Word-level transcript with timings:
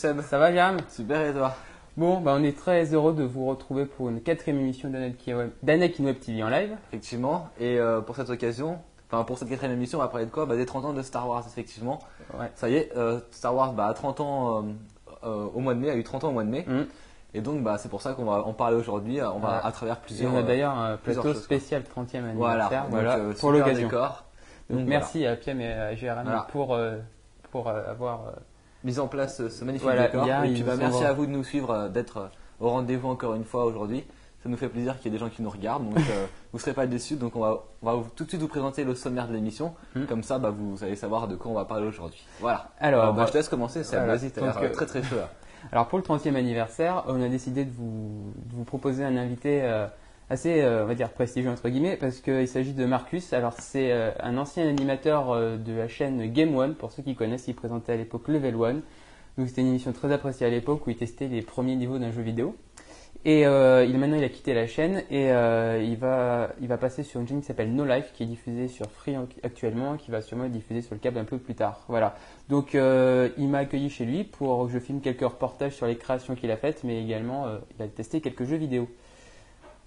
Seb. 0.00 0.22
Ça 0.22 0.38
va, 0.38 0.50
Jam 0.50 0.78
Super 0.88 1.20
et 1.26 1.32
toi? 1.34 1.54
Bon, 1.98 2.20
bah, 2.20 2.34
on 2.34 2.42
est 2.42 2.56
très 2.56 2.94
heureux 2.94 3.12
de 3.12 3.22
vous 3.22 3.44
retrouver 3.46 3.84
pour 3.84 4.08
une 4.08 4.22
quatrième 4.22 4.58
émission 4.58 4.88
d'Anakin 4.88 5.36
Web, 6.06 6.18
TV 6.18 6.42
en 6.42 6.48
live. 6.48 6.74
Effectivement. 6.88 7.50
Et 7.60 7.78
euh, 7.78 8.00
pour 8.00 8.16
cette 8.16 8.30
occasion, 8.30 8.78
enfin 9.10 9.24
pour 9.24 9.36
cette 9.36 9.50
quatrième 9.50 9.74
émission, 9.76 9.98
on 9.98 10.02
va 10.02 10.08
parler 10.08 10.24
de 10.24 10.30
quoi? 10.30 10.46
Bah, 10.46 10.56
Des 10.56 10.64
30 10.64 10.86
ans 10.86 10.92
de 10.94 11.02
Star 11.02 11.28
Wars, 11.28 11.44
effectivement. 11.46 11.98
Ouais. 12.38 12.50
Ça 12.54 12.70
y 12.70 12.76
est, 12.76 12.96
euh, 12.96 13.20
Star 13.30 13.54
Wars 13.54 13.74
bah, 13.74 13.88
a 13.88 13.92
30 13.94 14.20
ans 14.20 14.58
euh, 14.58 14.62
euh, 15.24 15.46
au 15.54 15.60
mois 15.60 15.74
de 15.74 15.80
mai, 15.80 15.90
a 15.90 15.96
eu 15.96 16.02
30 16.02 16.24
ans 16.24 16.28
au 16.28 16.32
mois 16.32 16.44
de 16.44 16.48
mai. 16.50 16.64
Mm. 16.66 16.82
Et 17.34 17.42
donc 17.42 17.62
bah, 17.62 17.76
c'est 17.76 17.90
pour 17.90 18.00
ça 18.00 18.14
qu'on 18.14 18.24
va 18.24 18.42
en 18.44 18.54
parler 18.54 18.76
aujourd'hui. 18.76 19.20
On 19.20 19.34
va 19.34 19.38
Voilà. 19.38 19.66
à 19.66 19.70
travers 19.72 19.96
Et 19.96 20.06
plusieurs. 20.06 20.32
on 20.32 20.38
a 20.38 20.42
d'ailleurs 20.42 20.78
un 20.78 20.96
plusieurs 20.96 21.24
plateau 21.24 21.38
spécial 21.38 21.82
30e 21.82 22.32
voilà, 22.36 22.64
anniversaire 22.64 22.86
voilà, 22.88 23.16
euh, 23.18 23.28
pour 23.32 23.50
super 23.50 23.52
l'occasion. 23.52 23.88
décor. 23.88 24.24
Donc, 24.70 24.78
Donc, 24.78 24.88
merci 24.88 25.26
à 25.26 25.36
Piem 25.36 25.60
et 25.60 25.72
à 25.72 25.94
GRM 25.94 26.22
Voilà. 26.24 26.46
pour, 26.50 26.74
euh, 26.74 26.96
pour 27.50 27.68
euh, 27.68 27.82
avoir. 27.90 28.20
Mise 28.84 29.00
en 29.00 29.08
place 29.08 29.40
euh, 29.40 29.48
ce 29.48 29.64
magnifique 29.64 29.84
Voilà, 29.84 30.06
décor. 30.08 30.26
et 30.44 30.52
puis 30.52 30.62
bah, 30.62 30.76
merci 30.78 31.04
à 31.04 31.12
vous 31.12 31.26
de 31.26 31.30
nous 31.30 31.44
suivre, 31.44 31.70
euh, 31.70 31.88
d'être 31.88 32.16
euh, 32.18 32.26
au 32.60 32.70
rendez-vous 32.70 33.08
encore 33.08 33.34
une 33.34 33.44
fois 33.44 33.64
aujourd'hui. 33.64 34.04
Ça 34.42 34.48
nous 34.48 34.56
fait 34.56 34.68
plaisir 34.68 34.96
qu'il 34.96 35.06
y 35.06 35.08
ait 35.14 35.18
des 35.18 35.22
gens 35.22 35.28
qui 35.28 35.42
nous 35.42 35.50
regardent, 35.50 35.86
donc 35.90 35.98
euh, 35.98 36.26
vous 36.52 36.58
ne 36.58 36.60
serez 36.60 36.72
pas 36.72 36.86
déçus. 36.86 37.16
Donc 37.16 37.36
on 37.36 37.40
va, 37.40 37.62
on 37.82 37.92
va 37.92 38.02
tout 38.16 38.24
de 38.24 38.28
suite 38.28 38.40
vous 38.40 38.48
présenter 38.48 38.84
le 38.84 38.94
sommaire 38.94 39.28
de 39.28 39.34
l'émission. 39.34 39.74
Mm. 39.94 40.04
Comme 40.04 40.22
ça, 40.22 40.38
bah, 40.38 40.50
vous 40.50 40.82
allez 40.82 40.96
savoir 40.96 41.28
de 41.28 41.36
quoi 41.36 41.50
on 41.50 41.54
va 41.54 41.66
parler 41.66 41.86
aujourd'hui. 41.86 42.24
Voilà. 42.40 42.70
Alors, 42.80 43.12
bah, 43.12 43.20
bah, 43.20 43.26
je 43.26 43.32
te 43.32 43.36
laisse 43.36 43.48
commencer, 43.50 43.84
Seb. 43.84 43.98
voilà. 43.98 44.16
Vas-y, 44.16 44.30
t'as 44.30 44.40
l'air 44.40 44.72
très 44.72 44.86
très 44.86 45.02
chaud 45.02 45.16
là. 45.16 45.28
Alors 45.72 45.88
pour 45.88 45.98
le 45.98 46.04
30e 46.04 46.36
anniversaire, 46.36 47.04
on 47.06 47.20
a 47.22 47.28
décidé 47.28 47.66
de 47.66 47.70
vous, 47.70 48.32
de 48.46 48.54
vous 48.54 48.64
proposer 48.64 49.04
un 49.04 49.16
invité 49.16 49.60
euh, 49.62 49.86
assez, 50.30 50.62
euh, 50.62 50.84
on 50.84 50.86
va 50.86 50.94
dire, 50.94 51.10
prestigieux 51.10 51.50
entre 51.50 51.68
guillemets, 51.68 51.96
parce 51.96 52.20
qu'il 52.20 52.48
s'agit 52.48 52.72
de 52.72 52.86
Marcus. 52.86 53.32
Alors 53.32 53.54
c'est 53.58 53.92
euh, 53.92 54.12
un 54.20 54.38
ancien 54.38 54.66
animateur 54.66 55.30
euh, 55.32 55.56
de 55.56 55.72
la 55.74 55.88
chaîne 55.88 56.32
Game 56.32 56.56
One, 56.56 56.74
pour 56.74 56.92
ceux 56.92 57.02
qui 57.02 57.14
connaissent, 57.14 57.48
il 57.48 57.54
présentait 57.54 57.92
à 57.92 57.96
l'époque 57.96 58.28
Level 58.28 58.56
One. 58.56 58.82
Donc 59.36 59.48
c'était 59.48 59.60
une 59.60 59.68
émission 59.68 59.92
très 59.92 60.12
appréciée 60.12 60.46
à 60.46 60.50
l'époque 60.50 60.86
où 60.86 60.90
il 60.90 60.96
testait 60.96 61.28
les 61.28 61.42
premiers 61.42 61.76
niveaux 61.76 61.98
d'un 61.98 62.12
jeu 62.12 62.22
vidéo. 62.22 62.54
Et 63.26 63.46
euh, 63.46 63.84
il, 63.84 63.98
maintenant 63.98 64.16
il 64.16 64.24
a 64.24 64.30
quitté 64.30 64.54
la 64.54 64.66
chaîne 64.66 65.02
et 65.10 65.30
euh, 65.30 65.82
il, 65.82 65.98
va, 65.98 66.52
il 66.62 66.68
va 66.68 66.78
passer 66.78 67.02
sur 67.02 67.20
une 67.20 67.28
chaîne 67.28 67.40
qui 67.40 67.46
s'appelle 67.46 67.74
No 67.74 67.84
Life, 67.84 68.12
qui 68.14 68.22
est 68.22 68.26
diffusée 68.26 68.66
sur 68.66 68.86
Free 68.90 69.16
en- 69.18 69.28
actuellement, 69.42 69.96
qui 69.98 70.10
va 70.10 70.22
sûrement 70.22 70.44
être 70.44 70.52
diffusée 70.52 70.80
sur 70.80 70.94
le 70.94 71.00
câble 71.00 71.18
un 71.18 71.24
peu 71.24 71.36
plus 71.36 71.54
tard. 71.54 71.84
Voilà. 71.88 72.14
Donc 72.48 72.74
euh, 72.74 73.28
il 73.36 73.48
m'a 73.48 73.58
accueilli 73.58 73.90
chez 73.90 74.06
lui 74.06 74.24
pour 74.24 74.66
que 74.66 74.72
je 74.72 74.78
filme 74.78 75.00
quelques 75.00 75.20
reportages 75.20 75.74
sur 75.74 75.86
les 75.86 75.96
créations 75.96 76.34
qu'il 76.34 76.50
a 76.50 76.56
faites, 76.56 76.82
mais 76.82 77.02
également 77.02 77.46
il 77.78 77.82
a 77.82 77.88
testé 77.88 78.22
quelques 78.22 78.44
jeux 78.44 78.56
vidéo. 78.56 78.88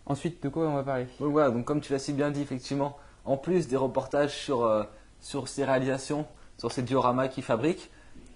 Ensuite, 0.06 0.44
de 0.44 0.50
quoi 0.50 0.68
on 0.68 0.74
va 0.76 0.84
parler? 0.84 1.08
Donc 1.20 1.32
voilà, 1.32 1.50
donc 1.50 1.66
comme 1.66 1.80
tu 1.82 1.94
l'as 1.94 2.00
si 2.00 2.14
bien 2.14 2.30
dit, 2.32 2.42
effectivement, 2.42 2.98
en 3.26 3.38
plus 3.38 3.68
des 3.68 3.78
reportages 3.78 4.36
sur, 4.36 4.64
euh, 4.64 4.84
sur 5.22 5.48
ses 5.48 5.64
réalisations, 5.64 6.26
sur 6.58 6.72
ses 6.72 6.82
dioramas 6.82 7.30
qu'il 7.30 7.44
fabrique, 7.44 7.90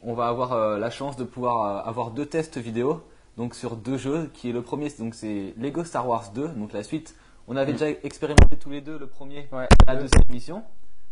on 0.04 0.14
va 0.14 0.28
avoir 0.28 0.54
euh, 0.54 0.78
la 0.78 0.90
chance 0.90 1.18
de 1.18 1.24
pouvoir 1.26 1.66
euh, 1.86 1.90
avoir 1.90 2.12
deux 2.12 2.26
tests 2.26 2.58
vidéo, 2.58 3.04
donc 3.36 3.54
sur 3.54 3.76
deux 3.76 3.98
jeux, 3.98 4.30
qui 4.34 4.50
est 4.50 4.54
le 4.54 4.62
premier, 4.62 4.90
donc 4.98 5.14
c'est 5.14 5.54
Lego 5.58 5.84
Star 5.84 6.08
Wars 6.08 6.32
2, 6.34 6.48
donc 6.50 6.72
la 6.74 6.84
suite. 6.84 7.16
On 7.50 7.56
avait 7.56 7.72
déjà 7.74 7.90
expérimenté 7.90 8.58
tous 8.58 8.70
les 8.70 8.82
deux 8.82 8.98
le 8.98 9.08
premier, 9.08 9.48
Ouais. 9.52 9.68
la 9.88 9.96
deuxième 9.96 10.24
émission. 10.30 10.64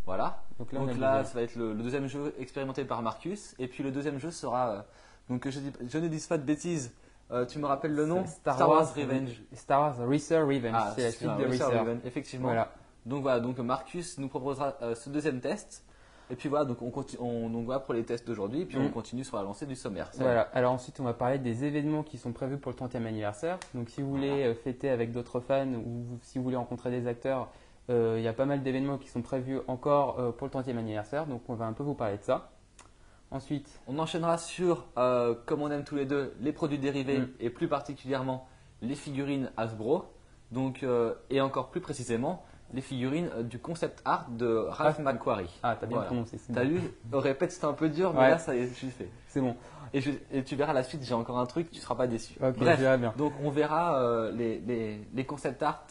Voilà. 0.05 0.43
Donc 0.59 0.71
là, 0.71 0.79
Donc 0.79 0.91
ça 0.91 1.33
va 1.33 1.41
être 1.41 1.55
le, 1.55 1.73
le 1.73 1.81
deuxième 1.81 2.07
jeu 2.07 2.33
expérimenté 2.39 2.83
par 2.85 3.01
Marcus. 3.01 3.55
Et 3.57 3.67
puis 3.67 3.83
le 3.83 3.91
deuxième 3.91 4.19
jeu 4.19 4.31
sera, 4.31 4.85
donc 5.29 5.49
je, 5.49 5.59
dis, 5.59 5.71
je 5.89 5.97
ne 5.97 6.07
dise 6.07 6.27
pas 6.27 6.37
de 6.37 6.43
bêtises, 6.43 6.91
euh, 7.31 7.45
tu 7.45 7.59
me 7.59 7.65
rappelles 7.65 7.93
le 7.95 8.05
nom 8.05 8.23
C'est 8.25 9.03
Revenge. 9.03 9.41
Star 9.53 9.81
Wars 9.81 9.97
Reeser 10.07 10.39
Revenge, 10.39 10.73
Ah, 10.75 10.93
c'est 10.95 11.03
la 11.03 11.11
suite 11.11 11.29
de. 11.29 11.45
Revenge, 11.79 11.99
effectivement. 12.05 12.47
Voilà. 12.49 12.71
Donc 13.05 13.21
voilà, 13.21 13.39
donc 13.39 13.57
Marcus 13.59 14.17
nous 14.17 14.27
proposera 14.27 14.75
euh, 14.81 14.95
ce 14.95 15.09
deuxième 15.09 15.39
test. 15.39 15.83
Et 16.31 16.35
puis 16.35 16.49
voilà, 16.49 16.65
donc 16.65 16.81
on 16.81 16.89
continue, 16.89 17.21
on, 17.21 17.49
donc 17.51 17.65
voilà 17.65 17.79
pour 17.79 17.93
les 17.93 18.03
tests 18.03 18.25
d'aujourd'hui, 18.25 18.65
puis 18.65 18.79
on 18.79 18.85
Mm. 18.85 18.91
continue 18.91 19.23
sur 19.23 19.37
la 19.37 19.43
lancée 19.43 19.67
du 19.67 19.75
sommaire. 19.75 20.09
Voilà. 20.15 20.41
Alors 20.53 20.71
ensuite, 20.73 20.99
on 20.99 21.03
va 21.03 21.13
parler 21.13 21.37
des 21.37 21.65
événements 21.65 22.01
qui 22.01 22.17
sont 22.17 22.31
prévus 22.31 22.57
pour 22.57 22.71
le 22.71 22.75
30e 22.77 23.05
anniversaire. 23.05 23.59
Donc 23.75 23.89
si 23.89 24.01
vous 24.01 24.09
voulez 24.09 24.43
euh, 24.43 24.55
fêter 24.55 24.89
avec 24.89 25.11
d'autres 25.11 25.39
fans 25.39 25.67
ou 25.67 26.17
si 26.23 26.39
vous 26.39 26.43
voulez 26.43 26.55
rencontrer 26.55 26.89
des 26.89 27.05
acteurs, 27.05 27.49
euh, 27.91 28.15
il 28.17 28.23
y 28.23 28.27
a 28.27 28.33
pas 28.33 28.45
mal 28.45 28.63
d'événements 28.63 28.97
qui 28.97 29.07
sont 29.07 29.21
prévus 29.21 29.59
encore 29.67 30.19
euh, 30.19 30.31
pour 30.31 30.47
le 30.47 30.51
30e 30.51 30.77
anniversaire. 30.79 31.27
Donc 31.27 31.43
on 31.47 31.53
va 31.53 31.65
un 31.65 31.73
peu 31.73 31.83
vous 31.83 31.93
parler 31.93 32.17
de 32.17 32.23
ça. 32.23 32.49
Ensuite, 33.31 33.67
On 33.87 33.97
enchaînera 33.99 34.37
sur, 34.37 34.85
euh, 34.97 35.35
comme 35.45 35.61
on 35.61 35.69
aime 35.71 35.83
tous 35.83 35.95
les 35.95 36.05
deux, 36.05 36.33
les 36.39 36.51
produits 36.53 36.77
dérivés 36.79 37.19
Mm. 37.19 37.27
et 37.39 37.49
plus 37.49 37.67
particulièrement 37.67 38.47
les 38.81 38.95
figurines 38.95 39.51
Hasbro. 39.57 40.05
Donc, 40.51 40.83
euh, 40.83 41.13
et 41.29 41.41
encore 41.41 41.69
plus 41.69 41.81
précisément, 41.81 42.43
les 42.73 42.81
figurines 42.81 43.29
euh, 43.35 43.43
du 43.43 43.59
concept 43.59 44.01
art 44.05 44.29
de 44.29 44.47
Ralph 44.55 44.97
Ralph 44.97 44.99
McQuarrie. 44.99 45.59
ah 45.63 45.75
t'as 45.79 45.85
bien 45.87 45.95
Voilà. 45.97 46.07
prononcé. 46.07 46.37
T'as 46.53 46.63
bon. 46.63 46.69
lu 46.69 46.81
répète, 47.13 47.51
c'était 47.51 47.65
un 47.65 47.73
peu 47.73 47.89
dur, 47.89 48.13
mais 48.13 48.19
Ouais. 48.19 48.29
là, 48.31 48.37
ça 48.37 48.55
y 48.55 48.59
est, 48.59 48.67
je 48.67 48.73
suis 48.73 48.89
fait. 48.91 49.09
C'est 49.27 49.41
bon. 49.41 49.55
Et, 49.93 50.01
je- 50.01 50.11
et 50.31 50.43
tu 50.43 50.55
verras 50.55 50.73
la 50.73 50.83
suite, 50.83 51.03
j'ai 51.03 51.13
encore 51.13 51.39
un 51.39 51.45
truc, 51.45 51.71
tu 51.71 51.79
seras 51.79 51.95
pas 51.95 52.07
déçu. 52.07 52.37
Bref, 52.39 52.79
bien. 52.79 53.13
donc 53.17 53.33
on 53.43 53.49
verra 53.49 53.99
euh, 54.01 54.31
les, 54.31 54.59
les, 54.59 55.01
les 55.13 55.25
concept 55.25 55.61
art 55.63 55.85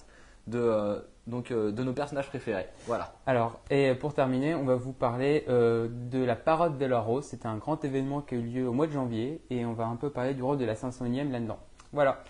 de, 0.46 1.04
donc, 1.26 1.50
euh, 1.50 1.70
de 1.72 1.82
nos 1.82 1.92
personnages 1.92 2.28
préférés. 2.28 2.66
Voilà. 2.86 3.14
Alors, 3.26 3.60
et 3.70 3.94
pour 3.94 4.12
terminer, 4.14 4.54
on 4.54 4.64
va 4.64 4.74
vous 4.76 4.92
parler 4.92 5.44
euh, 5.48 5.88
de 6.10 6.22
la 6.22 6.36
parade 6.36 6.76
de 6.78 6.84
la 6.86 7.00
Rose. 7.00 7.24
C'était 7.24 7.46
un 7.46 7.56
grand 7.56 7.82
événement 7.84 8.20
qui 8.20 8.34
a 8.34 8.38
eu 8.38 8.42
lieu 8.42 8.68
au 8.68 8.72
mois 8.72 8.86
de 8.86 8.92
janvier 8.92 9.40
et 9.50 9.64
on 9.64 9.72
va 9.72 9.86
un 9.86 9.96
peu 9.96 10.10
parler 10.10 10.34
du 10.34 10.42
rôle 10.42 10.58
de 10.58 10.64
la 10.64 10.74
501e 10.74 11.30
là-dedans. 11.30 11.58
Voilà. 11.92 12.22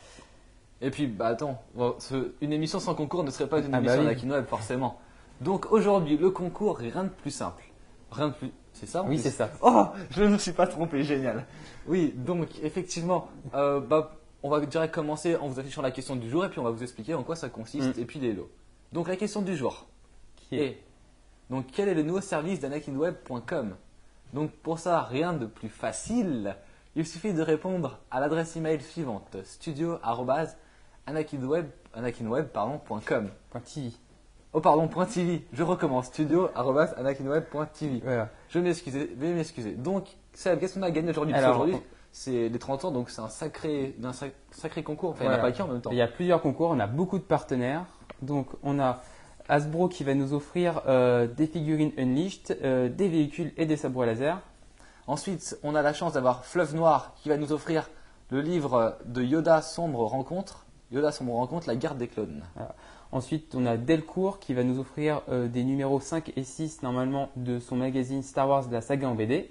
Et 0.81 0.91
puis, 0.91 1.07
bah 1.07 1.29
attends, 1.29 1.63
bon, 1.75 1.95
ce- 1.99 2.33
une 2.41 2.53
émission 2.53 2.79
sans 2.79 2.95
concours 2.95 3.25
ne 3.25 3.31
serait 3.31 3.49
pas 3.49 3.59
une 3.61 3.67
Ah 3.75 3.81
bah 3.81 3.97
émission 3.97 4.29
oui. 4.29 4.31
Web, 4.33 4.47
forcément. 4.47 4.99
Donc 5.41 5.73
aujourd'hui, 5.73 6.17
le 6.17 6.31
concours, 6.31 6.77
rien 6.79 7.05
de 7.05 7.09
plus 7.09 7.31
simple. 7.31 7.65
Rien 8.11 8.29
de 8.29 8.35
plus. 8.35 8.51
C'est 8.73 8.87
ça 8.87 9.03
en 9.03 9.09
Oui, 9.09 9.19
c'est 9.19 9.31
ça. 9.31 9.51
Oh, 9.63 9.87
je 10.11 10.23
ne 10.25 10.29
me 10.31 10.39
suis 10.39 10.53
pas 10.53 10.67
trompé, 10.67 11.03
génial. 11.05 11.47
Oui, 11.87 12.13
donc 12.17 12.49
effectivement, 12.63 13.29
euh, 13.55 13.81
bah, 13.81 14.17
on 14.43 14.51
va 14.51 14.61
direct 14.61 14.93
commencer 14.95 15.37
en 15.37 15.49
vous 15.49 15.59
affichant 15.61 15.81
la 15.83 15.91
question 15.91 16.17
du 16.17 16.29
jour 16.29 16.45
et 16.45 16.49
puis 16.51 16.59
on 16.59 16.65
va 16.65 16.71
vous 16.71 16.83
expliquer 16.83 17.15
en 17.15 17.23
quoi 17.23 17.37
ça 17.37 17.49
consiste 17.49 17.97
Mm. 17.97 18.01
et 18.01 18.05
puis 18.05 18.19
les 18.21 18.33
lots. 18.33 18.51
Donc 18.95 19.09
la 19.09 19.17
question 19.17 19.43
du 19.43 19.55
jour 19.57 19.85
Qui 20.37 20.59
est 20.61 20.81
donc 21.51 21.67
quel 21.73 21.89
est 21.89 21.95
le 21.95 22.03
nouveau 22.03 22.23
service 22.23 22.61
d'anakinweb.com 22.61 23.77
Donc 24.33 24.51
pour 24.53 24.79
ça, 24.79 25.03
rien 25.03 25.35
de 25.35 25.45
plus 25.45 25.69
facile. 25.69 26.57
Il 26.97 27.07
suffit 27.07 27.35
de 27.35 27.43
répondre 27.43 27.99
à 28.11 28.19
l'adresse 28.21 28.57
email 28.57 28.81
suivante 28.81 29.37
studio@anakinweb 29.45 31.67
anakinweb 31.93 32.47
pardon, 32.49 32.79
point 32.79 33.01
.com. 33.07 33.29
Point 33.51 33.61
TV. 33.61 33.91
Oh 34.53 34.61
pardon, 34.61 34.87
point 34.89 35.07
.tv. 35.07 35.45
Je 35.53 35.63
recommence 35.65 36.07
studio@anakinweb.tv. 36.07 38.01
Voilà. 38.05 38.29
Je 38.49 38.59
m'excuse, 38.61 38.95
veuillez 38.95 39.35
m'excuser. 39.35 39.73
Donc, 39.73 40.07
Seb, 40.33 40.61
qu'est-ce 40.61 40.75
qu'on 40.75 40.83
a 40.83 40.91
gagné 40.93 41.11
aujourd'hui? 41.11 41.33
Parce 41.35 41.45
Alors, 41.45 41.59
qu'aujourd'hui, 41.59 41.83
c'est 42.13 42.49
les 42.49 42.59
30 42.59 42.85
ans, 42.85 42.91
donc 42.93 43.11
c'est 43.11 43.21
un 43.21 43.29
sacré, 43.29 43.97
un 44.03 44.13
sac- 44.13 44.35
sacré 44.53 44.83
concours. 44.85 45.11
Enfin, 45.11 45.25
il 45.25 45.29
n'y 45.29 45.31
en 45.31 45.35
a 45.35 45.39
Voilà. 45.41 45.53
pas 45.53 45.57
qu'un 45.59 45.65
en 45.65 45.69
même 45.69 45.81
temps. 45.81 45.91
Il 45.91 45.97
y 45.97 46.03
a 46.03 46.07
plusieurs 46.09 46.41
concours, 46.41 46.71
on 46.71 46.79
a 46.79 46.87
beaucoup 46.87 47.19
de 47.19 47.25
partenaires. 47.25 47.85
Donc, 48.23 48.49
on 48.63 48.79
a 48.79 49.03
Hasbro 49.49 49.89
qui 49.89 50.05
va 50.05 50.15
nous 50.15 50.33
offrir 50.33 50.83
euh, 50.87 51.27
des 51.27 51.47
figurines 51.47 51.93
Unleashed, 51.99 52.59
euh, 52.63 52.89
des 52.89 53.09
véhicules 53.09 53.53
et 53.57 53.67
des 53.67 53.77
sabres 53.77 54.05
laser. 54.05 54.41
Ensuite, 55.07 55.59
on 55.63 55.75
a 55.75 55.83
la 55.83 55.93
chance 55.93 56.15
d'avoir 56.15 56.45
Fleuve 56.45 56.75
Noir 56.75 57.15
qui 57.17 57.29
va 57.29 57.37
nous 57.37 57.53
offrir 57.53 57.91
le 58.31 58.41
livre 58.41 58.97
de 59.05 59.23
Yoda 59.23 59.61
Sombre 59.61 60.05
Rencontre. 60.07 60.65
Yoda 60.91 61.13
Sombre 61.13 61.35
Rencontre, 61.35 61.67
la 61.69 61.77
garde 61.77 61.99
des 61.99 62.09
clones. 62.09 62.43
Ensuite, 63.13 63.55
on 63.55 63.67
a 63.67 63.77
Delcourt 63.77 64.41
qui 64.41 64.55
va 64.55 64.65
nous 64.65 64.79
offrir 64.79 65.23
euh, 65.29 65.47
des 65.47 65.63
numéros 65.63 66.01
5 66.01 66.33
et 66.37 66.43
6 66.43 66.83
normalement 66.83 67.29
de 67.37 67.61
son 67.61 67.77
magazine 67.77 68.23
Star 68.23 68.49
Wars 68.49 68.67
de 68.67 68.73
la 68.73 68.81
saga 68.81 69.09
en 69.09 69.15
BD. 69.15 69.51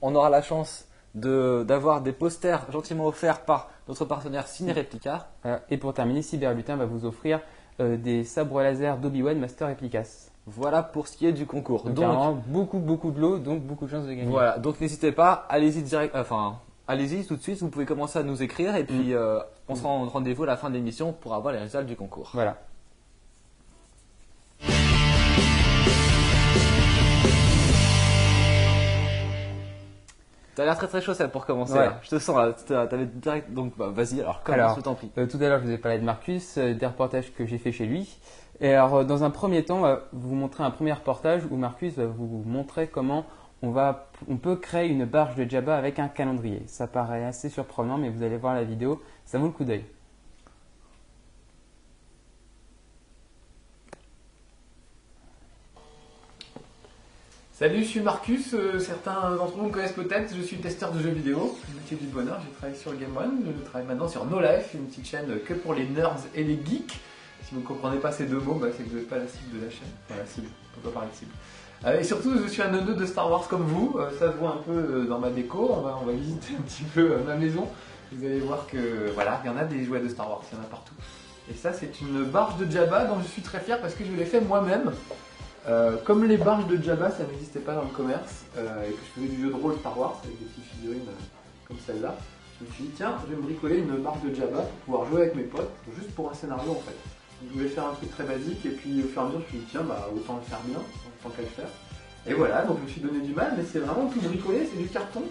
On 0.00 0.14
aura 0.14 0.30
la 0.30 0.40
chance 0.40 0.85
de- 1.16 1.64
d'avoir 1.66 2.00
des 2.02 2.12
posters 2.12 2.70
gentiment 2.70 3.06
offerts 3.06 3.40
par 3.40 3.70
notre 3.88 4.04
partenaire 4.04 4.46
Ciné 4.46 4.72
Replica. 4.72 5.28
Voilà. 5.42 5.62
Et 5.70 5.76
pour 5.78 5.92
terminer, 5.94 6.22
Cyberlutin 6.22 6.76
va 6.76 6.84
vous 6.86 7.04
offrir 7.04 7.40
euh, 7.80 7.96
des 7.96 8.22
sabres 8.24 8.60
laser 8.62 8.96
d'Obi-Wan 8.98 9.38
Master 9.38 9.68
Efficace. 9.68 10.30
Voilà 10.46 10.82
pour 10.84 11.08
ce 11.08 11.16
qui 11.16 11.26
est 11.26 11.32
du 11.32 11.44
concours. 11.44 11.82
Donc, 11.90 12.38
beaucoup, 12.46 12.78
beaucoup 12.78 13.10
de 13.10 13.20
lots, 13.20 13.38
donc 13.38 13.62
beaucoup 13.62 13.86
de 13.86 13.90
chances 13.90 14.04
de 14.06 14.10
gagner. 14.12 14.30
Voilà, 14.30 14.58
donc 14.58 14.80
n'hésitez 14.80 15.10
pas, 15.10 15.44
allez-y 15.48 15.82
direct, 15.82 16.14
enfin, 16.14 16.58
allez-y 16.86 17.26
tout 17.26 17.34
de 17.36 17.42
suite, 17.42 17.58
vous 17.60 17.68
pouvez 17.68 17.84
commencer 17.84 18.18
à 18.18 18.22
nous 18.22 18.42
écrire 18.42 18.76
et 18.76 18.84
puis 18.84 19.12
euh, 19.12 19.40
on 19.68 19.74
se 19.74 19.82
rend 19.82 20.04
rendez-vous 20.06 20.44
à 20.44 20.46
la 20.46 20.56
fin 20.56 20.70
de 20.70 20.74
l'émission 20.74 21.12
pour 21.12 21.34
avoir 21.34 21.52
les 21.52 21.58
résultats 21.58 21.82
du 21.82 21.96
concours. 21.96 22.30
Voilà. 22.32 22.58
T'as 30.56 30.64
l'air 30.64 30.74
très 30.74 30.88
très 30.88 31.02
chaud 31.02 31.12
pour 31.30 31.44
commencer. 31.44 31.74
Ouais. 31.74 31.84
là. 31.84 31.98
Je 32.02 32.08
te 32.08 32.18
sens 32.18 32.34
là, 32.34 32.86
t'avais 32.86 33.04
direct, 33.04 33.52
donc 33.52 33.76
bah, 33.76 33.90
vas-y, 33.92 34.22
alors 34.22 34.42
commence, 34.42 34.82
t'en 34.82 34.94
prie. 34.94 35.10
Euh, 35.18 35.26
tout 35.26 35.36
à 35.36 35.48
l'heure, 35.48 35.60
je 35.60 35.66
vous 35.66 35.70
ai 35.70 35.76
parlé 35.76 35.98
de 35.98 36.04
Marcus, 36.04 36.56
euh, 36.56 36.72
des 36.72 36.86
reportages 36.86 37.30
que 37.34 37.44
j'ai 37.44 37.58
fait 37.58 37.72
chez 37.72 37.84
lui. 37.84 38.16
Et 38.60 38.72
alors, 38.72 38.94
euh, 38.96 39.04
dans 39.04 39.22
un 39.22 39.28
premier 39.28 39.66
temps, 39.66 39.78
on 39.78 39.82
va 39.82 40.04
vous 40.14 40.34
montrer 40.34 40.64
un 40.64 40.70
premier 40.70 40.94
reportage 40.94 41.42
où 41.50 41.56
Marcus 41.56 41.92
va 41.98 42.06
vous 42.06 42.42
montrer 42.46 42.86
comment 42.86 43.26
on, 43.60 43.70
va, 43.70 44.08
on 44.30 44.38
peut 44.38 44.56
créer 44.56 44.88
une 44.88 45.04
barge 45.04 45.34
de 45.34 45.48
Jabba 45.48 45.76
avec 45.76 45.98
un 45.98 46.08
calendrier. 46.08 46.62
Ça 46.68 46.86
paraît 46.86 47.26
assez 47.26 47.50
surprenant, 47.50 47.98
mais 47.98 48.08
vous 48.08 48.22
allez 48.22 48.38
voir 48.38 48.54
la 48.54 48.64
vidéo, 48.64 49.02
ça 49.26 49.38
vaut 49.38 49.46
le 49.46 49.52
coup 49.52 49.64
d'œil. 49.64 49.84
Salut, 57.58 57.84
je 57.84 57.88
suis 57.88 58.00
Marcus. 58.00 58.52
euh, 58.52 58.78
certains 58.78 59.34
d'entre 59.34 59.56
vous 59.56 59.68
me 59.68 59.70
connaissent 59.70 59.92
peut-être. 59.92 60.36
Je 60.36 60.42
suis 60.42 60.58
testeur 60.58 60.92
de 60.92 61.00
jeux 61.00 61.08
vidéo, 61.08 61.56
métier 61.74 61.96
du 61.96 62.06
bonheur. 62.06 62.38
J'ai 62.44 62.52
travaillé 62.52 62.78
sur 62.78 62.94
Game 62.94 63.16
One. 63.16 63.46
Je 63.46 63.64
travaille 63.64 63.86
maintenant 63.86 64.08
sur 64.08 64.26
No 64.26 64.40
Life, 64.40 64.74
une 64.74 64.84
petite 64.84 65.06
chaîne 65.06 65.40
que 65.40 65.54
pour 65.54 65.72
les 65.72 65.86
nerds 65.88 66.18
et 66.34 66.44
les 66.44 66.60
geeks. 66.62 67.00
Si 67.44 67.54
vous 67.54 67.62
ne 67.62 67.66
comprenez 67.66 67.96
pas 67.96 68.12
ces 68.12 68.26
deux 68.26 68.40
mots, 68.40 68.56
bah, 68.56 68.66
c'est 68.76 68.82
que 68.82 68.90
vous 68.90 68.96
n'êtes 68.96 69.08
pas 69.08 69.16
la 69.16 69.26
cible 69.26 69.58
de 69.58 69.64
la 69.64 69.70
chaîne. 69.70 69.88
Enfin, 70.04 70.20
la 70.20 70.26
cible, 70.26 70.48
pas 70.84 70.90
parler 70.90 71.08
de 71.10 71.16
cible. 71.16 71.30
Euh, 71.86 71.98
et 71.98 72.04
surtout, 72.04 72.38
je 72.38 72.46
suis 72.46 72.60
un 72.60 72.70
neuneu 72.70 72.94
de 72.94 73.06
Star 73.06 73.30
Wars 73.30 73.48
comme 73.48 73.62
vous. 73.62 73.96
Euh, 73.98 74.10
ça 74.18 74.32
se 74.32 74.36
voit 74.36 74.50
un 74.50 74.62
peu 74.70 75.06
dans 75.08 75.18
ma 75.18 75.30
déco. 75.30 75.66
On 75.78 75.80
va, 75.80 75.98
on 76.02 76.04
va 76.04 76.12
visiter 76.12 76.52
un 76.58 76.60
petit 76.60 76.82
peu 76.82 77.16
ma 77.26 77.36
maison. 77.36 77.66
Vous 78.12 78.22
allez 78.22 78.40
voir 78.40 78.66
que 78.66 79.10
voilà, 79.14 79.40
il 79.42 79.46
y 79.46 79.50
en 79.50 79.56
a 79.56 79.64
des 79.64 79.82
jouets 79.82 80.00
de 80.00 80.10
Star 80.10 80.28
Wars, 80.28 80.42
il 80.52 80.58
y 80.58 80.60
en 80.60 80.62
a 80.62 80.68
partout. 80.68 80.94
Et 81.50 81.54
ça, 81.54 81.72
c'est 81.72 82.02
une 82.02 82.24
barge 82.24 82.58
de 82.58 82.70
Jabba 82.70 83.06
dont 83.06 83.18
je 83.22 83.28
suis 83.28 83.40
très 83.40 83.60
fier 83.60 83.80
parce 83.80 83.94
que 83.94 84.04
je 84.04 84.12
l'ai 84.12 84.26
fait 84.26 84.42
moi-même. 84.42 84.92
Euh, 85.68 85.96
comme 86.04 86.24
les 86.24 86.36
barges 86.36 86.66
de 86.68 86.80
Jabba, 86.80 87.10
ça 87.10 87.24
n'existait 87.24 87.58
pas 87.58 87.74
dans 87.74 87.82
le 87.82 87.88
commerce, 87.88 88.44
euh, 88.56 88.88
et 88.88 88.92
que 88.92 88.98
je 88.98 89.20
faisais 89.20 89.34
du 89.34 89.42
jeu 89.42 89.48
de 89.48 89.54
rôle 89.54 89.76
Star 89.80 89.98
Wars 89.98 90.20
avec 90.22 90.38
des 90.38 90.44
petites 90.44 90.64
figurines 90.64 91.08
euh, 91.08 91.66
comme 91.66 91.76
celle-là, 91.84 92.14
je 92.60 92.66
me 92.66 92.70
suis 92.72 92.84
dit, 92.84 92.90
tiens, 92.94 93.16
je 93.24 93.34
vais 93.34 93.36
me 93.36 93.42
bricoler 93.42 93.78
une 93.78 93.96
barge 93.96 94.22
de 94.22 94.32
Jabba 94.32 94.58
pour 94.58 94.78
pouvoir 94.84 95.06
jouer 95.06 95.22
avec 95.22 95.34
mes 95.34 95.42
potes, 95.42 95.72
juste 95.96 96.14
pour 96.14 96.30
un 96.30 96.34
scénario 96.34 96.70
en 96.70 96.82
fait. 96.86 96.94
Je 97.48 97.52
voulais 97.52 97.68
faire 97.68 97.86
un 97.86 97.94
truc 97.94 98.10
très 98.12 98.22
basique, 98.22 98.64
et 98.64 98.70
puis 98.70 99.02
au 99.02 99.08
fur 99.08 99.22
et 99.22 99.24
à 99.24 99.28
mesure, 99.28 99.40
je 99.40 99.44
me 99.44 99.48
suis 99.48 99.58
dit, 99.58 99.66
tiens, 99.72 99.82
bah, 99.82 100.08
autant 100.14 100.36
le 100.36 100.42
faire 100.42 100.60
bien, 100.64 100.78
autant 100.78 101.34
qu'à 101.34 101.42
le 101.42 101.48
faire. 101.48 101.68
Et 102.28 102.34
voilà, 102.34 102.62
donc 102.62 102.78
je 102.78 102.82
me 102.84 102.88
suis 102.88 103.00
donné 103.00 103.20
du 103.20 103.34
mal, 103.34 103.54
mais 103.56 103.64
c'est 103.64 103.80
vraiment 103.80 104.08
tout 104.08 104.20
bricolé, 104.20 104.68
c'est 104.70 104.80
du 104.80 104.88
carton. 104.88 105.22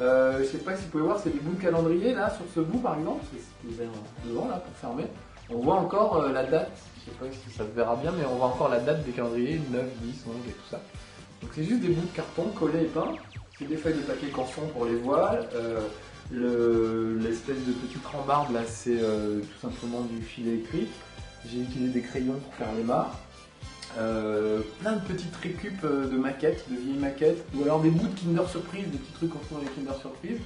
Je 0.00 0.44
sais 0.50 0.58
pas 0.58 0.76
si 0.76 0.84
vous 0.84 0.90
pouvez 0.90 1.04
voir, 1.04 1.18
c'est 1.22 1.30
des 1.30 1.40
bouts 1.40 1.54
de 1.54 1.60
calendrier 1.60 2.14
là, 2.14 2.30
sur 2.30 2.44
ce 2.54 2.60
bout 2.60 2.78
par 2.78 2.98
exemple, 2.98 3.24
c'est 3.32 3.40
c'est 3.40 3.68
ouvert 3.68 3.90
devant 4.26 4.48
là 4.48 4.56
pour 4.56 4.74
fermer. 4.76 5.04
On 5.50 5.58
voit 5.58 5.76
encore 5.76 6.16
euh, 6.16 6.32
la 6.32 6.44
date, 6.44 6.70
je 6.98 7.10
sais 7.10 7.16
pas 7.18 7.26
si 7.32 7.50
ça 7.56 7.64
se 7.64 7.70
verra 7.74 7.96
bien, 7.96 8.12
mais 8.16 8.24
on 8.30 8.36
voit 8.36 8.46
encore 8.48 8.68
la 8.68 8.80
date 8.80 9.04
des 9.04 9.12
calendriers, 9.12 9.60
9, 9.70 9.82
10, 10.02 10.24
11 10.26 10.34
et 10.48 10.52
tout 10.52 10.68
ça. 10.70 10.80
Donc 11.42 11.50
c'est 11.54 11.64
juste 11.64 11.80
des 11.80 11.88
bouts 11.88 12.02
de 12.06 12.16
carton 12.16 12.44
collés 12.58 12.82
et 12.82 12.86
peints. 12.86 13.14
C'est 13.58 13.66
des 13.68 13.76
feuilles 13.76 13.94
de 13.94 14.00
papier 14.02 14.28
canson 14.28 14.62
pour 14.72 14.84
les 14.84 14.96
voiles. 14.96 15.48
Euh, 15.54 15.80
le- 16.30 17.18
L'espèce 17.22 17.64
de 17.66 17.72
petite 17.72 18.04
rambarde 18.06 18.52
là, 18.52 18.60
c'est 18.66 18.98
euh, 19.00 19.40
tout 19.40 19.68
simplement 19.68 20.02
du 20.02 20.20
fil 20.22 20.46
électrique. 20.48 20.90
J'ai 21.46 21.60
utilisé 21.60 21.92
des 21.92 22.02
crayons 22.02 22.34
pour 22.34 22.54
faire 22.54 22.68
les 22.76 22.84
mares. 22.84 23.16
Euh, 23.98 24.60
plein 24.80 24.92
de 24.92 25.00
petites 25.00 25.34
récup 25.36 25.82
euh, 25.84 26.06
de 26.08 26.18
maquettes, 26.18 26.64
de 26.70 26.76
vieilles 26.76 26.98
maquettes, 26.98 27.42
ou 27.54 27.62
alors 27.62 27.80
des 27.80 27.90
bouts 27.90 28.06
de 28.06 28.20
Kinder 28.20 28.46
Surprise, 28.48 28.84
des 28.86 28.98
petits 28.98 29.12
trucs 29.12 29.34
fait 29.34 29.54
dans 29.54 29.60
les 29.60 29.66
Kinder 29.66 29.98
Surprise. 29.98 30.38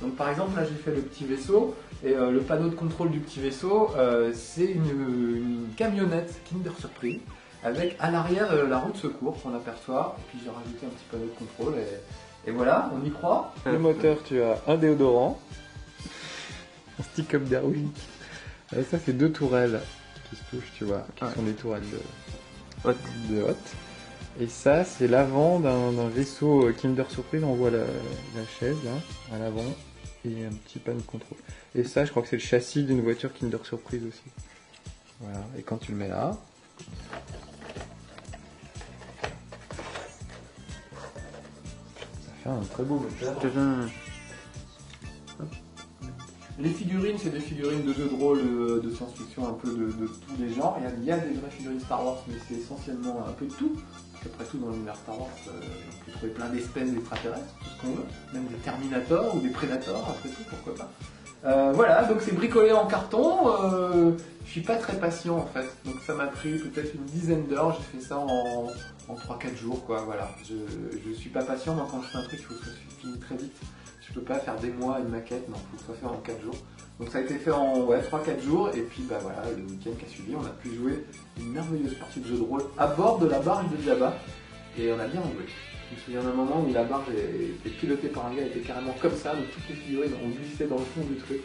Donc 0.00 0.16
par 0.16 0.30
exemple 0.30 0.56
là 0.56 0.64
j'ai 0.64 0.74
fait 0.82 0.94
le 0.94 1.02
petit 1.02 1.24
vaisseau 1.24 1.74
et 2.04 2.14
euh, 2.14 2.30
le 2.30 2.40
panneau 2.40 2.68
de 2.68 2.74
contrôle 2.74 3.10
du 3.10 3.20
petit 3.20 3.40
vaisseau 3.40 3.90
euh, 3.96 4.32
c'est 4.34 4.66
une, 4.66 4.88
une 4.90 5.66
camionnette 5.76 6.34
Kinder 6.50 6.72
Surprise 6.78 7.20
avec 7.64 7.96
à 7.98 8.10
l'arrière 8.10 8.50
euh, 8.52 8.68
la 8.68 8.78
roue 8.78 8.92
de 8.92 8.96
secours 8.98 9.40
qu'on 9.42 9.54
aperçoit 9.54 10.16
et 10.18 10.22
puis 10.30 10.38
j'ai 10.44 10.50
rajouté 10.50 10.86
un 10.86 10.90
petit 10.90 11.04
panneau 11.10 11.24
de 11.24 11.38
contrôle 11.38 11.74
et, 11.78 12.48
et 12.50 12.52
voilà 12.52 12.90
on 12.94 13.04
y 13.04 13.10
croit. 13.10 13.52
Le 13.64 13.78
moteur 13.78 14.18
tu 14.24 14.40
as 14.42 14.58
un 14.68 14.76
déodorant, 14.76 15.40
un 17.00 17.02
stick-up 17.02 17.42
d'Airwick, 17.44 17.96
et 18.76 18.82
ça 18.84 18.98
c'est 19.04 19.12
deux 19.16 19.30
tourelles 19.32 19.80
qui 20.30 20.36
se 20.36 20.42
touchent 20.50 20.72
tu 20.76 20.84
vois, 20.84 21.04
qui 21.16 21.24
Ouais. 21.24 21.30
sont 21.34 21.42
des 21.42 21.52
tourelles 21.54 21.82
de 21.90 22.88
Haute. 22.88 22.96
de 23.30 23.42
haute. 23.42 23.56
Et 24.38 24.48
ça, 24.48 24.84
c'est 24.84 25.08
l'avant 25.08 25.60
d'un 25.60 26.08
vaisseau 26.10 26.68
Kinder 26.80 27.10
Surprise. 27.10 27.42
On 27.42 27.54
voit 27.54 27.70
la, 27.70 27.78
la 27.78 28.46
chaise 28.60 28.76
là, 28.84 28.90
à 29.34 29.38
l'avant, 29.38 29.64
et 30.26 30.44
un 30.44 30.50
petit 30.50 30.78
panneau 30.78 30.98
de 31.00 31.06
contrôle. 31.06 31.38
Et 31.76 31.84
ça, 31.84 32.06
je 32.06 32.10
crois 32.10 32.22
que 32.22 32.28
c'est 32.28 32.36
le 32.36 32.42
châssis 32.42 32.84
d'une 32.84 33.02
voiture 33.02 33.34
Kinder 33.34 33.58
Surprise 33.62 34.02
aussi. 34.08 34.22
Voilà. 35.20 35.44
Et 35.58 35.62
quand 35.62 35.76
tu 35.76 35.92
le 35.92 35.98
mets 35.98 36.08
là, 36.08 36.34
ça 42.24 42.32
fait 42.42 42.48
un 42.48 42.62
très 42.62 42.82
beau 42.82 42.98
moteur. 42.98 43.38
Les 46.58 46.70
figurines, 46.70 47.18
c'est 47.22 47.28
des 47.28 47.40
figurines 47.40 47.84
de 47.84 47.92
jeux 47.92 48.08
de 48.08 48.14
rôle 48.14 48.38
euh, 48.38 48.80
de 48.80 48.90
science-fiction, 48.90 49.46
un 49.46 49.52
peu 49.52 49.68
de, 49.68 49.92
de 49.92 50.06
tous 50.06 50.36
les 50.40 50.54
genres. 50.54 50.78
Il 50.78 50.84
y, 50.84 50.86
a, 50.86 50.92
il 50.96 51.04
y 51.04 51.10
a 51.10 51.18
des 51.18 51.34
vraies 51.34 51.50
figurines 51.50 51.80
Star 51.80 52.02
Wars, 52.02 52.24
mais 52.26 52.36
c'est 52.48 52.54
essentiellement 52.54 53.26
un 53.28 53.32
peu 53.32 53.44
de 53.44 53.52
tout. 53.52 53.76
Parce 54.12 54.24
qu'après 54.24 54.44
tout, 54.46 54.56
dans 54.56 54.70
l'univers 54.70 54.96
Star 54.96 55.20
Wars, 55.20 55.28
euh, 55.48 55.50
on 55.60 56.04
peut 56.06 56.12
trouver 56.12 56.32
plein 56.32 56.48
d'espèces 56.48 56.90
d'extraterrestres, 56.90 57.54
tout 57.60 57.68
ce 57.68 57.80
qu'on 57.82 57.92
veut. 57.92 58.06
Même 58.32 58.46
des 58.46 58.56
Terminators 58.64 59.36
ou 59.36 59.40
des 59.40 59.50
Predators, 59.50 60.08
après 60.08 60.30
tout, 60.30 60.44
pourquoi 60.48 60.74
pas. 60.74 60.90
Euh, 61.46 61.72
voilà, 61.72 62.02
donc 62.04 62.20
c'est 62.20 62.34
bricolé 62.34 62.72
en 62.72 62.86
carton. 62.86 63.48
Euh, 63.48 64.12
je 64.44 64.50
suis 64.50 64.60
pas 64.62 64.76
très 64.76 64.94
patient 64.98 65.36
en 65.36 65.46
fait, 65.46 65.66
donc 65.84 65.96
ça 66.04 66.14
m'a 66.14 66.26
pris 66.26 66.58
peut-être 66.58 66.94
une 66.94 67.04
dizaine 67.04 67.46
d'heures. 67.46 67.76
J'ai 67.76 67.98
fait 67.98 68.04
ça 68.04 68.18
en, 68.18 68.68
en 69.08 69.14
3-4 69.14 69.56
jours, 69.56 69.84
quoi. 69.84 70.02
Voilà, 70.02 70.28
je, 70.44 70.54
je 71.06 71.12
suis 71.14 71.30
pas 71.30 71.42
patient. 71.44 71.74
Moi, 71.74 71.86
quand 71.90 72.02
je 72.02 72.08
fais 72.08 72.18
un 72.18 72.22
truc, 72.24 72.40
il 72.40 72.44
faut 72.44 72.54
que 72.54 72.64
ça 72.64 72.70
se 72.70 73.00
finisse 73.00 73.20
très 73.20 73.36
vite. 73.36 73.56
Je 74.08 74.12
peux 74.14 74.22
pas 74.22 74.38
faire 74.38 74.56
des 74.56 74.70
mois 74.70 74.98
une 75.00 75.08
maquette, 75.08 75.48
non, 75.48 75.56
il 75.56 75.70
faut 75.70 75.76
que 75.76 75.94
ça 75.94 76.00
soit 76.00 76.08
fait 76.08 76.16
en 76.16 76.20
4 76.20 76.42
jours. 76.42 76.56
Donc 76.98 77.10
ça 77.10 77.18
a 77.18 77.20
été 77.20 77.34
fait 77.34 77.50
en 77.50 77.80
ouais, 77.82 78.00
3-4 78.00 78.40
jours, 78.42 78.70
et 78.74 78.80
puis 78.80 79.02
bah 79.08 79.18
voilà, 79.20 79.42
le 79.56 79.62
week-end 79.64 79.90
qui 79.98 80.06
a 80.06 80.08
suivi, 80.08 80.34
on 80.34 80.44
a 80.44 80.48
pu 80.48 80.74
jouer 80.74 81.04
une 81.38 81.52
merveilleuse 81.52 81.94
partie 81.94 82.20
de 82.20 82.26
jeu 82.26 82.38
de 82.38 82.42
rôle 82.42 82.62
à 82.78 82.86
bord 82.86 83.18
de 83.18 83.26
la 83.26 83.38
barge 83.40 83.66
de 83.76 83.82
Jabba, 83.84 84.14
et 84.78 84.90
on 84.92 84.98
a 84.98 85.06
bien 85.06 85.20
joué. 85.22 85.44
Je 85.88 85.94
me 85.94 86.00
souviens 86.00 86.22
d'un 86.22 86.36
moment 86.36 86.64
où 86.66 86.72
la 86.72 86.84
barge 86.84 87.06
était 87.10 87.70
pilotée 87.70 88.08
par 88.08 88.26
un 88.26 88.30
gars, 88.30 88.42
elle 88.42 88.48
était 88.48 88.66
carrément 88.66 88.94
comme 89.00 89.14
ça, 89.14 89.34
donc 89.34 89.44
toutes 89.52 89.68
les 89.68 89.76
figurines 89.76 90.12
ont 90.24 90.28
glissé 90.28 90.66
dans 90.66 90.78
le 90.78 90.84
fond 90.84 91.02
du 91.02 91.16
truc. 91.16 91.42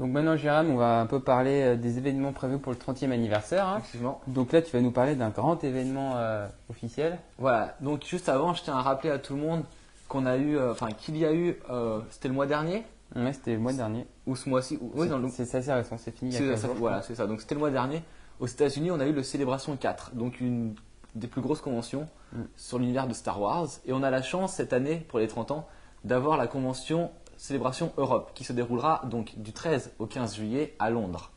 Donc 0.01 0.11
maintenant, 0.11 0.35
Jérôme, 0.35 0.71
on 0.71 0.77
va 0.77 0.99
un 0.99 1.05
peu 1.05 1.19
parler 1.19 1.61
euh, 1.61 1.75
des 1.75 1.99
événements 1.99 2.33
prévus 2.33 2.57
pour 2.57 2.71
le 2.71 2.77
30e 2.79 3.11
anniversaire. 3.11 3.67
hein. 3.67 3.81
Donc 4.25 4.51
là, 4.51 4.63
tu 4.63 4.71
vas 4.75 4.81
nous 4.81 4.89
parler 4.89 5.13
d'un 5.15 5.29
grand 5.29 5.63
événement 5.63 6.13
euh, 6.15 6.47
officiel. 6.71 7.19
Voilà, 7.37 7.75
donc 7.81 8.03
juste 8.03 8.27
avant, 8.27 8.55
je 8.55 8.63
tiens 8.63 8.75
à 8.75 8.81
rappeler 8.81 9.11
à 9.11 9.19
tout 9.19 9.35
le 9.35 9.41
monde 9.41 9.63
qu'on 10.07 10.25
a 10.25 10.37
eu, 10.37 10.57
euh, 10.57 10.71
enfin 10.71 10.89
qu'il 10.91 11.17
y 11.17 11.25
a 11.25 11.31
eu, 11.31 11.55
euh, 11.69 11.99
c'était 12.09 12.29
le 12.29 12.33
mois 12.33 12.47
dernier 12.47 12.83
Ouais, 13.15 13.31
c'était 13.33 13.53
le 13.53 13.59
mois 13.59 13.73
dernier. 13.73 14.07
ou 14.25 14.35
ce 14.35 14.49
mois-ci 14.49 14.79
ou- 14.81 14.89
Oui, 14.95 15.03
C'est- 15.03 15.09
dans 15.09 15.19
le- 15.19 15.29
c'est 15.29 15.55
assez 15.55 15.71
récent, 15.71 15.97
c'est 15.99 16.17
fini 16.17 16.31
il 16.31 16.33
y 16.33 16.37
a 16.37 16.39
c'est 16.39 16.49
15 16.49 16.61
ça, 16.61 16.67
jours, 16.67 16.75
voilà, 16.79 17.01
c'est 17.03 17.13
ça. 17.15 17.27
Donc 17.27 17.39
c'était 17.41 17.53
le 17.55 17.59
mois 17.59 17.69
dernier. 17.71 18.01
Aux 18.39 18.47
États-Unis, 18.47 18.89
on 18.89 18.99
a 18.99 19.05
eu 19.05 19.13
le 19.13 19.21
Célébration 19.21 19.77
4, 19.77 20.15
donc 20.15 20.41
une 20.41 20.73
des 21.13 21.27
plus 21.27 21.41
grosses 21.41 21.61
conventions 21.61 22.07
Mm. 22.33 22.39
sur 22.55 22.79
l'univers 22.79 23.07
de 23.07 23.13
Star 23.13 23.39
Wars. 23.39 23.67
Et 23.85 23.93
on 23.93 24.01
a 24.01 24.09
la 24.09 24.23
chance 24.23 24.53
cette 24.53 24.73
année, 24.73 25.05
pour 25.09 25.19
les 25.19 25.27
30 25.27 25.51
ans, 25.51 25.67
d'avoir 26.05 26.37
la 26.37 26.47
convention 26.47 27.11
Célébration 27.45 27.91
Europe, 27.97 28.31
qui 28.35 28.43
se 28.43 28.53
déroulera 28.53 29.01
donc 29.05 29.33
du 29.37 29.51
13 29.51 29.93
au 29.97 30.05
15 30.05 30.35
juillet 30.35 30.75
à 30.77 30.91
Londres. 30.91 31.31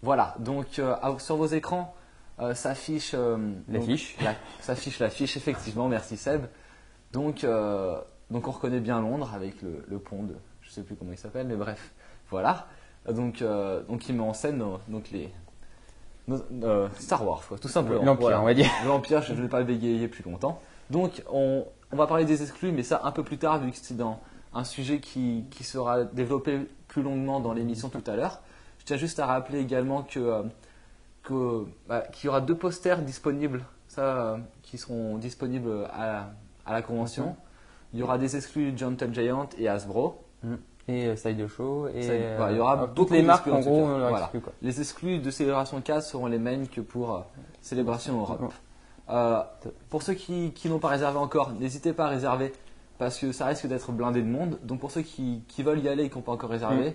Voilà, 0.00 0.36
donc 0.38 0.78
euh, 0.78 0.94
sur 1.18 1.34
vos 1.34 1.46
écrans 1.46 1.92
euh, 2.38 2.54
s'affiche 2.54 3.12
euh, 3.14 3.36
L'affiche. 3.68 4.16
la- 4.22 4.36
s'affiche 4.60 5.00
l'affiche, 5.00 5.36
effectivement, 5.36 5.88
merci 5.88 6.16
Seb. 6.16 6.42
Donc, 7.12 7.42
euh, 7.42 8.00
donc 8.30 8.46
on 8.46 8.52
reconnaît 8.52 8.78
bien 8.78 9.00
Londres 9.00 9.32
avec 9.34 9.60
le, 9.60 9.84
le 9.88 9.98
pont 9.98 10.22
de, 10.22 10.36
je 10.62 10.70
sais 10.70 10.82
plus 10.84 10.94
comment 10.94 11.10
il 11.10 11.18
s'appelle, 11.18 11.48
mais 11.48 11.56
bref, 11.56 11.92
voilà. 12.30 12.68
Donc, 13.10 13.42
donc 13.88 14.08
il 14.08 14.14
met 14.14 14.22
en 14.22 14.34
scène 14.34 14.62
donc 14.86 15.10
les, 15.10 15.32
euh, 16.62 16.88
Star 17.00 17.26
Wars, 17.26 17.42
quoi, 17.48 17.58
tout 17.58 17.66
simplement. 17.66 18.04
L'Empire, 18.04 18.20
Voilà. 18.20 18.40
on 18.40 18.44
va 18.44 18.54
dire. 18.54 18.70
L'Empire, 18.86 19.22
je 19.22 19.32
ne 19.32 19.42
vais 19.42 19.48
pas 19.48 19.64
bégayer 19.64 20.06
plus 20.06 20.22
longtemps. 20.22 20.60
Donc, 20.90 21.24
on, 21.32 21.64
on 21.90 21.96
va 21.96 22.06
parler 22.06 22.24
des 22.24 22.40
exclus, 22.42 22.70
mais 22.70 22.84
ça 22.84 23.00
un 23.02 23.10
peu 23.10 23.24
plus 23.24 23.38
tard, 23.38 23.58
vu 23.58 23.72
que 23.72 23.76
c'est 23.80 23.96
dans 23.96 24.20
un 24.54 24.64
sujet 24.64 25.00
qui, 25.00 25.44
qui 25.50 25.64
sera 25.64 26.04
développé 26.04 26.60
plus 26.88 27.02
longuement 27.02 27.40
dans 27.40 27.52
l'émission 27.52 27.88
tout 27.88 28.02
à 28.06 28.16
l'heure. 28.16 28.40
Je 28.78 28.84
tiens 28.84 28.96
juste 28.96 29.18
à 29.20 29.26
rappeler 29.26 29.58
également 29.60 30.02
que, 30.02 30.18
euh, 30.20 30.42
que, 31.22 31.66
bah, 31.88 32.00
qu'il 32.12 32.26
y 32.26 32.28
aura 32.28 32.40
deux 32.40 32.54
posters 32.56 33.02
disponibles, 33.02 33.62
ça, 33.88 34.02
euh, 34.02 34.36
qui 34.62 34.78
seront 34.78 35.18
disponibles 35.18 35.86
à, 35.92 36.06
la- 36.06 36.30
à 36.66 36.72
la 36.72 36.82
convention. 36.82 37.36
Il 37.92 38.00
y 38.00 38.02
aura 38.02 38.18
des 38.18 38.36
exclus 38.36 38.76
Gentle 38.76 39.12
Giant 39.14 39.48
et 39.58 39.68
Hasbro. 39.68 40.22
Et 40.88 41.06
euh. 41.08 41.16
Et 41.94 42.02
Ça, 42.02 42.12
euh, 42.12 42.34
voilà, 42.38 42.52
il 42.52 42.56
y 42.56 42.60
aura 42.60 42.88
toutes 42.94 43.10
les 43.10 43.22
marques, 43.26 43.46
en 43.48 43.60
gros, 43.60 43.86
Voilà. 44.08 44.30
Les 44.62 44.80
exclus 44.80 45.18
de 45.18 45.30
Célébration 45.30 45.80
4 45.82 46.02
seront 46.02 46.26
les 46.26 46.38
mêmes 46.38 46.66
que 46.68 46.80
pour 46.80 47.14
euh, 47.14 47.20
Célébration 47.60 48.18
Europe. 48.20 48.40
Euh, 49.10 49.42
pour 49.90 50.02
ceux 50.02 50.14
qui, 50.14 50.52
qui 50.54 50.68
n'ont 50.68 50.78
pas 50.78 50.88
réservé 50.88 51.18
encore, 51.18 51.52
n'hésitez 51.52 51.92
pas 51.94 52.06
à 52.06 52.08
réserver 52.08 52.52
parce 52.98 53.18
que 53.18 53.32
ça 53.32 53.46
risque 53.46 53.66
d'être 53.66 53.92
blindé 53.92 54.22
de 54.22 54.28
monde. 54.28 54.58
Donc 54.62 54.80
pour 54.80 54.90
ceux 54.90 55.02
qui, 55.02 55.42
qui 55.48 55.62
veulent 55.62 55.80
y 55.80 55.88
aller 55.88 56.04
et 56.04 56.10
qui 56.10 56.16
n'ont 56.16 56.22
pas 56.22 56.32
encore 56.32 56.50
réservé, 56.50 56.94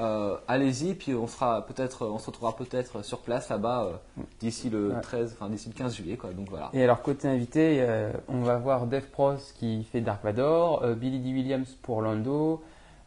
euh, 0.00 0.36
allez-y. 0.48 0.94
Puis 0.94 1.14
on 1.14 1.26
sera 1.26 1.64
peut-être, 1.66 2.06
on 2.06 2.18
se 2.18 2.26
retrouvera 2.26 2.56
peut-être 2.56 3.04
sur 3.04 3.20
place 3.20 3.48
là-bas 3.48 3.84
euh, 3.84 4.22
d'ici 4.40 4.70
le 4.70 4.90
Ouais. 4.90 5.00
13, 5.00 5.36
enfin 5.38 5.48
d'ici 5.48 5.68
le 5.68 5.74
15 5.74 5.94
juillet. 5.94 6.16
Quoi. 6.16 6.30
Donc 6.30 6.48
voilà. 6.50 6.70
Et 6.72 6.82
alors, 6.82 7.02
côté 7.02 7.28
invité, 7.28 7.78
euh, 7.80 8.12
on 8.28 8.40
va 8.40 8.56
voir 8.56 8.86
Dave 8.86 9.06
Pros 9.06 9.36
qui 9.56 9.84
fait 9.84 10.00
Dark 10.00 10.24
Vador, 10.24 10.84
Billy 10.96 11.20
D. 11.20 11.32
Williams 11.32 11.76
pour 11.82 12.02
Lando, 12.02 12.62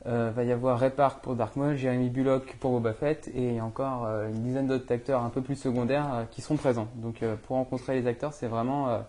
va 0.05 0.41
y 0.41 0.53
avoir 0.53 0.79
Ray 0.79 0.91
Park 0.91 1.21
pour 1.21 1.35
Dark 1.35 1.57
Maul, 1.57 1.75
Jeremy 1.75 2.09
Bullock 2.09 2.55
pour 2.61 2.71
Boba 2.71 2.93
Fett, 2.93 3.29
et 3.35 3.59
encore 3.59 4.05
une 4.05 4.41
dizaine 4.41 4.67
d'autres 4.67 4.89
acteurs 4.93 5.21
un 5.21 5.29
peu 5.29 5.41
plus 5.41 5.57
secondaires 5.57 6.27
qui 6.31 6.41
seront 6.41 6.55
présents. 6.55 6.87
Donc, 6.95 7.21
pour 7.45 7.57
rencontrer 7.57 7.99
les 7.99 8.07
acteurs, 8.07 8.31
c'est 8.31 8.47
vraiment 8.47 9.01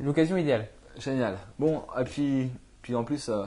l'occasion 0.00 0.38
idéale. 0.38 0.68
Génial. 0.98 1.36
Bon, 1.58 1.82
et 1.98 2.04
puis, 2.04 2.50
puis 2.82 2.94
en 2.94 3.04
plus, 3.04 3.28
euh, 3.28 3.44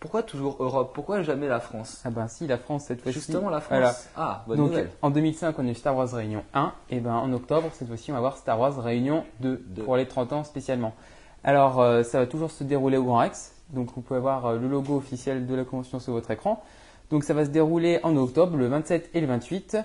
pourquoi 0.00 0.22
toujours 0.22 0.56
Europe? 0.60 0.90
Pourquoi 0.94 1.22
jamais 1.22 1.46
la 1.46 1.60
France? 1.60 2.02
Ah 2.04 2.10
ben 2.10 2.26
si, 2.28 2.46
la 2.46 2.58
France 2.58 2.84
cette 2.86 3.02
fois-ci. 3.02 3.18
Justement 3.18 3.50
la 3.50 3.60
France. 3.60 3.78
Voilà. 3.78 3.94
Ah, 4.16 4.44
bonne 4.46 4.56
Donc 4.58 4.70
nouvelle. 4.70 4.90
en 5.02 5.10
2005, 5.10 5.56
on 5.58 5.66
a 5.66 5.70
eu 5.70 5.74
Star 5.74 5.96
Wars 5.96 6.10
Réunion 6.10 6.42
1, 6.54 6.72
et 6.90 7.00
ben 7.00 7.14
en 7.14 7.32
octobre, 7.32 7.68
cette 7.72 7.88
fois-ci, 7.88 8.10
on 8.10 8.14
va 8.14 8.20
voir 8.20 8.36
Star 8.36 8.58
Wars 8.58 8.82
Réunion 8.82 9.24
2, 9.40 9.62
Deux. 9.64 9.82
pour 9.82 9.96
les 9.96 10.06
30 10.06 10.32
ans 10.32 10.44
spécialement. 10.44 10.92
Alors, 11.44 11.80
euh, 11.80 12.02
ça 12.02 12.18
va 12.18 12.26
toujours 12.26 12.50
se 12.50 12.64
dérouler 12.64 12.96
au 12.96 13.04
Grand 13.04 13.18
Rex, 13.18 13.52
donc 13.70 13.90
vous 13.94 14.00
pouvez 14.00 14.20
voir 14.20 14.46
euh, 14.46 14.58
le 14.58 14.66
logo 14.66 14.96
officiel 14.96 15.46
de 15.46 15.54
la 15.54 15.64
convention 15.64 16.00
sur 16.00 16.12
votre 16.14 16.30
écran. 16.30 16.62
Donc 17.10 17.22
ça 17.22 17.34
va 17.34 17.44
se 17.44 17.50
dérouler 17.50 18.00
en 18.02 18.16
octobre, 18.16 18.56
le 18.56 18.66
27 18.66 19.10
et 19.14 19.20
le 19.20 19.26
28. 19.26 19.76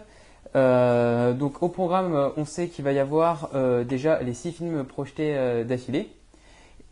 Euh, 0.55 1.33
donc 1.33 1.61
au 1.61 1.67
programme, 1.69 2.31
on 2.37 2.45
sait 2.45 2.69
qu'il 2.69 2.83
va 2.85 2.91
y 2.93 2.97
avoir 2.99 3.49
déjà 3.85 4.19
les 4.23 4.33
six 4.33 4.51
films 4.53 4.83
projetés 4.85 5.63
d'affilée. 5.65 6.09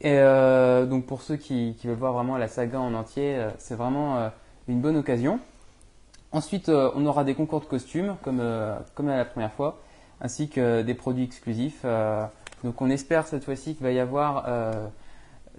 Et 0.02 0.14
euh, 0.20 0.86
donc 0.86 1.06
pour 1.06 1.22
ceux 1.22 1.38
qui, 1.38 1.76
qui 1.80 1.88
veulent 1.88 1.98
voir 1.98 2.14
vraiment 2.14 2.38
la 2.38 2.48
saga 2.48 2.80
en 2.80 2.94
entier, 2.94 3.36
euh, 3.36 3.50
c'est 3.58 3.76
vraiment 3.76 4.18
euh, 4.18 4.30
une 4.68 4.80
bonne 4.80 4.96
occasion. 4.98 5.40
Ensuite, 6.32 6.70
on 6.70 7.06
aura 7.06 7.24
des 7.24 7.34
concours 7.36 7.62
de 7.62 7.66
costumes, 7.66 8.16
comme, 8.22 8.42
comme 8.96 9.08
à 9.08 9.16
la 9.16 9.24
première 9.26 9.54
fois, 9.54 9.80
ainsi 10.20 10.50
que 10.50 10.82
des 10.82 10.94
produits 10.94 11.24
exclusifs. 11.24 11.86
donc 12.66 12.82
on 12.82 12.90
espère 12.90 13.26
cette 13.26 13.46
fois-ci 13.46 13.76
qu'il 13.76 13.84
va 13.86 13.92
y 13.94 14.00
avoir 14.00 14.46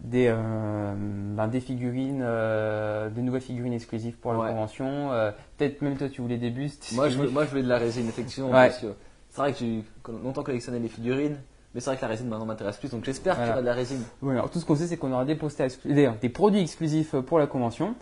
des, 0.02 0.26
euh, 0.28 0.92
ben, 0.96 1.48
des 1.48 1.60
figurines, 1.60 2.20
euh, 2.22 3.08
de 3.08 3.20
nouvelles 3.20 3.40
figurines 3.42 3.72
exclusives 3.72 4.16
pour 4.16 4.32
la 4.32 4.38
Ouais. 4.40 4.48
convention. 4.50 5.12
euh, 5.12 5.30
Peut-être 5.56 5.82
même 5.82 5.96
toi 5.96 6.08
tu 6.08 6.20
voulais 6.20 6.36
des 6.38 6.50
bustes. 6.50 6.92
Moi 6.94 7.08
je, 7.08 7.18
veux, 7.18 7.30
moi, 7.30 7.44
je 7.44 7.50
voulais 7.50 7.62
de 7.62 7.68
la 7.68 7.78
résine, 7.78 8.08
effectivement. 8.08 8.50
Ouais. 8.50 8.68
Parce 8.68 8.78
que 8.78 8.94
c'est 9.30 9.40
vrai 9.40 9.52
que 9.52 9.58
j'ai 9.58 9.84
longtemps 10.22 10.42
collectionné 10.42 10.78
les 10.78 10.88
figurines, 10.88 11.38
mais 11.74 11.80
c'est 11.80 11.90
vrai 11.90 11.96
que 11.96 12.02
la 12.02 12.08
résine 12.08 12.28
maintenant 12.28 12.46
m'intéresse 12.46 12.76
plus, 12.78 12.90
donc 12.90 13.04
j'espère 13.04 13.34
qu'il 13.34 13.42
y 13.42 13.46
Voilà. 13.46 13.54
aura 13.56 13.62
de 13.62 13.66
la 13.66 13.74
résine. 13.74 14.02
Voilà, 14.20 14.40
alors 14.40 14.50
tout 14.50 14.58
ce 14.60 14.64
qu'on 14.64 14.76
sait, 14.76 14.86
c'est 14.86 14.96
qu'on 14.96 15.12
aura 15.12 15.24
des, 15.24 15.34
posters 15.34 15.68
des, 15.84 16.28
produits 16.28 16.60
exclusifs 16.60 17.14
pour 17.20 17.38
la 17.38 17.46
convention. 17.46 17.94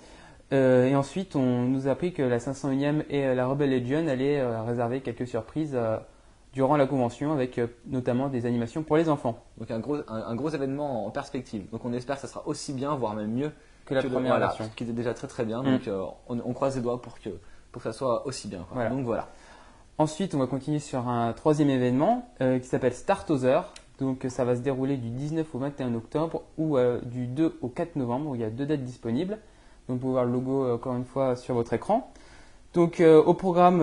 Euh, 0.53 0.87
et 0.87 0.95
ensuite, 0.95 1.35
on 1.35 1.63
nous 1.65 1.89
a 1.89 1.91
appris 1.91 2.13
que 2.13 2.23
la 2.23 2.39
501e 2.39 3.03
et 3.11 3.27
euh, 3.27 3.35
la 3.35 3.47
Rebel 3.49 3.71
Legion 3.71 4.07
allaient 4.07 4.39
euh, 4.39 4.63
réserver 4.63 5.01
quelques 5.01 5.27
surprises 5.27 5.73
euh, 5.75 5.97
durant 6.53 6.77
la 6.77 6.87
convention, 6.87 7.33
avec 7.33 7.59
euh, 7.59 7.67
notamment 7.89 8.29
des 8.29 8.47
animations 8.47 8.85
pour 8.85 8.97
les 8.97 9.09
enfants 9.09 9.43
Donc 9.59 9.71
un 9.73 9.81
gros, 9.81 9.97
un, 10.09 10.23
un 10.23 10.35
gros 10.37 10.49
événement 10.51 11.05
en 11.07 11.11
perspective. 11.11 11.69
Donc 11.73 11.85
on 11.85 11.93
espère 11.93 12.15
que 12.15 12.23
ça 12.23 12.29
sera 12.29 12.47
aussi 12.47 12.73
bien, 12.73 12.95
voire 12.95 13.15
même 13.15 13.33
mieux 13.33 13.51
que 13.87 13.95
la 13.95 14.03
que 14.03 14.07
première 14.09 14.33
voilà, 14.33 14.47
version. 14.47 14.71
qui 14.77 14.85
était 14.85 14.93
déjà 14.93 15.13
très 15.15 15.27
très 15.27 15.45
bien. 15.45 15.63
Mm. 15.63 15.65
Donc 15.73 15.89
euh, 15.89 16.05
on, 16.29 16.39
on 16.45 16.53
croise 16.53 16.77
les 16.77 16.83
doigts 16.83 17.03
pour 17.03 17.19
que, 17.19 17.31
pour 17.73 17.83
que 17.83 17.91
ça 17.91 17.93
soit 17.93 18.25
aussi 18.27 18.47
bien. 18.47 18.61
quoi. 18.61 18.75
Voilà. 18.75 18.91
Donc 18.91 19.05
voilà. 19.05 19.29
Ensuite, 19.99 20.35
on 20.35 20.39
va 20.39 20.47
continuer 20.47 20.79
sur 20.79 21.09
un 21.09 21.33
troisième 21.33 21.71
événement 21.71 22.29
euh, 22.43 22.59
qui 22.59 22.69
s'appelle 22.69 22.93
Startozer. 22.93 23.73
Donc, 23.99 24.27
ça 24.29 24.45
va 24.45 24.57
se 24.57 24.61
dérouler 24.61 24.97
du 24.99 25.09
19 25.09 25.55
au 25.55 25.59
21 25.59 25.95
octobre 25.95 26.43
ou 26.59 26.77
euh, 26.77 27.01
du 27.03 27.27
2 27.27 27.59
au 27.63 27.69
4 27.69 27.97
novembre, 27.97 28.31
où 28.31 28.35
il 28.35 28.43
y 28.43 28.45
a 28.45 28.51
deux 28.51 28.67
dates 28.67 28.85
disponibles. 28.85 29.39
Donc, 29.89 29.97
vous 29.97 29.99
pouvez 29.99 30.13
voir 30.13 30.25
le 30.27 30.33
logo 30.33 30.65
euh, 30.65 30.75
encore 30.75 30.97
une 30.97 31.05
fois 31.05 31.35
sur 31.35 31.55
votre 31.55 31.73
écran. 31.73 32.13
Donc, 32.75 33.01
euh, 33.01 33.23
au 33.23 33.33
programme, 33.33 33.81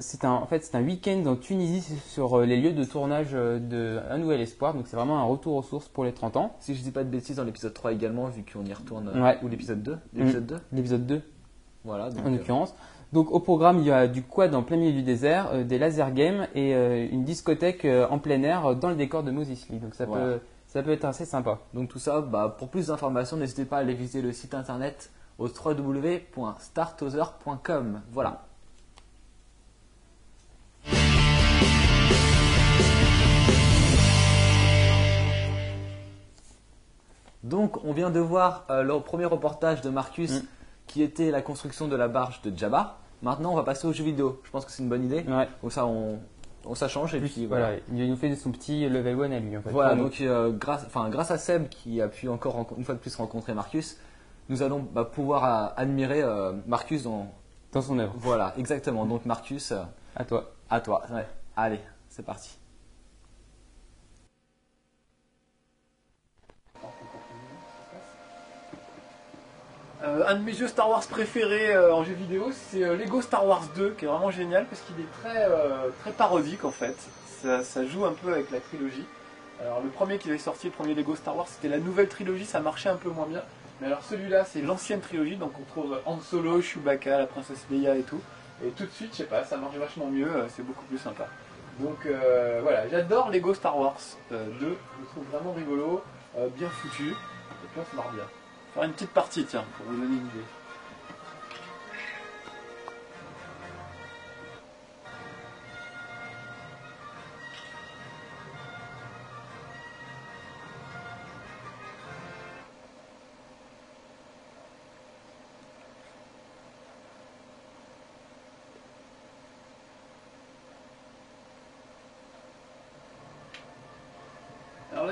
c'est 0.00 0.24
un, 0.24 0.30
en 0.30 0.46
fait, 0.46 0.64
c'est 0.64 0.74
un 0.74 0.82
week-end 0.82 1.22
en 1.26 1.36
Tunisie 1.36 1.98
sur 2.06 2.40
les 2.40 2.56
lieux 2.58 2.72
de 2.72 2.84
tournage 2.84 3.32
de 3.32 4.00
Un 4.08 4.16
Nouvel 4.16 4.40
Espoir. 4.40 4.72
Donc, 4.72 4.86
c'est 4.86 4.96
vraiment 4.96 5.18
un 5.18 5.24
retour 5.24 5.56
aux 5.56 5.62
sources 5.62 5.88
pour 5.88 6.04
les 6.04 6.14
30 6.14 6.38
ans. 6.38 6.56
Si 6.58 6.74
je 6.74 6.82
dis 6.82 6.92
pas 6.92 7.04
de 7.04 7.10
bêtises 7.10 7.36
dans 7.36 7.44
l'épisode 7.44 7.74
3 7.74 7.92
également, 7.92 8.28
vu 8.28 8.42
qu'on 8.50 8.64
y 8.64 8.72
retourne. 8.72 9.10
Ouais. 9.20 9.38
Ou 9.42 9.48
l'épisode 9.48 9.82
2. 9.82 9.98
L'épisode 10.14 10.46
2 10.46 10.56
L'épisode 10.72 11.06
2, 11.06 11.22
Voilà. 11.84 12.08
Donc, 12.08 12.24
en 12.24 12.30
l'occurrence. 12.30 12.74
Donc 13.12 13.30
au 13.30 13.40
programme, 13.40 13.78
il 13.78 13.84
y 13.84 13.90
a 13.90 14.08
du 14.08 14.22
quad 14.22 14.54
en 14.54 14.62
plein 14.62 14.78
milieu 14.78 14.92
du 14.92 15.02
désert, 15.02 15.50
euh, 15.52 15.64
des 15.64 15.78
laser 15.78 16.12
games 16.14 16.46
et 16.54 16.74
euh, 16.74 17.06
une 17.10 17.24
discothèque 17.24 17.84
euh, 17.84 18.06
en 18.08 18.18
plein 18.18 18.42
air 18.42 18.74
dans 18.74 18.88
le 18.88 18.94
décor 18.96 19.22
de 19.22 19.30
Moses. 19.30 19.66
Donc 19.70 19.94
ça, 19.94 20.06
Voilà. 20.06 20.24
peut, 20.24 20.40
ça 20.66 20.82
peut 20.82 20.92
être 20.92 21.04
assez 21.04 21.26
sympa. 21.26 21.58
Donc 21.74 21.90
tout 21.90 21.98
ça, 21.98 22.22
bah, 22.22 22.56
pour 22.58 22.68
plus 22.68 22.86
d'informations, 22.86 23.36
n'hésitez 23.36 23.66
pas 23.66 23.76
à 23.76 23.80
aller 23.80 23.92
visiter 23.94 24.22
le 24.22 24.32
site 24.32 24.54
internet 24.54 25.10
au 25.38 25.46
www.startozer.com. 25.48 28.00
Voilà. 28.12 28.42
Donc 37.42 37.82
on 37.84 37.92
vient 37.92 38.10
de 38.10 38.20
voir 38.20 38.66
le 38.70 38.98
premier 39.00 39.24
reportage 39.24 39.80
de 39.80 39.90
Marcus 39.90 40.42
Mm. 40.42 40.46
qui 40.86 41.02
était 41.02 41.30
la 41.30 41.42
construction 41.42 41.88
de 41.88 41.96
la 41.96 42.08
barge 42.08 42.40
de 42.42 42.56
Jabba. 42.56 42.98
Maintenant 43.22 43.52
on 43.52 43.56
va 43.56 43.62
passer 43.62 43.86
aux 43.86 43.92
jeux 43.92 44.04
vidéo. 44.04 44.40
Je 44.44 44.50
pense 44.50 44.64
que 44.64 44.70
c'est 44.72 44.82
une 44.82 44.88
bonne 44.88 45.04
idée. 45.04 45.24
Ouais. 45.28 45.48
Donc 45.62 45.72
ça 45.72 45.86
on, 45.86 46.18
on 46.66 46.74
ça 46.74 46.88
change 46.88 47.14
et 47.14 47.20
puis 47.20 47.46
voilà. 47.46 47.66
Voilà, 47.66 47.82
il 47.92 48.10
nous 48.10 48.16
fait 48.16 48.34
son 48.36 48.50
petit 48.50 48.88
level 48.88 49.20
1 49.20 49.32
à 49.32 49.38
lui. 49.40 49.56
En 49.56 49.62
fait, 49.62 49.70
Voilà, 49.70 49.94
donc 49.94 50.20
euh, 50.20 50.50
grâce, 50.50 50.84
enfin, 50.86 51.08
grâce 51.08 51.30
à 51.30 51.38
Seb 51.38 51.68
qui 51.68 52.00
a 52.00 52.08
pu 52.08 52.28
encore 52.28 52.66
une 52.76 52.84
fois 52.84 52.94
de 52.94 53.00
plus 53.00 53.14
rencontrer 53.16 53.54
Marcus, 53.54 53.96
nous 54.48 54.62
allons 54.62 54.80
bah, 54.80 55.04
pouvoir 55.04 55.44
euh, 55.44 55.72
admirer 55.76 56.22
euh, 56.22 56.52
Marcus 56.66 57.04
dans. 57.04 57.32
dans 57.72 57.82
son 57.82 57.98
œuvre. 57.98 58.14
Voilà, 58.16 58.54
exactement. 58.58 59.06
Donc 59.06 59.24
Marcus, 59.24 59.72
euh, 59.72 59.82
À 60.16 60.24
toi. 60.24 60.52
à 60.68 60.80
toi. 60.80 61.02
Ouais. 61.12 61.26
Allez, 61.56 61.80
c'est 62.08 62.24
parti. 62.24 62.58
Euh, 70.04 70.24
un 70.26 70.34
de 70.34 70.42
mes 70.42 70.52
jeux 70.52 70.66
Star 70.66 70.90
Wars 70.90 71.06
préférés 71.06 71.76
euh, 71.76 71.94
en 71.94 72.02
jeu 72.02 72.14
vidéo, 72.14 72.50
c'est 72.52 72.82
euh, 72.82 72.96
Lego 72.96 73.22
Star 73.22 73.46
Wars 73.46 73.62
2, 73.76 73.90
qui 73.90 74.04
est 74.04 74.08
vraiment 74.08 74.32
génial 74.32 74.66
parce 74.66 74.80
qu'il 74.80 74.98
est 74.98 75.12
très, 75.22 75.46
très 76.00 76.10
parodique 76.10 76.64
en 76.64 76.72
fait. 76.72 76.96
Ça, 77.40 77.62
ça 77.62 77.86
joue 77.86 78.04
un 78.04 78.12
peu 78.12 78.32
avec 78.32 78.50
la 78.50 78.58
trilogie. 78.58 79.04
Alors 79.60 79.80
le 79.80 79.90
premier 79.90 80.18
qui 80.18 80.28
est 80.30 80.38
sorti, 80.38 80.66
le 80.66 80.72
premier 80.72 80.94
Lego 80.94 81.14
Star 81.14 81.36
Wars, 81.36 81.46
c'était 81.46 81.68
la 81.68 81.78
nouvelle 81.78 82.08
trilogie, 82.08 82.44
ça 82.44 82.58
marchait 82.58 82.88
un 82.88 82.96
peu 82.96 83.10
moins 83.10 83.26
bien. 83.26 83.42
Mais 83.80 83.86
alors 83.86 84.02
celui-là, 84.02 84.44
c'est 84.44 84.60
l'ancienne 84.60 85.00
trilogie, 85.00 85.36
donc 85.36 85.52
on 85.60 85.64
trouve 85.64 85.96
Han 86.04 86.18
Solo, 86.20 86.60
Chewbacca, 86.60 87.18
la 87.18 87.26
princesse 87.26 87.64
Leia 87.70 87.94
et 87.94 88.02
tout. 88.02 88.20
Et 88.64 88.70
tout 88.70 88.84
de 88.84 88.90
suite, 88.90 89.12
je 89.12 89.18
sais 89.18 89.24
pas, 89.24 89.44
ça 89.44 89.56
marche 89.56 89.76
vachement 89.76 90.06
mieux, 90.06 90.30
c'est 90.48 90.64
beaucoup 90.64 90.84
plus 90.86 90.98
sympa. 90.98 91.28
Donc 91.78 92.08
voilà, 92.62 92.88
j'adore 92.88 93.30
Lego 93.30 93.54
Star 93.54 93.78
Wars 93.78 94.00
euh, 94.32 94.46
2, 94.46 94.52
je 94.60 94.66
le 94.66 95.06
trouve 95.06 95.24
vraiment 95.30 95.52
rigolo, 95.52 96.02
bien 96.56 96.68
foutu, 96.68 97.10
et 97.10 97.68
puis 97.72 97.80
on 97.80 97.90
se 97.90 97.96
marre 97.96 98.10
bien. 98.12 98.24
Faire 98.74 98.84
une 98.84 98.92
petite 98.92 99.10
partie, 99.10 99.44
tiens, 99.44 99.64
pour 99.76 99.86
vous 99.86 100.00
donner 100.00 100.16
une 100.16 100.26
idée. 100.26 100.61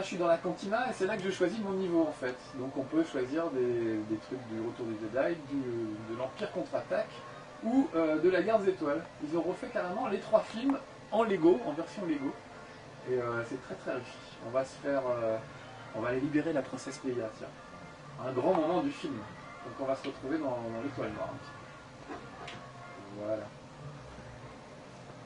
Là, 0.01 0.03
je 0.03 0.09
suis 0.09 0.17
dans 0.17 0.29
la 0.29 0.39
cantina 0.39 0.89
et 0.89 0.95
c'est 0.95 1.05
là 1.05 1.19
que 1.19 1.23
je 1.23 1.31
choisis 1.31 1.59
mon 1.59 1.73
niveau 1.73 2.07
en 2.09 2.13
fait. 2.13 2.37
Donc 2.55 2.75
on 2.79 2.85
peut 2.85 3.05
choisir 3.05 3.51
des, 3.51 4.17
trucs 4.27 4.41
du 4.49 4.59
Retour 4.67 4.87
du 4.87 4.95
Jedi, 4.95 5.37
de 5.53 6.17
l'Empire 6.17 6.51
contre-attaque 6.53 7.11
ou 7.63 7.87
euh, 7.95 8.19
de 8.19 8.31
la 8.31 8.41
Guerre 8.41 8.61
des 8.61 8.71
Étoiles. 8.71 9.05
Ils 9.23 9.37
ont 9.37 9.43
refait 9.43 9.69
carrément 9.69 10.09
les 10.09 10.19
trois 10.21 10.41
films 10.41 10.79
en 11.13 11.25
Lego, 11.25 11.61
en 11.67 11.73
version 11.73 12.07
Lego. 12.07 12.33
Et 13.11 13.15
euh, 13.15 13.45
c'est 13.47 13.63
très 13.63 13.75
très 13.75 13.93
riche. 13.93 14.17
On 14.47 14.51
va 14.51 14.65
se 14.65 14.75
faire. 14.77 15.03
euh, 15.07 15.37
on 15.95 16.01
va 16.01 16.09
aller 16.09 16.21
libérer 16.21 16.55
la 16.55 16.63
princesse 16.63 17.01
Leia, 17.05 17.29
tiens. 17.37 17.49
Un 18.27 18.33
grand 18.33 18.55
moment 18.55 18.81
du 18.81 18.91
film. 18.91 19.17
Donc 19.17 19.75
on 19.81 19.85
va 19.85 19.97
se 19.97 20.07
retrouver 20.07 20.39
dans, 20.39 20.47
dans 20.47 20.83
l'étoile 20.83 21.11
noire. 21.13 21.35
Voilà. 23.19 23.43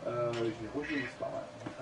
Euh, 0.06 0.32
je 0.34 0.40
vais 0.40 0.50
rejouer 0.74 0.96
l'histoire. 0.98 1.30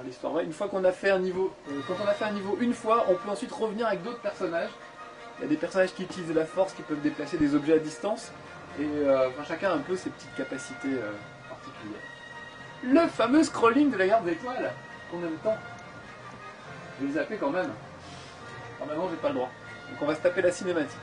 l'histoire. 0.04 0.38
Une 0.40 0.52
fois 0.52 0.68
qu'on 0.68 0.84
a 0.84 0.92
fait 0.92 1.10
un 1.10 1.18
niveau. 1.18 1.52
euh, 1.70 1.80
quand 1.88 1.94
on 2.04 2.08
a 2.08 2.12
fait 2.12 2.24
un 2.24 2.32
niveau 2.32 2.56
une 2.60 2.72
fois, 2.74 3.06
on 3.08 3.14
peut 3.14 3.30
ensuite 3.30 3.50
revenir 3.52 3.86
avec 3.86 4.02
d'autres 4.02 4.20
personnages. 4.20 4.70
Il 5.38 5.42
y 5.42 5.44
a 5.46 5.48
des 5.48 5.56
personnages 5.56 5.92
qui 5.94 6.04
utilisent 6.04 6.34
la 6.34 6.44
force, 6.44 6.72
qui 6.72 6.82
peuvent 6.82 7.00
déplacer 7.00 7.36
des 7.36 7.54
objets 7.54 7.74
à 7.74 7.78
distance. 7.78 8.30
Et 8.78 8.84
euh, 8.84 9.28
chacun 9.46 9.70
a 9.70 9.74
un 9.74 9.78
peu 9.78 9.96
ses 9.96 10.10
petites 10.10 10.34
capacités 10.36 10.88
euh, 10.88 11.12
particulières. 11.48 12.00
Le 12.84 13.08
fameux 13.08 13.42
scrolling 13.42 13.90
de 13.90 13.96
la 13.96 14.06
garde 14.06 14.24
des 14.24 14.32
étoiles 14.32 14.70
qu'on 15.10 15.18
aime 15.18 15.36
tant. 15.42 15.56
Je 16.98 17.06
vais 17.06 17.12
le 17.12 17.18
zapper 17.18 17.36
quand 17.36 17.50
même. 17.50 17.70
Normalement, 18.78 19.08
j'ai 19.10 19.16
pas 19.16 19.28
le 19.28 19.34
droit. 19.34 19.50
Donc 19.90 20.02
on 20.02 20.06
va 20.06 20.14
se 20.14 20.20
taper 20.20 20.42
la 20.42 20.52
cinématique. 20.52 20.98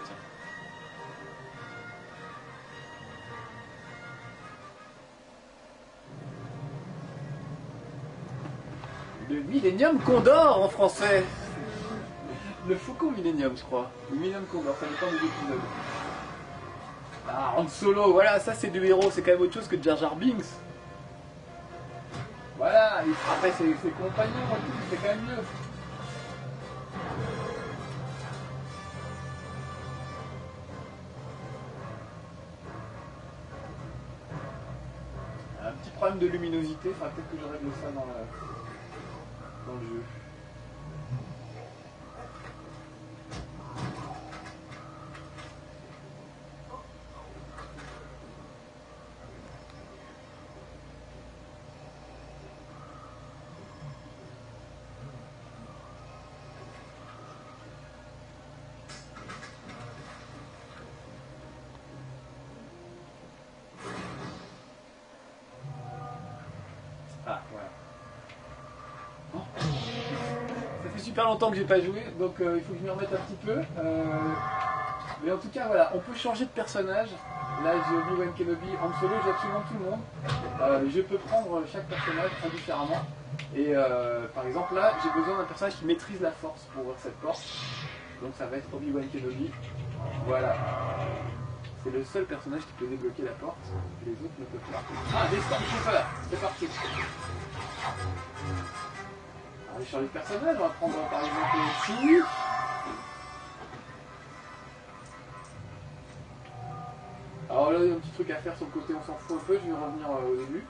Le 9.29 9.41
Millennium 9.41 9.99
Condor 9.99 10.63
en 10.63 10.69
français. 10.69 11.23
Le 12.67 12.75
Faucon 12.75 13.11
Millennium, 13.11 13.55
je 13.55 13.63
crois. 13.63 13.89
Le 14.11 14.17
Millennium 14.17 14.45
Condor, 14.45 14.75
ça 14.79 14.85
dépend 14.87 15.11
des 15.11 15.17
épisodes. 15.17 15.59
Ah, 17.27 17.53
Han 17.57 17.67
Solo, 17.67 18.11
voilà, 18.13 18.39
ça 18.39 18.53
c'est 18.53 18.69
du 18.69 18.83
héros, 18.83 19.09
c'est 19.11 19.21
quand 19.21 19.31
même 19.31 19.41
autre 19.41 19.53
chose 19.53 19.67
que 19.67 19.81
Jar 19.81 19.97
Jar 19.97 20.15
Binks. 20.15 20.45
Voilà, 22.57 23.01
il 23.05 23.13
frappait 23.13 23.51
ses, 23.51 23.75
ses 23.81 23.89
compagnons 23.91 24.31
et 24.51 24.55
tout, 24.65 24.77
c'est 24.89 24.97
quand 24.97 25.15
même 25.15 25.25
mieux. 25.25 25.43
Un 35.65 35.71
petit 35.73 35.89
problème 35.91 36.19
de 36.19 36.27
luminosité, 36.27 36.91
enfin 36.95 37.09
peut-être 37.15 37.29
que 37.31 37.37
je 37.37 37.51
règle 37.51 37.69
ça 37.81 37.91
dans, 37.91 38.05
la- 38.05 38.25
dans 39.69 39.77
le. 39.77 40.18
Super 71.09 71.25
longtemps 71.25 71.49
que 71.49 71.57
j'ai 71.57 71.63
pas 71.63 71.81
joué, 71.81 72.03
donc 72.19 72.39
euh, 72.39 72.57
il 72.57 72.63
faut 72.63 72.73
que 72.73 72.79
je 72.79 72.83
m'y 72.83 72.89
remette 72.89 73.11
un 73.11 73.17
petit 73.17 73.39
peu. 73.43 73.57
Euh, 73.79 74.03
mais 75.23 75.31
en 75.31 75.37
tout 75.37 75.47
cas, 75.49 75.65
voilà, 75.65 75.91
on 75.95 75.99
peut 75.99 76.13
changer 76.13 76.45
de 76.45 76.51
personnage. 76.51 77.09
Là, 77.63 77.71
j'ai 77.73 77.95
Obi-Wan 77.95 78.31
Kenobi 78.37 78.67
en 78.79 78.99
solo, 78.99 79.15
j'ai 79.23 79.31
absolument 79.31 79.61
tout 79.67 79.73
le 79.79 79.89
monde. 79.89 79.99
Euh, 80.61 80.85
je 80.93 81.01
peux 81.01 81.17
prendre 81.17 81.63
chaque 81.71 81.87
personnage 81.87 82.29
indifféremment. 82.45 83.01
Et 83.55 83.73
par 84.35 84.45
exemple, 84.45 84.75
là, 84.75 84.93
j'ai 85.01 85.09
besoin 85.19 85.39
d'un 85.39 85.45
personnage 85.45 85.77
qui 85.77 85.85
maîtrise 85.85 86.21
la 86.21 86.31
force 86.31 86.61
pour 86.73 86.83
ouvrir 86.83 86.99
cette 86.99 87.17
porte. 87.19 87.41
Donc 88.21 88.33
ça 88.37 88.45
va 88.45 88.57
être 88.57 88.71
Obi-Wan 88.71 89.07
Kenobi. 89.11 89.49
Voilà. 90.27 90.55
C'est 91.83 91.91
le 91.91 92.03
seul 92.03 92.25
personnage 92.25 92.61
qui 92.61 92.73
peut 92.77 92.87
débloquer 92.87 93.23
la 93.23 93.31
porte. 93.31 93.57
Les 94.05 94.11
autres 94.11 94.37
ne 94.39 94.45
peuvent 94.45 94.71
pas. 94.71 94.83
Ah, 95.15 95.27
des 95.31 95.41
Stormtroopers 95.41 96.05
C'est 96.29 96.39
parti 96.39 96.67
va 99.79 99.85
changer 99.85 100.03
de 100.03 100.09
personnage, 100.09 100.57
on 100.59 100.63
va 100.63 100.69
prendre 100.69 101.09
par 101.09 101.19
exemple 101.19 101.57
ici. 101.79 102.21
Alors 107.49 107.71
là, 107.71 107.79
il 107.79 107.87
y 107.87 107.91
a 107.91 107.95
un 107.95 107.99
petit 107.99 108.11
truc 108.11 108.29
à 108.29 108.35
faire 108.35 108.55
sur 108.55 108.65
le 108.67 108.71
côté, 108.71 108.93
on 108.93 109.03
s'en 109.03 109.15
fout 109.15 109.37
un 109.41 109.45
peu, 109.45 109.53
je 109.53 109.71
vais 109.71 109.73
revenir 109.73 110.07
euh, 110.07 110.33
au 110.33 110.35
début. 110.35 110.63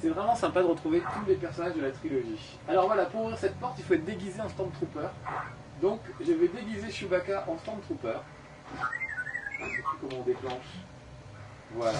C'est 0.00 0.08
vraiment 0.08 0.34
sympa 0.34 0.60
de 0.60 0.66
retrouver 0.66 1.00
tous 1.00 1.28
les 1.28 1.36
personnages 1.36 1.74
de 1.74 1.82
la 1.82 1.90
trilogie. 1.90 2.58
Alors 2.68 2.86
voilà, 2.86 3.06
pour 3.06 3.22
ouvrir 3.22 3.38
cette 3.38 3.58
porte, 3.58 3.76
il 3.78 3.84
faut 3.84 3.94
être 3.94 4.04
déguisé 4.04 4.40
en 4.40 4.48
Stormtrooper. 4.48 5.08
Donc, 5.80 6.00
je 6.20 6.32
vais 6.32 6.48
déguiser 6.48 6.90
Chewbacca 6.90 7.44
en 7.48 7.56
Stormtrooper. 7.58 8.18
Je 9.58 9.64
sais 9.64 9.82
plus 9.82 9.82
comment 10.00 10.20
on 10.20 10.24
déclenche. 10.24 10.78
Voilà. 11.74 11.98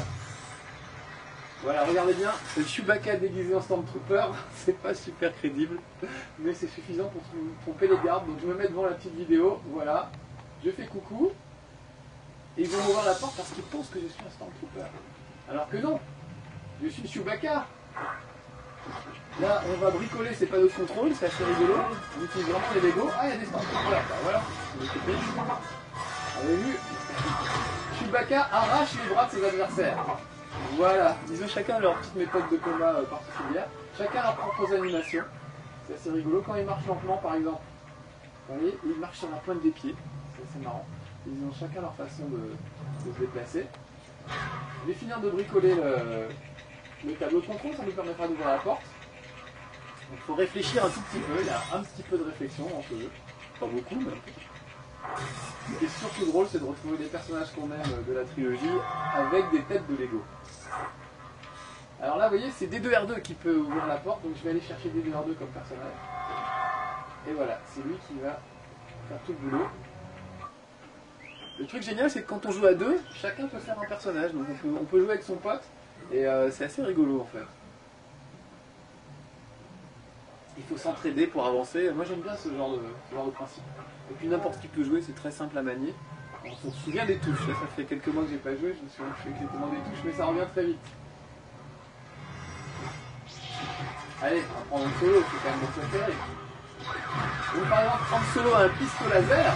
Voilà, 1.62 1.84
regardez 1.84 2.12
bien, 2.14 2.30
le 2.56 2.64
Chewbacca 2.64 3.16
déguisé 3.16 3.54
en 3.54 3.60
Stormtrooper, 3.60 4.26
c'est 4.54 4.76
pas 4.78 4.94
super 4.94 5.34
crédible, 5.34 5.78
mais 6.38 6.52
c'est 6.52 6.68
suffisant 6.68 7.08
pour 7.08 7.22
tromper 7.62 7.88
les 7.88 7.96
gardes. 8.04 8.26
Donc 8.26 8.36
je 8.40 8.46
me 8.46 8.54
mets 8.54 8.68
devant 8.68 8.84
la 8.84 8.92
petite 8.92 9.14
vidéo, 9.14 9.60
voilà, 9.72 10.10
je 10.64 10.70
fais 10.70 10.84
coucou, 10.84 11.30
et 12.58 12.62
ils 12.62 12.68
vont 12.68 12.82
m'ouvrir 12.82 13.04
la 13.06 13.14
porte 13.14 13.36
parce 13.36 13.50
qu'ils 13.50 13.64
pensent 13.64 13.88
que 13.88 13.98
je 14.00 14.06
suis 14.08 14.22
un 14.26 14.30
Stormtrooper. 14.30 14.86
Alors 15.50 15.68
que 15.70 15.76
non, 15.78 15.98
je 16.82 16.88
suis 16.88 17.08
Chewbacca. 17.08 17.66
Là, 19.40 19.62
on 19.72 19.78
va 19.78 19.90
bricoler 19.90 20.34
ces 20.34 20.46
panneaux 20.46 20.68
de 20.68 20.72
contrôle, 20.72 21.12
c'est 21.14 21.26
assez 21.26 21.44
rigolo. 21.44 21.74
On 22.18 22.24
utilise 22.24 22.46
vraiment 22.46 22.66
les 22.74 22.80
Lego. 22.82 23.10
Ah, 23.18 23.22
il 23.24 23.30
y 23.30 23.32
a 23.32 23.36
des 23.38 23.46
Stormtroopers, 23.46 24.04
bah 24.08 24.14
voilà. 24.22 24.42
Vous 24.78 26.48
avez 26.48 26.56
vu 26.56 26.76
Chewbacca 27.98 28.48
arrache 28.52 28.90
les 29.02 29.14
bras 29.14 29.24
de 29.26 29.30
ses 29.30 29.44
adversaires. 29.44 30.04
Voilà, 30.76 31.16
ils 31.30 31.42
ont 31.42 31.48
chacun 31.48 31.78
leur 31.78 31.94
petite 31.98 32.16
méthode 32.16 32.48
de 32.50 32.56
combat 32.56 32.94
euh, 32.94 33.04
particulière, 33.04 33.68
chacun 33.96 34.22
leurs 34.22 34.36
propres 34.36 34.72
animations. 34.74 35.24
C'est 35.86 35.94
assez 35.94 36.10
rigolo 36.10 36.42
quand 36.44 36.54
ils 36.56 36.64
marchent 36.64 36.86
lentement 36.86 37.16
par 37.18 37.34
exemple. 37.36 37.62
Vous 38.48 38.54
voyez, 38.56 38.78
ils 38.84 38.98
marchent 39.00 39.18
sur 39.18 39.30
la 39.30 39.36
pointe 39.36 39.62
des 39.62 39.70
pieds, 39.70 39.94
c'est 40.36 40.42
assez 40.48 40.64
marrant. 40.64 40.84
Ils 41.26 41.44
ont 41.44 41.52
chacun 41.52 41.80
leur 41.80 41.94
façon 41.94 42.24
de, 42.28 43.12
se 43.12 43.18
déplacer. 43.18 43.66
Je 44.28 44.88
vais 44.88 44.94
finir 44.94 45.20
de 45.20 45.30
bricoler 45.30 45.74
le, 45.74 46.28
le 47.06 47.14
tableau 47.14 47.40
de 47.40 47.46
contrôle, 47.46 47.74
ça 47.74 47.84
nous 47.84 47.92
permettra 47.92 48.26
d'ouvrir 48.26 48.48
la 48.48 48.58
porte. 48.58 48.82
Donc 50.10 50.18
il 50.18 50.26
faut 50.26 50.34
réfléchir 50.34 50.84
un 50.84 50.88
tout 50.88 51.00
petit 51.00 51.20
peu, 51.20 51.40
il 51.40 51.46
y 51.46 51.50
a 51.50 51.78
un 51.78 51.82
petit 51.82 52.02
peu 52.02 52.18
de 52.18 52.24
réflexion 52.24 52.64
dans 52.64 52.82
ce 52.82 53.00
jeu. 53.00 53.10
Pas 53.60 53.66
beaucoup, 53.66 53.96
mais. 53.96 54.12
Ce 55.72 55.78
qui 55.78 55.84
est 55.84 55.98
surtout 55.98 56.26
drôle, 56.26 56.46
c'est 56.50 56.58
de 56.58 56.64
retrouver 56.64 56.98
des 56.98 57.04
personnages 57.04 57.52
qu'on 57.52 57.70
aime 57.70 58.04
de 58.06 58.12
la 58.12 58.24
trilogie 58.24 58.78
avec 59.14 59.50
des 59.50 59.62
têtes 59.62 59.86
de 59.88 59.96
Lego. 59.96 60.22
Alors 62.04 62.18
là, 62.18 62.28
vous 62.28 62.36
voyez, 62.36 62.52
c'est 62.52 62.66
D2R2 62.66 63.22
qui 63.22 63.32
peut 63.32 63.56
ouvrir 63.56 63.86
la 63.86 63.96
porte, 63.96 64.22
donc 64.22 64.32
je 64.36 64.44
vais 64.44 64.50
aller 64.50 64.60
chercher 64.60 64.90
D2R2 64.90 65.36
comme 65.38 65.48
personnage. 65.48 65.94
Et 67.26 67.32
voilà, 67.32 67.58
c'est 67.64 67.80
lui 67.80 67.94
qui 68.06 68.20
va 68.22 68.38
faire 69.08 69.18
tout 69.24 69.32
le 69.32 69.38
boulot. 69.38 69.64
Le 71.58 71.66
truc 71.66 71.82
génial, 71.82 72.10
c'est 72.10 72.20
que 72.20 72.28
quand 72.28 72.44
on 72.44 72.50
joue 72.50 72.66
à 72.66 72.74
deux, 72.74 73.00
chacun 73.14 73.46
peut 73.46 73.58
faire 73.58 73.80
un 73.80 73.86
personnage, 73.86 74.32
donc 74.32 74.44
on 74.66 74.84
peut, 74.84 75.00
jouer 75.00 75.12
avec 75.12 75.22
son 75.22 75.36
pote, 75.36 75.62
et 76.12 76.26
euh, 76.26 76.50
c'est 76.50 76.64
assez 76.64 76.82
rigolo 76.82 77.22
en 77.22 77.24
fait. 77.24 77.46
Il 80.58 80.64
faut 80.64 80.76
s'entraider 80.76 81.26
pour 81.26 81.46
avancer. 81.46 81.90
Moi 81.90 82.04
j'aime 82.04 82.20
bien 82.20 82.36
ce 82.36 82.54
genre 82.54 82.72
de, 82.72 82.82
genre 83.14 83.24
de 83.24 83.30
principe. 83.30 83.64
Et 84.10 84.14
puis 84.14 84.28
n'importe 84.28 84.60
qui 84.60 84.68
peut 84.68 84.84
jouer, 84.84 85.00
c'est 85.00 85.14
très 85.14 85.30
simple 85.30 85.56
à 85.56 85.62
manier. 85.62 85.94
On 86.44 86.70
se 86.70 86.76
souvient 86.84 87.06
des 87.06 87.16
touches, 87.16 87.48
là, 87.48 87.54
ça 87.54 87.66
fait 87.74 87.84
quelques 87.84 88.08
mois 88.08 88.24
que 88.24 88.28
j'ai 88.28 88.36
pas 88.36 88.54
joué, 88.54 88.76
je 88.78 88.84
me 88.84 88.90
souviens 88.90 89.34
exactement 89.34 89.68
des 89.68 89.78
touches, 89.78 90.04
mais 90.04 90.12
ça 90.12 90.26
revient 90.26 90.46
très 90.52 90.66
vite. 90.66 90.86
Allez, 94.22 94.42
on 94.50 94.58
va 94.58 94.64
prendre 94.64 94.86
un 94.86 95.00
solo, 95.00 95.22
c'est 95.22 95.36
quand 95.42 95.50
même 95.50 95.60
mon 95.60 95.66
préféré. 95.66 96.12
Donc 97.54 97.68
par 97.68 97.80
exemple, 97.80 98.04
prendre 98.04 98.26
solo 98.34 98.54
un 98.54 98.68
pistolet 98.68 99.20
laser, 99.20 99.54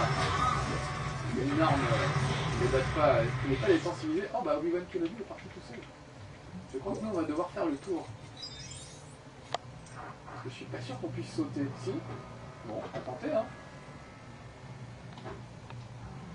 c'est 1.35 1.41
une 1.43 1.61
arme, 1.61 1.73
euh, 1.73 2.63
ne 2.63 2.67
batte 2.71 2.89
pas, 2.95 3.21
n'est 3.47 3.55
pas 3.55 3.67
les 3.67 3.79
sensibiliser. 3.79 4.27
Oh 4.33 4.41
bah 4.43 4.57
Obi-Wan 4.57 4.83
Kenobi 4.91 5.15
est 5.19 5.27
parti 5.27 5.43
tout 5.53 5.61
seul. 5.67 5.79
Je 6.73 6.77
crois 6.77 6.93
que 6.93 6.99
nous 7.01 7.09
on 7.09 7.21
va 7.21 7.23
devoir 7.23 7.49
faire 7.49 7.65
le 7.65 7.75
tour. 7.77 8.07
Parce 10.25 10.43
que 10.43 10.49
je 10.49 10.55
suis 10.55 10.65
pas 10.65 10.81
sûr 10.81 10.99
qu'on 10.99 11.09
puisse 11.09 11.33
sauter. 11.33 11.65
Si 11.83 11.91
Bon, 12.67 12.75
on 12.75 12.81
va 12.81 12.99
tenter 12.99 13.33
hein. 13.33 13.45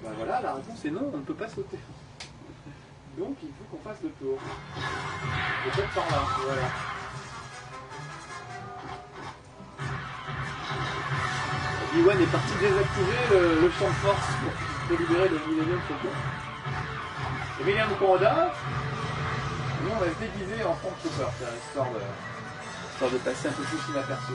Bah 0.03 0.11
voilà, 0.17 0.41
la 0.41 0.55
réponse 0.55 0.85
est 0.85 0.91
non, 0.91 1.11
on 1.13 1.19
ne 1.19 1.23
peut 1.23 1.35
pas 1.35 1.49
sauter. 1.49 1.79
Donc 3.17 3.37
il 3.43 3.49
faut 3.51 3.65
qu'on 3.77 3.89
fasse 3.89 4.03
le 4.03 4.11
tour. 4.11 4.39
Peut-être 5.65 5.95
par 5.95 6.11
là, 6.11 6.27
voilà. 6.45 6.63
Obi-Wan 11.95 12.21
est 12.21 12.27
parti 12.27 12.53
désactiver 12.59 13.23
le, 13.31 13.71
champ 13.71 13.87
de 13.87 13.93
force 14.03 14.27
pour, 14.89 14.99
libérer 14.99 15.29
le 15.29 15.39
Millennium 15.47 15.79
Falcon. 15.87 16.09
Le 17.61 17.65
Millennium 17.65 17.97
Commandant, 18.01 18.51
Nous, 19.85 19.91
on 19.95 20.01
va 20.01 20.07
se 20.07 20.19
déguiser 20.19 20.65
en 20.65 20.75
Stormtrooper, 20.75 21.31
histoire 21.69 21.87
de, 21.93 22.01
histoire 22.91 23.11
de 23.13 23.19
passer 23.19 23.47
un 23.47 23.53
peu 23.53 23.63
plus 23.63 23.93
inaperçu. 23.93 24.33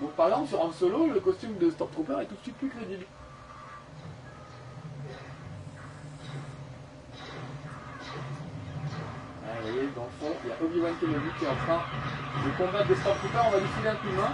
Donc 0.00 0.12
par 0.12 0.28
exemple, 0.28 0.48
sur 0.48 0.60
Han 0.60 0.70
Solo, 0.70 1.10
le 1.12 1.18
costume 1.18 1.58
de 1.58 1.68
Stormtrooper 1.68 2.22
est 2.22 2.26
tout 2.26 2.36
de 2.36 2.42
suite 2.42 2.58
plus 2.58 2.68
crédible. 2.68 3.06
Ah, 9.42 9.58
vous 9.62 9.72
voyez, 9.72 9.88
dans 9.96 10.04
le 10.04 10.14
fond, 10.20 10.36
il 10.44 10.48
y 10.48 10.52
a 10.52 10.56
Obi-Wan 10.64 10.94
Kenobi 11.00 11.28
qui 11.40 11.44
est 11.44 11.48
en 11.48 11.56
train 11.66 11.82
de 12.46 12.50
combattre 12.56 12.86
des 12.86 12.94
Stormtroopers. 12.94 13.46
On 13.48 13.50
va 13.50 13.58
lui 13.58 13.68
filer 13.78 13.88
un 13.88 13.96
coup 13.96 14.10
de 14.10 14.14
main. 14.14 14.30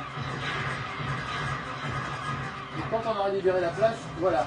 Quand 2.92 3.00
on 3.08 3.18
aura 3.18 3.30
libéré 3.30 3.58
la 3.62 3.70
place, 3.70 3.96
voilà. 4.20 4.44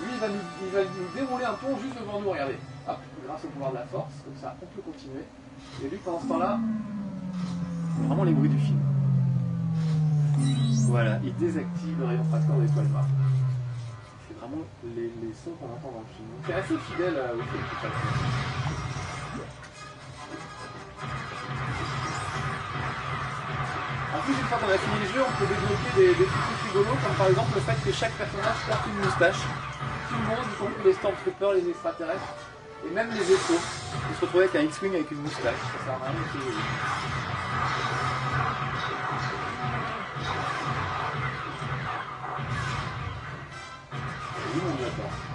Lui, 0.00 0.08
il 0.14 0.18
va 0.18 0.28
nous, 0.28 0.40
il 0.64 0.70
va 0.72 0.80
nous 0.84 1.14
dérouler 1.14 1.44
un 1.44 1.52
pont 1.52 1.76
juste 1.78 2.00
devant 2.00 2.18
nous, 2.18 2.30
regardez. 2.30 2.56
Hop, 2.88 2.96
grâce 3.26 3.44
au 3.44 3.48
pouvoir 3.48 3.72
de 3.72 3.76
la 3.76 3.84
force, 3.84 4.14
comme 4.24 4.36
ça, 4.40 4.56
on 4.62 4.66
peut 4.66 4.80
continuer. 4.80 5.24
Et 5.84 5.88
lui, 5.90 5.98
pendant 5.98 6.18
ce 6.20 6.28
temps-là, 6.28 6.58
vraiment 8.06 8.24
les 8.24 8.32
bruits 8.32 8.48
du 8.48 8.58
film. 8.58 8.80
Voilà, 10.88 11.18
il 11.22 11.34
désactive 11.36 11.98
le 12.00 12.06
rayon 12.06 12.24
tracteur 12.30 12.56
des 12.56 12.68
poils 12.68 12.86
noirs. 12.88 13.04
C'est 14.26 14.38
vraiment 14.38 14.64
les, 14.96 15.12
les 15.20 15.34
sons 15.34 15.50
qu'on 15.60 15.66
entend 15.66 15.92
dans 15.92 16.00
le 16.00 16.14
film. 16.16 16.28
C'est 16.46 16.54
assez 16.54 16.78
fidèle 16.90 17.16
euh, 17.18 17.34
au 17.34 17.42
film, 17.42 17.64
une 24.48 24.56
fois 24.56 24.66
qu'on 24.66 24.72
a 24.72 24.78
fini 24.78 24.98
le 25.06 25.12
jeu, 25.12 25.20
on 25.20 25.32
peut 25.36 25.44
débloquer 25.44 25.92
des, 25.94 26.08
des 26.14 26.24
trucs 26.24 26.72
rigolos, 26.72 26.96
comme 27.04 27.14
par 27.16 27.26
exemple 27.26 27.52
le 27.54 27.60
fait 27.60 27.76
que 27.84 27.92
chaque 27.94 28.12
personnage 28.12 28.56
porte 28.66 28.86
une 28.86 29.04
moustache. 29.04 29.44
Tout 30.08 30.14
le 30.14 30.26
monde, 30.26 30.46
y 30.50 30.56
compris 30.56 30.84
les 30.86 30.94
Stormtroopers, 30.94 31.52
les 31.52 31.68
extraterrestres, 31.68 32.32
et 32.86 32.94
même 32.94 33.10
les 33.12 33.24
vaisseaux. 33.24 33.60
On 33.60 34.14
se 34.14 34.20
retrouve 34.22 34.40
avec 34.40 34.56
un 34.56 34.62
X-Wing 34.62 34.94
avec 34.94 35.10
une 35.10 35.20
moustache. 35.20 35.52
Ça 35.52 35.84
sert 35.84 35.92
à 35.92 36.08
rien, 36.08 36.14
joli. 36.32 36.56
Oui, 44.54 44.62
on 44.64 45.27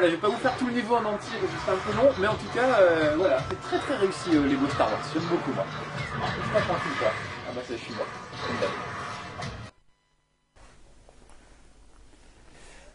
voilà, 0.00 0.14
je 0.14 0.16
vais 0.16 0.22
pas 0.22 0.34
vous 0.34 0.40
faire 0.40 0.56
tout 0.56 0.66
le 0.66 0.72
niveau 0.72 0.94
en 0.94 1.04
entier 1.04 1.36
parce 1.38 1.52
que 1.52 1.58
c'est 1.62 1.70
un 1.70 1.92
peu 1.92 1.94
long, 1.94 2.10
mais 2.18 2.26
en 2.26 2.34
tout 2.34 2.48
cas, 2.54 2.80
euh, 2.80 3.16
voilà, 3.18 3.38
c'est 3.50 3.60
très 3.60 3.78
très 3.80 3.96
réussi 3.96 4.30
euh, 4.34 4.46
les 4.46 4.54
Lego 4.54 4.66
Star 4.68 4.90
Wars, 4.90 4.98
j'aime 5.12 5.22
beaucoup 5.24 5.52
moi. 5.52 5.66
Je 5.68 6.42
suis 6.42 6.52
pas 6.54 6.60
tranquille 6.60 6.92
quoi. 6.98 7.08
Ah 7.46 7.52
bah 7.54 7.60
ça 7.68 7.74
je 7.76 7.82
suis 7.82 7.92
d'hab. 7.92 8.70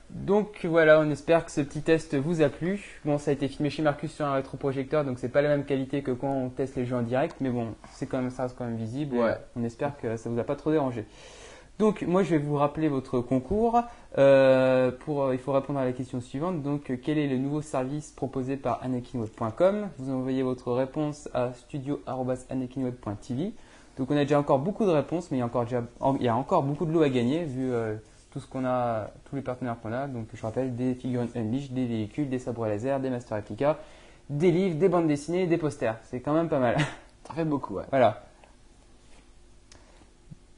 Donc 0.10 0.66
voilà, 0.66 1.00
on 1.00 1.12
espère 1.12 1.46
que 1.46 1.52
ce 1.52 1.62
petit 1.62 1.84
test 1.84 2.16
vous 2.16 2.42
a 2.42 2.50
plu. 2.50 3.00
Bon, 3.06 3.20
ça 3.20 3.30
a 3.30 3.36
été 3.36 3.48
filmé 3.50 3.70
chez 3.70 3.84
Marcus 3.84 4.12
sur 4.12 4.26
un 4.26 4.34
rétroprojecteur, 4.34 5.06
donc 5.06 5.20
c'est 5.20 5.30
pas 5.30 5.44
la 5.44 5.50
même 5.50 5.66
qualité 5.66 6.02
que 6.02 6.10
quand 6.10 6.32
on 6.32 6.50
teste 6.50 6.76
les 6.76 6.88
jeux 6.88 6.96
en 6.96 7.04
direct, 7.04 7.36
mais 7.40 7.50
bon, 7.52 7.76
c'est 7.92 8.08
quand 8.08 8.20
même 8.20 8.32
ça 8.32 8.44
reste 8.44 8.58
quand 8.58 8.66
même 8.66 8.78
visible. 8.78 9.16
et 9.16 9.20
Ouais. 9.20 9.38
On 9.56 9.64
espère 9.64 9.96
que 10.02 10.18
ça 10.18 10.28
vous 10.28 10.40
a 10.40 10.44
pas 10.44 10.56
trop 10.56 10.72
dérangé. 10.72 11.06
Donc 11.78 12.04
moi 12.04 12.24
je 12.24 12.32
vais 12.32 12.38
vous 12.38 12.56
rappeler 12.56 12.88
votre 12.88 13.20
concours. 13.20 13.82
Euh, 14.18 14.92
pour, 14.92 15.34
il 15.34 15.40
faut 15.40 15.52
répondre 15.52 15.80
à 15.80 15.86
la 15.86 15.92
question 15.92 16.22
suivante. 16.22 16.62
Donc 16.62 16.90
euh, 16.90 16.98
quel 17.02 17.18
est 17.18 17.28
le 17.28 17.38
nouveau 17.38 17.62
service 17.62 18.12
proposé 18.12 18.56
par 18.56 18.82
anakinweb.com 18.82 19.90
Vous 19.98 20.14
envoyez 20.14 20.42
votre 20.42 20.72
réponse 20.72 21.28
à 21.34 21.52
studio@anakinweb.tv. 21.54 23.54
Donc 23.98 24.12
on 24.12 24.16
a 24.16 24.24
déjà 24.24 24.40
encore 24.40 24.60
beaucoup 24.60 24.86
de 24.86 24.92
réponses, 24.92 25.32
mais 25.32 25.38
il 25.38 25.40
y 25.40 25.44
a 25.44 25.46
encore, 25.46 25.66
déjà, 25.66 25.84
il 26.20 26.24
y 26.24 26.28
a 26.28 26.36
encore 26.36 26.64
beaucoup 26.64 26.86
de 26.86 26.92
lots 26.92 27.02
à 27.02 27.10
gagner 27.10 27.44
vu 27.44 27.72
euh, 27.72 27.96
tout 28.32 28.40
ce 28.40 28.48
qu'on 28.48 28.66
a, 28.66 29.10
tous 29.30 29.36
les 29.36 29.42
partenaires 29.42 29.76
qu'on 29.82 29.92
a. 29.92 30.08
Donc 30.08 30.28
je 30.34 30.42
rappelle 30.42 30.76
des 30.76 30.96
figurines 30.96 31.30
Unleash, 31.36 31.72
des 31.72 31.86
véhicules, 31.86 32.30
des 32.30 32.40
sabres 32.40 32.68
laser, 32.68 33.02
des 33.02 33.10
Master 33.10 33.38
Replica, 33.38 33.78
des 34.30 34.52
livres, 34.52 34.78
des 34.78 34.90
bandes 34.90 35.08
dessinées, 35.08 35.48
des 35.48 35.58
posters. 35.58 35.98
C'est 36.04 36.22
quand 36.22 36.34
même 36.34 36.50
pas 36.50 36.60
mal. 36.60 36.78
Ça 37.28 37.34
fait 37.34 37.46
beaucoup, 37.46 37.76
ouais. 37.76 37.86
voilà. 37.90 38.25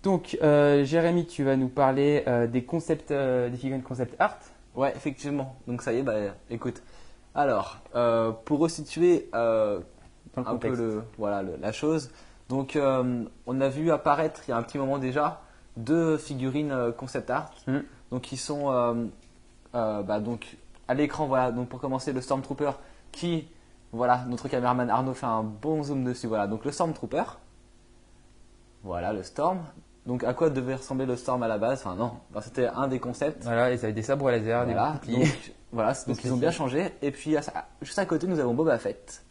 Donc 0.04 0.38
euh, 0.42 0.84
Jérémy, 0.86 1.26
tu 1.26 1.44
vas 1.44 1.56
nous 1.56 1.68
parler 1.70 2.24
euh, 2.28 2.48
des 2.48 2.64
concepts, 2.64 3.12
euh, 3.12 3.50
des 3.50 3.58
figurines 3.58 3.84
concept 3.84 4.16
art. 4.20 4.38
Ouais, 4.76 4.94
effectivement. 4.96 5.56
Donc 5.68 5.82
ça 5.82 5.92
y 5.94 5.98
est, 5.98 6.04
bah 6.04 6.16
écoute. 6.50 6.82
Alors, 7.36 7.78
pour 8.46 8.60
resituer 8.60 9.30
un 9.34 9.82
peu 10.56 10.70
le, 10.76 11.04
voilà, 11.18 11.42
le- 11.44 11.56
la 11.60 11.72
chose, 11.72 12.10
donc 12.50 12.78
on 12.80 13.62
a 13.62 13.70
vu 13.70 13.92
apparaître 13.92 14.42
il 14.48 14.52
y 14.52 14.54
a 14.54 14.58
un 14.58 14.64
petit 14.64 14.78
moment 14.80 14.98
déjà 14.98 15.42
deux 15.76 16.18
figurines 16.18 16.74
concept 16.98 17.30
art, 17.30 17.52
Mm. 17.68 17.78
donc 18.12 18.22
qui 18.24 18.38
sont 18.38 19.10
bah, 19.74 20.20
donc 20.20 20.58
à 20.88 20.94
l'écran. 20.96 21.28
Voilà, 21.28 21.52
donc 21.52 21.70
pour 21.70 21.80
commencer 21.80 22.12
le 22.14 22.22
Stormtrooper 22.22 22.72
qui, 23.12 23.48
voilà, 23.92 24.26
notre 24.28 24.48
caméraman 24.48 24.90
Arnaud 24.90 25.14
fait 25.14 25.26
un 25.28 25.44
bon 25.44 25.84
zoom 25.84 26.04
dessus. 26.04 26.26
Voilà, 26.28 26.48
donc 26.48 26.66
le 26.66 26.72
Stormtrooper. 26.72 27.24
Voilà 28.84 29.14
le 29.14 29.22
Storm. 29.24 29.60
Donc 30.08 30.24
à 30.24 30.34
quoi 30.34 30.50
devait 30.50 30.76
ressembler 30.76 31.06
le 31.06 31.16
Storm 31.16 31.44
à 31.44 31.48
la 31.48 31.58
base? 31.60 31.82
Enfin 31.86 31.96
non, 31.96 32.14
Enfin, 32.32 32.42
c'était 32.42 32.66
un 32.68 32.88
des 32.88 33.00
concepts. 33.00 33.44
Voilà, 33.44 33.72
et 33.72 33.78
ça 33.78 33.86
avait 33.86 33.94
des 33.94 34.02
sabres 34.02 34.32
laser, 34.32 34.66
Voilà, 34.66 34.92
des 34.94 34.98
boucliers. 35.00 35.18
donc, 35.26 35.52
voilà, 35.72 35.94
donc 36.08 36.24
ils 36.24 36.34
ont 36.34 36.38
bien 36.38 36.52
changé. 36.52 36.94
Et 37.02 37.12
puis 37.12 37.36
à 37.38 37.42
juste 37.82 38.00
à 38.00 38.06
côté, 38.06 38.26
nous 38.26 38.40
avons 38.40 38.54
Boba 38.54 38.78
Fett. 38.80 39.24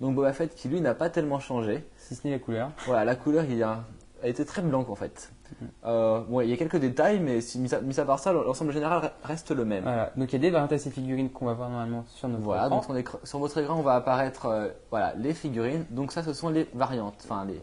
Donc 0.00 0.14
Boba 0.14 0.32
Fett 0.32 0.54
qui 0.54 0.68
lui 0.68 0.80
n'a 0.80 0.94
pas 0.94 1.10
tellement 1.10 1.38
changé. 1.38 1.86
si 1.98 2.14
ce 2.14 2.26
n'est 2.26 2.32
la 2.32 2.38
couleur. 2.40 2.70
Voilà, 2.86 3.04
la 3.04 3.14
couleur 3.14 3.44
il 3.44 3.62
a, 3.62 3.84
a 4.22 4.28
été 4.28 4.44
très 4.44 4.62
blanc 4.62 4.84
en 4.88 4.94
fait. 4.94 5.30
Mhm. 5.60 5.68
Euh, 5.84 6.20
bon, 6.28 6.40
il 6.40 6.48
y 6.50 6.52
a 6.52 6.56
quelques 6.56 6.78
détails, 6.78 7.20
mais 7.20 7.40
si, 7.40 7.58
mis, 7.60 7.72
à, 7.72 7.80
mis 7.80 8.00
à 8.00 8.04
part 8.04 8.18
ça, 8.18 8.32
l'ensemble 8.32 8.72
général 8.72 9.00
re- 9.04 9.10
reste 9.22 9.52
le 9.52 9.64
même. 9.64 9.84
Voilà. 9.84 10.10
Donc 10.16 10.32
il 10.32 10.32
y 10.32 10.36
a 10.36 10.38
des 10.40 10.50
variantes 10.50 10.76
ces 10.78 10.90
figurines 10.90 11.30
qu'on 11.30 11.46
va 11.46 11.52
voir 11.52 11.68
normalement 11.68 12.04
sur 12.08 12.26
notre 12.28 12.42
Voilà, 12.42 12.66
écran. 12.66 12.76
donc 12.76 12.84
on 12.90 12.96
est- 12.96 13.26
sur 13.26 13.38
votre 13.38 13.56
écran, 13.58 13.76
on 13.78 13.82
va 13.82 13.94
apparaître 13.94 14.46
euh, 14.46 14.68
voilà, 14.90 15.14
les 15.16 15.34
figurines. 15.34 15.84
Donc 15.90 16.10
ça, 16.10 16.22
ce 16.24 16.32
sont 16.32 16.48
les 16.48 16.68
variantes. 16.74 17.14
Enfin, 17.24 17.44
les... 17.44 17.62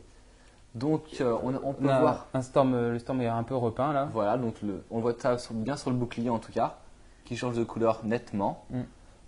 Donc 0.75 1.03
euh, 1.21 1.38
on, 1.43 1.53
on 1.63 1.73
peut 1.73 1.88
On 1.89 1.99
voir. 1.99 2.27
un 2.33 2.41
storm, 2.41 2.73
euh, 2.73 2.91
le 2.93 2.99
storm 2.99 3.21
est 3.21 3.27
un 3.27 3.43
peu 3.43 3.55
repeint 3.55 3.93
là. 3.93 4.09
Voilà, 4.12 4.38
donc 4.38 4.55
le, 4.63 4.83
on 4.89 4.99
voit 4.99 5.13
ça 5.17 5.38
sur- 5.38 5.53
bien 5.53 5.75
sur 5.77 5.91
le 5.91 5.95
bouclier 5.95 6.29
en 6.29 6.39
tout 6.39 6.51
cas, 6.51 6.77
qui 7.25 7.36
change 7.38 7.55
de 7.55 7.63
couleur 7.63 8.01
nettement. 8.03 8.65
Mm. 8.71 8.81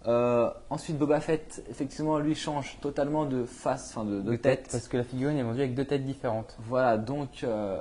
Euh, 0.08 0.50
ensuite, 0.70 0.98
Boba 1.00 1.20
Fett, 1.20 1.64
effectivement, 1.70 2.20
lui 2.20 2.36
change 2.36 2.78
totalement 2.82 3.26
de 3.26 3.44
face, 3.46 3.92
enfin 3.96 4.06
de, 4.06 4.22
de 4.22 4.36
tête. 4.36 4.70
Parce 4.72 4.88
que 4.88 4.98
la 4.98 5.04
figurine 5.04 5.38
est 5.38 5.44
vendue 5.44 5.60
avec 5.62 5.74
deux 5.76 5.86
têtes 5.86 6.06
différentes. 6.06 6.56
Voilà, 6.60 6.98
donc 6.98 7.44
euh, 7.44 7.80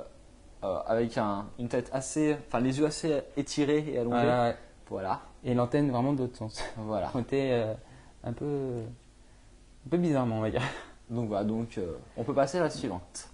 avec 0.87 1.17
un- 1.19 1.45
une 1.59 1.67
tête 1.67 1.89
assez, 1.93 2.35
enfin 2.47 2.59
les 2.59 2.79
yeux 2.79 2.85
assez 2.85 3.21
étirés 3.37 3.85
et 3.87 3.99
allongés. 3.99 4.17
Voilà, 4.25 4.43
ouais. 4.49 4.55
Voilà, 4.89 5.21
Et 5.43 5.53
l'antenne 5.55 5.89
vraiment 5.91 6.13
de 6.13 6.19
l'autre 6.19 6.37
sens. 6.37 6.63
voilà. 6.77 7.11
Euh, 7.33 7.73
un 8.23 8.33
peu, 8.33 8.81
un 9.85 9.89
peu 9.89 9.97
bizarrement, 9.97 10.37
on 10.37 10.41
va 10.41 10.49
dire. 10.49 10.61
Donc 11.11 11.27
voilà, 11.27 11.43
donc 11.43 11.79
on 12.17 12.23
peut 12.23 12.33
passer 12.33 12.57
à 12.57 12.61
la 12.63 12.69
suivante. 12.71 13.29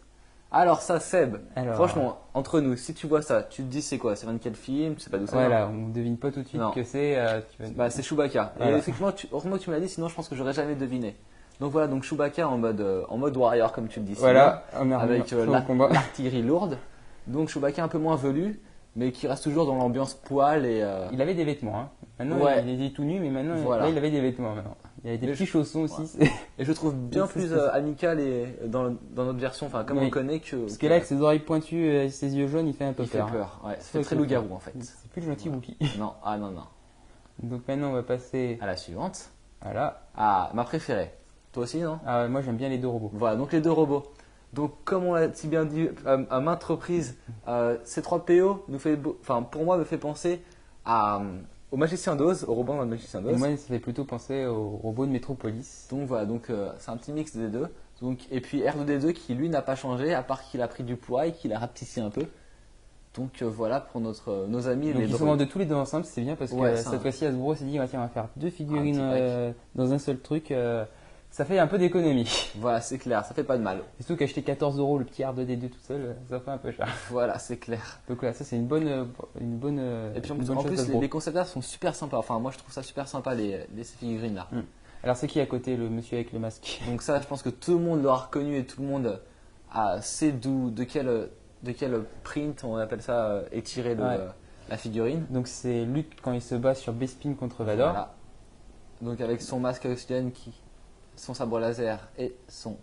Alors 0.53 0.81
ça, 0.81 0.99
Seb, 0.99 1.37
Alors, 1.55 1.75
franchement, 1.75 2.17
entre 2.33 2.59
nous, 2.59 2.75
si 2.75 2.93
tu 2.93 3.07
vois 3.07 3.21
ça, 3.21 3.41
tu 3.43 3.63
te 3.63 3.67
dis 3.69 3.81
c'est 3.81 3.97
quoi 3.97 4.15
Ça 4.17 4.25
vient 4.25 4.33
de 4.33 4.39
quel 4.39 4.55
film 4.55 4.95
Tu 4.95 5.01
sais 5.01 5.09
pas 5.09 5.17
d'où 5.17 5.25
ça 5.25 5.37
vient 5.37 5.47
Voilà, 5.47 5.67
on 5.69 5.87
devine 5.89 6.17
pas 6.17 6.29
tout 6.31 6.41
de 6.41 6.47
suite 6.47 6.59
Non. 6.59 6.71
que 6.71 6.83
c'est. 6.83 7.17
euh, 7.17 7.39
vas- 7.59 7.69
Bah, 7.75 7.89
c'est 7.89 8.03
Chewbacca. 8.03 8.53
Voilà. 8.57 8.73
Et 8.73 8.79
effectivement, 8.79 9.13
tu, 9.13 9.27
heureusement 9.31 9.55
que 9.57 9.61
tu 9.61 9.69
me 9.69 9.75
l'as 9.75 9.81
dit, 9.81 9.87
sinon 9.87 10.09
je 10.09 10.15
pense 10.15 10.27
que 10.27 10.35
j'aurais 10.35 10.51
jamais 10.53 10.75
deviné. 10.75 11.15
Donc 11.61 11.71
voilà, 11.71 11.87
donc 11.87 12.03
Chewbacca 12.03 12.49
en 12.49 12.57
mode, 12.57 12.81
euh, 12.81 13.03
en 13.07 13.17
mode 13.17 13.37
warrior, 13.37 13.71
comme 13.71 13.87
tu 13.87 13.99
le 14.01 14.05
dis. 14.05 14.13
Voilà, 14.15 14.65
on 14.77 14.85
bien, 14.85 14.97
a 14.99 15.01
avec 15.03 15.31
euh, 15.31 15.45
la- 15.45 15.63
l'artillerie 15.89 16.41
lourde. 16.41 16.77
Donc 17.27 17.47
Chewbacca 17.47 17.81
un 17.83 17.87
peu 17.87 17.99
moins 17.99 18.15
velu, 18.17 18.59
mais 18.97 19.11
qui 19.13 19.27
reste 19.27 19.43
toujours 19.43 19.65
dans 19.65 19.75
l'ambiance 19.75 20.15
poil 20.15 20.65
et. 20.65 20.85
Il 21.13 21.21
avait 21.21 21.33
des 21.35 21.45
vêtements. 21.45 21.79
Hein. 21.79 21.89
Maintenant, 22.19 22.43
Ouais. 22.43 22.61
il 22.67 22.81
était 22.83 22.93
tout 22.93 23.03
nu, 23.03 23.19
mais 23.21 23.29
maintenant, 23.29 23.55
Voilà. 23.63 23.83
là, 23.85 23.89
il 23.89 23.97
avait 23.97 24.11
des 24.11 24.19
vêtements. 24.21 24.53
Maintenant. 24.53 24.75
Il 25.03 25.09
avait 25.09 25.17
des 25.17 25.27
Mais 25.27 25.33
petits 25.33 25.45
je- 25.45 25.51
chaussons 25.51 25.81
aussi. 25.81 26.17
Et 26.59 26.65
je 26.65 26.71
trouve 26.73 26.93
bien 26.95 27.25
plus 27.27 27.51
euh, 27.53 27.71
amical 27.73 28.19
et 28.19 28.45
dans, 28.65 28.95
dans 29.15 29.25
notre 29.25 29.39
version, 29.39 29.65
enfin 29.65 29.83
comme 29.83 29.97
on 29.97 30.03
le 30.03 30.09
connaît 30.11 30.39
que. 30.39 30.55
Parce 30.57 30.77
que 30.77 30.85
là, 30.85 30.93
avec 30.95 31.05
ses 31.05 31.19
oreilles 31.21 31.39
pointues 31.39 31.87
et 31.87 32.09
ses 32.09 32.35
yeux 32.35 32.47
jaunes, 32.47 32.67
il 32.67 32.73
fait 32.75 32.85
un 32.85 32.93
peu 32.93 33.01
il 33.03 33.09
fait 33.09 33.17
peur. 33.17 33.27
hein. 33.27 33.31
peur. 33.31 33.61
Ouais, 33.65 33.77
vrai 33.93 34.03
très 34.03 34.15
loup-garou 34.15 34.53
en 34.53 34.59
fait. 34.59 34.73
C'est 34.79 35.09
plus 35.11 35.21
le 35.21 35.27
gentil 35.27 35.49
Wookie. 35.49 35.75
non, 35.97 36.13
ah 36.23 36.37
non, 36.37 36.51
non. 36.51 36.63
Donc 37.41 37.67
maintenant, 37.67 37.89
on 37.89 37.93
va 37.93 38.03
passer 38.03 38.59
À 38.61 38.67
la 38.67 38.77
suivante. 38.77 39.29
Voilà. 39.63 40.03
Ah, 40.15 40.51
ma 40.53 40.63
préférée. 40.63 41.11
Toi 41.51 41.63
aussi, 41.63 41.79
non? 41.79 41.99
Ah, 42.05 42.27
moi, 42.27 42.41
j'aime 42.41 42.57
bien 42.57 42.69
les 42.69 42.77
deux 42.77 42.87
robots. 42.87 43.09
Voilà, 43.13 43.35
donc 43.35 43.51
les 43.53 43.61
deux 43.61 43.71
robots. 43.71 44.03
Donc, 44.53 44.73
comme 44.83 45.05
on 45.05 45.13
l'a 45.15 45.33
si 45.33 45.47
bien 45.47 45.65
dit 45.65 45.87
euh, 46.05 46.25
à 46.29 46.39
maintes 46.41 46.63
reprises, 46.63 47.17
euh, 47.47 47.77
C3PO 47.85 48.59
nous 48.67 48.79
fait, 48.79 48.99
enfin, 49.21 49.41
pour 49.41 49.63
moi, 49.65 49.77
me 49.77 49.83
fait 49.83 49.97
penser 49.97 50.41
à, 50.85 51.17
euh, 51.21 51.39
au 51.71 51.77
Magicien 51.77 52.15
d'Oz, 52.15 52.45
au 52.47 52.53
robot 52.53 52.73
dans 52.73 52.81
le 52.81 52.87
Magicien 52.87 53.21
d'Oz. 53.21 53.37
moi, 53.37 53.49
ça 53.49 53.67
fait 53.67 53.79
plutôt 53.79 54.03
penser 54.03 54.45
au 54.45 54.69
robot 54.69 55.05
de 55.05 55.11
Métropolis. 55.11 55.87
Donc 55.89 56.07
voilà, 56.07 56.25
donc 56.25 56.49
euh, 56.49 56.71
c'est 56.79 56.91
un 56.91 56.97
petit 56.97 57.11
mix 57.11 57.35
des 57.35 57.47
deux. 57.47 57.67
Donc, 58.01 58.19
et 58.31 58.41
puis 58.41 58.61
R2D2 58.61 59.13
qui 59.13 59.33
lui 59.35 59.47
n'a 59.49 59.61
pas 59.61 59.75
changé, 59.75 60.13
à 60.13 60.23
part 60.23 60.43
qu'il 60.43 60.61
a 60.61 60.67
pris 60.67 60.83
du 60.83 60.95
poids 60.95 61.27
et 61.27 61.31
qu'il 61.31 61.53
a 61.53 61.59
rapetissé 61.59 62.01
un 62.01 62.09
peu. 62.09 62.25
Donc 63.15 63.41
euh, 63.41 63.45
voilà 63.45 63.81
pour 63.81 63.99
notre, 64.01 64.29
euh, 64.31 64.47
nos 64.47 64.67
amis 64.67 64.91
Donc 64.93 65.01
les 65.01 65.09
ils 65.09 65.15
sont 65.17 65.25
vendus 65.25 65.47
tous 65.47 65.59
les 65.59 65.65
deux 65.65 65.75
ensemble, 65.75 66.05
c'est 66.05 66.21
bien 66.21 66.35
parce 66.35 66.51
que 66.51 66.55
Ouais, 66.55 66.77
cette 66.77 66.93
un- 66.93 66.99
fois-ci 66.99 67.25
Hasbro 67.25 67.55
s'est 67.55 67.65
dit 67.65 67.77
tiens, 67.89 67.99
on 67.99 68.03
va 68.03 68.07
faire 68.07 68.27
deux 68.37 68.49
figurines 68.49 68.99
Un 68.99 69.11
euh, 69.11 69.51
dans 69.75 69.91
un 69.93 69.97
seul 69.99 70.17
truc. 70.19 70.53
Ça 71.31 71.45
fait 71.45 71.57
un 71.59 71.67
peu 71.67 71.77
d'économie. 71.77 72.29
Voilà, 72.57 72.81
c'est 72.81 72.97
clair, 72.97 73.25
ça 73.25 73.33
fait 73.33 73.43
pas 73.45 73.57
de 73.57 73.63
mal. 73.63 73.79
Et 73.99 74.03
surtout 74.03 74.17
qu'acheter 74.19 74.43
14 74.43 74.77
euros 74.79 74.97
le 74.99 75.05
petit 75.05 75.23
R2D2 75.23 75.69
tout 75.69 75.79
seul, 75.87 76.01
euh, 76.01 76.13
ça 76.29 76.39
fait 76.39 76.51
un 76.51 76.57
peu 76.57 76.71
cher. 76.71 76.87
Voilà, 77.09 77.39
c'est 77.39 77.57
clair. 77.57 77.99
Donc 78.09 78.19
voilà, 78.19 78.33
ça 78.33 78.43
c'est 78.43 78.57
une 78.57 78.67
bonne, 78.67 78.87
euh, 78.87 79.05
une 79.39 79.57
bonne, 79.57 79.79
euh, 79.79 80.13
Et 80.13 80.19
puis 80.21 80.31
en 80.31 80.35
plus, 80.37 80.49
en 80.51 80.61
les, 80.63 80.99
les 80.99 81.09
concept 81.09 81.37
art 81.37 81.47
sont 81.47 81.61
super 81.61 81.95
sympas. 81.95 82.17
Enfin, 82.17 82.37
moi 82.39 82.51
je 82.51 82.57
trouve 82.57 82.73
ça 82.73 82.83
super 82.83 83.07
sympa 83.07 83.33
les, 83.33 83.65
les 83.75 83.83
ces 83.83 83.97
figurines 83.97 84.35
là. 84.35 84.47
Alors 85.03 85.15
c'est 85.15 85.27
qui 85.27 85.39
à 85.39 85.45
côté 85.47 85.77
le 85.77 85.89
monsieur 85.89 86.17
avec 86.17 86.31
le 86.33 86.39
masque? 86.39 86.81
Donc 86.87 87.01
ça, 87.01 87.19
je 87.19 87.25
pense 87.27 87.41
que 87.41 87.49
tout 87.49 87.77
le 87.77 87.83
monde 87.83 88.03
l'aura 88.03 88.17
reconnu 88.25 88.57
et 88.57 88.65
tout 88.65 88.81
le 88.81 88.87
monde 88.87 89.19
a, 89.71 89.99
sait 90.01 90.31
d'où, 90.31 90.69
de 90.69 90.83
quel, 90.83 91.29
de 91.63 91.71
quel 91.71 92.03
print, 92.23 92.63
on 92.63 92.75
appelle 92.75 93.01
ça, 93.01 93.41
est 93.51 93.61
tiré 93.65 93.95
le- 93.95 94.03
Ouais. 94.03 94.17
la 94.69 94.77
figurine. 94.77 95.25
Donc 95.29 95.47
c'est 95.47 95.85
Luke 95.85 96.17
quand 96.21 96.33
il 96.33 96.41
se 96.41 96.55
bat 96.55 96.75
sur 96.75 96.93
Bespin 96.93 97.33
contre 97.33 97.63
Vador. 97.63 97.89
Voilà. 97.91 98.13
Donc 99.01 99.21
avec 99.21 99.41
son 99.41 99.59
masque 99.59 99.85
oxygène, 99.85 100.31
qui, 100.31 100.51
son 101.15 101.33
sabre 101.33 101.59
laser 101.59 102.07
et 102.17 102.35
son 102.47 102.77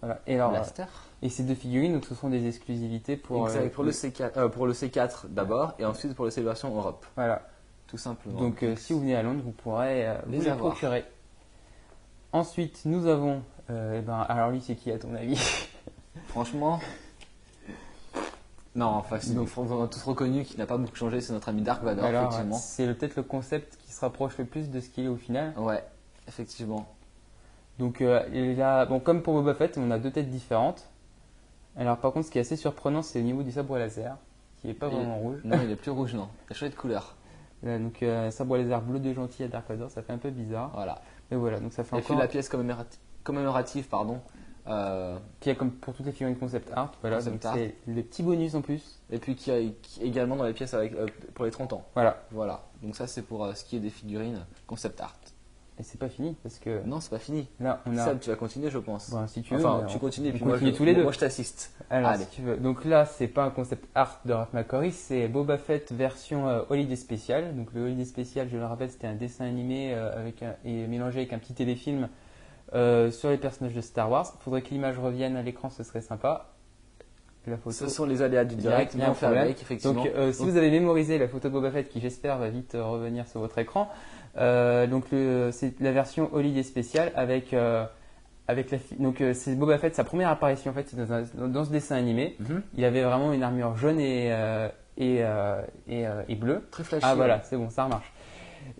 Voilà. 0.00 0.20
Et 0.26 0.34
alors, 0.36 0.50
blaster. 0.50 0.84
et 1.22 1.28
ces 1.28 1.42
deux 1.42 1.54
figurines, 1.54 1.92
donc 1.92 2.04
ce 2.06 2.14
sont 2.14 2.28
des 2.30 2.46
exclusivités 2.48 3.16
pour, 3.16 3.46
Exact, 3.48 3.60
euh, 3.64 3.68
pour, 3.68 3.84
le 3.84 3.90
C4, 3.92 4.30
euh, 4.36 4.48
pour 4.48 4.66
le 4.66 4.72
C4 4.72 5.28
d'abord 5.28 5.74
et 5.78 5.84
ensuite 5.84 6.14
pour 6.14 6.24
les 6.24 6.30
célébrations 6.30 6.74
Europe, 6.74 7.04
Voilà. 7.16 7.42
tout 7.86 7.98
simplement. 7.98 8.38
Donc 8.40 8.62
euh, 8.62 8.74
si 8.76 8.92
vous 8.92 9.00
venez 9.00 9.14
à 9.16 9.22
Londres, 9.22 9.42
vous 9.44 9.52
pourrez 9.52 10.06
euh, 10.08 10.14
Les 10.28 10.38
vous 10.38 10.44
les 10.44 10.50
avoir. 10.50 10.70
procurer. 10.72 11.04
Ensuite, 12.32 12.82
nous 12.86 13.06
avons, 13.06 13.42
euh, 13.70 13.98
eh 13.98 14.02
ben, 14.02 14.20
alors 14.28 14.50
lui 14.50 14.60
c'est 14.62 14.74
qui 14.74 14.90
à 14.90 14.98
ton 14.98 15.14
avis? 15.14 15.38
Franchement. 16.28 16.80
Non, 18.74 18.86
enfin, 18.86 19.20
c'est- 19.20 19.34
Donc- 19.34 19.50
on 19.58 19.84
a 19.84 19.86
tous 19.86 20.02
reconnu 20.02 20.44
qu'il 20.44 20.56
n'a 20.58 20.64
pas 20.66 20.78
beaucoup 20.78 20.96
changé, 20.96 21.20
c'est 21.20 21.34
notre 21.34 21.50
ami 21.50 21.60
Dark 21.60 21.82
Vador, 21.82 22.04
Alors, 22.06 22.22
effectivement. 22.22 22.56
c'est 22.56 22.86
le- 22.86 22.94
peut-être 22.94 23.16
le 23.16 23.22
concept 23.22 23.76
qui 23.76 23.92
se 23.92 24.00
rapproche 24.00 24.38
le 24.38 24.46
plus 24.46 24.70
de 24.70 24.80
ce 24.80 24.88
qu'il 24.88 25.04
est 25.04 25.08
au 25.08 25.16
final. 25.16 25.52
Ouais, 25.58 25.84
effectivement. 26.26 26.86
Donc 27.82 28.00
euh, 28.00 28.22
il 28.32 28.62
a, 28.62 28.86
bon, 28.86 29.00
comme 29.00 29.22
pour 29.22 29.34
Boba 29.34 29.54
Fett, 29.54 29.76
on 29.76 29.90
a 29.90 29.98
deux 29.98 30.12
têtes 30.12 30.30
différentes. 30.30 30.88
Alors 31.76 31.96
par 31.98 32.12
contre, 32.12 32.26
ce 32.26 32.30
qui 32.30 32.38
est 32.38 32.42
assez 32.42 32.54
surprenant, 32.56 33.02
c'est 33.02 33.18
au 33.18 33.22
niveau 33.24 33.42
du 33.42 33.50
sabre 33.50 33.76
laser, 33.76 34.16
qui 34.60 34.70
est 34.70 34.74
pas 34.74 34.88
vraiment 34.88 35.18
rouge. 35.18 35.40
Non, 35.42 35.58
il 35.64 35.70
est 35.70 35.76
plus 35.84 35.90
rouge, 35.90 36.14
non. 36.14 36.28
Il 36.48 36.52
a 36.52 36.54
changé 36.54 36.70
de 36.70 36.76
couleur. 36.76 37.16
Là, 37.64 37.78
donc 37.80 38.00
euh, 38.02 38.30
sabre 38.30 38.56
laser 38.56 38.80
bleu 38.82 39.00
de 39.00 39.12
gentil 39.12 39.42
à 39.42 39.48
Dark 39.48 39.68
Vador, 39.68 39.90
ça 39.90 40.00
fait 40.02 40.12
un 40.12 40.18
peu 40.18 40.30
bizarre. 40.30 40.70
Voilà. 40.74 41.00
Mais 41.30 41.36
voilà, 41.36 41.58
donc 41.58 41.72
ça 41.72 41.82
fait 41.82 41.96
Et 41.96 42.00
puis 42.02 42.12
encore. 42.12 42.22
la 42.22 42.28
pièce 42.28 42.48
commémorati- 42.48 42.98
commémorative, 43.24 43.88
pardon. 43.88 44.20
euh, 44.68 45.18
Qui 45.40 45.50
est 45.50 45.56
comme 45.56 45.72
pour 45.72 45.92
toutes 45.94 46.06
les 46.06 46.12
figurines 46.12 46.36
concept 46.36 46.70
art. 46.76 46.92
Voilà, 47.00 47.16
Concept 47.16 47.34
donc 47.42 47.44
art. 47.46 47.54
c'est 47.56 47.74
les 47.88 48.02
petits 48.04 48.22
bonus 48.22 48.54
en 48.54 48.60
plus. 48.62 49.00
et 49.10 49.18
puis 49.18 49.34
qui, 49.34 49.50
est 49.50 49.74
également 50.00 50.36
dans 50.36 50.44
les 50.44 50.52
pièces 50.52 50.74
avec, 50.74 50.92
euh, 50.94 51.06
pour 51.34 51.44
les 51.46 51.50
30 51.50 51.72
ans. 51.72 51.84
Voilà. 51.94 52.22
Voilà. 52.30 52.62
Donc 52.82 52.94
ça, 52.94 53.08
c'est 53.08 53.22
pour 53.22 53.44
euh, 53.44 53.54
ce 53.54 53.64
qui 53.64 53.76
est 53.76 53.80
des 53.80 53.90
figurines 53.90 54.44
concept 54.68 55.00
art. 55.00 55.16
Et 55.82 55.84
c'est 55.84 55.98
pas 55.98 56.08
fini 56.08 56.36
parce 56.44 56.60
que 56.60 56.80
Non, 56.86 57.00
c'est 57.00 57.10
pas 57.10 57.18
fini. 57.18 57.48
là 57.58 57.80
on 57.86 57.96
a. 57.98 58.04
Seb, 58.04 58.20
tu 58.20 58.30
vas 58.30 58.36
continuer, 58.36 58.70
je 58.70 58.78
pense. 58.78 59.10
Bon, 59.10 59.26
si 59.26 59.42
tu 59.42 59.56
veux. 59.56 59.66
enfin, 59.66 59.84
tu 59.88 59.96
on- 59.96 59.98
continues, 59.98 60.28
on 60.28 60.32
puis 60.32 60.44
moi, 60.44 60.52
continue 60.52 60.70
je, 60.70 60.76
tous 60.76 60.84
les 60.84 60.94
deux. 60.94 61.02
moi, 61.02 61.10
je 61.10 61.18
t'assiste. 61.18 61.72
Alors, 61.90 62.10
Allez. 62.10 62.22
si 62.22 62.30
tu 62.30 62.42
veux. 62.42 62.56
Donc 62.56 62.84
là, 62.84 63.04
c'est 63.04 63.26
pas 63.26 63.42
un 63.42 63.50
concept 63.50 63.84
art 63.96 64.20
de 64.24 64.32
Ralph 64.32 64.52
McQuarrie, 64.52 64.92
c'est 64.92 65.26
Boba 65.26 65.58
Fett 65.58 65.90
version 65.90 66.48
euh, 66.48 66.62
Holiday 66.70 66.94
Special. 66.94 67.56
Donc 67.56 67.72
le 67.74 67.82
Holiday 67.82 68.04
Special, 68.04 68.48
je 68.48 68.56
le 68.56 68.64
rappelle, 68.64 68.90
c'était 68.90 69.08
un 69.08 69.16
dessin 69.16 69.44
animé 69.44 69.92
euh, 69.92 70.16
avec 70.16 70.40
un- 70.44 70.54
et 70.64 70.86
mélangé 70.86 71.18
avec 71.18 71.32
un 71.32 71.38
petit 71.38 71.54
téléfilm 71.54 72.08
euh, 72.74 73.10
sur 73.10 73.28
les 73.30 73.36
personnages 73.38 73.74
de 73.74 73.80
Star 73.80 74.08
Wars. 74.08 74.32
Faudrait 74.38 74.62
que 74.62 74.70
l'image 74.70 75.00
revienne 75.00 75.34
à 75.36 75.42
l'écran, 75.42 75.68
ce 75.68 75.82
serait 75.82 76.00
sympa. 76.00 76.46
La 77.48 77.56
photo. 77.56 77.72
Ce 77.72 77.88
sont 77.88 78.06
les 78.06 78.22
aléas 78.22 78.44
du 78.44 78.54
direct, 78.54 78.94
bien 78.94 79.10
problème. 79.14 79.42
avec, 79.42 79.60
effectivement. 79.60 80.04
Donc, 80.04 80.12
euh, 80.14 80.32
si 80.32 80.44
vous 80.44 80.56
avez 80.56 80.70
mémorisé 80.70 81.18
la 81.18 81.26
photo 81.26 81.48
de 81.48 81.52
Boba 81.52 81.72
Fett, 81.72 81.88
qui 81.88 82.00
j'espère 82.00 82.38
va 82.38 82.48
vite 82.50 82.76
revenir 82.80 83.26
sur 83.26 83.40
votre 83.40 83.58
écran, 83.58 83.88
donc 84.36 85.10
le- 85.12 85.50
c'est 85.52 85.78
la 85.80 85.92
version 85.92 86.28
Holiday 86.32 86.62
spéciale 86.62 87.12
avec 87.14 87.52
euh, 87.54 87.84
avec 88.48 88.70
la 88.70 88.78
donc 88.98 89.20
euh, 89.20 89.34
c'est 89.34 89.54
Boba 89.54 89.78
Fett 89.78 89.94
sa 89.94 90.04
première 90.04 90.28
apparition 90.28 90.70
en 90.70 90.74
fait 90.74 90.88
c'est 90.88 90.96
dans, 90.96 91.12
un- 91.12 91.48
dans 91.48 91.64
ce 91.64 91.70
dessin 91.70 91.96
animé. 91.96 92.36
Mhm. 92.40 92.62
Il 92.76 92.84
avait 92.84 93.02
vraiment 93.02 93.32
une 93.32 93.42
armure 93.42 93.76
jaune 93.76 94.00
et 94.00 94.32
euh, 94.32 94.68
et 94.96 95.18
euh, 95.22 95.62
et, 95.88 96.06
euh, 96.06 96.22
et 96.28 96.34
bleue. 96.34 96.66
Très 96.70 96.84
flashy. 96.84 97.04
Ah 97.06 97.14
voilà, 97.14 97.40
c'est 97.42 97.56
bon, 97.56 97.70
ça 97.70 97.84
remarche. 97.84 98.12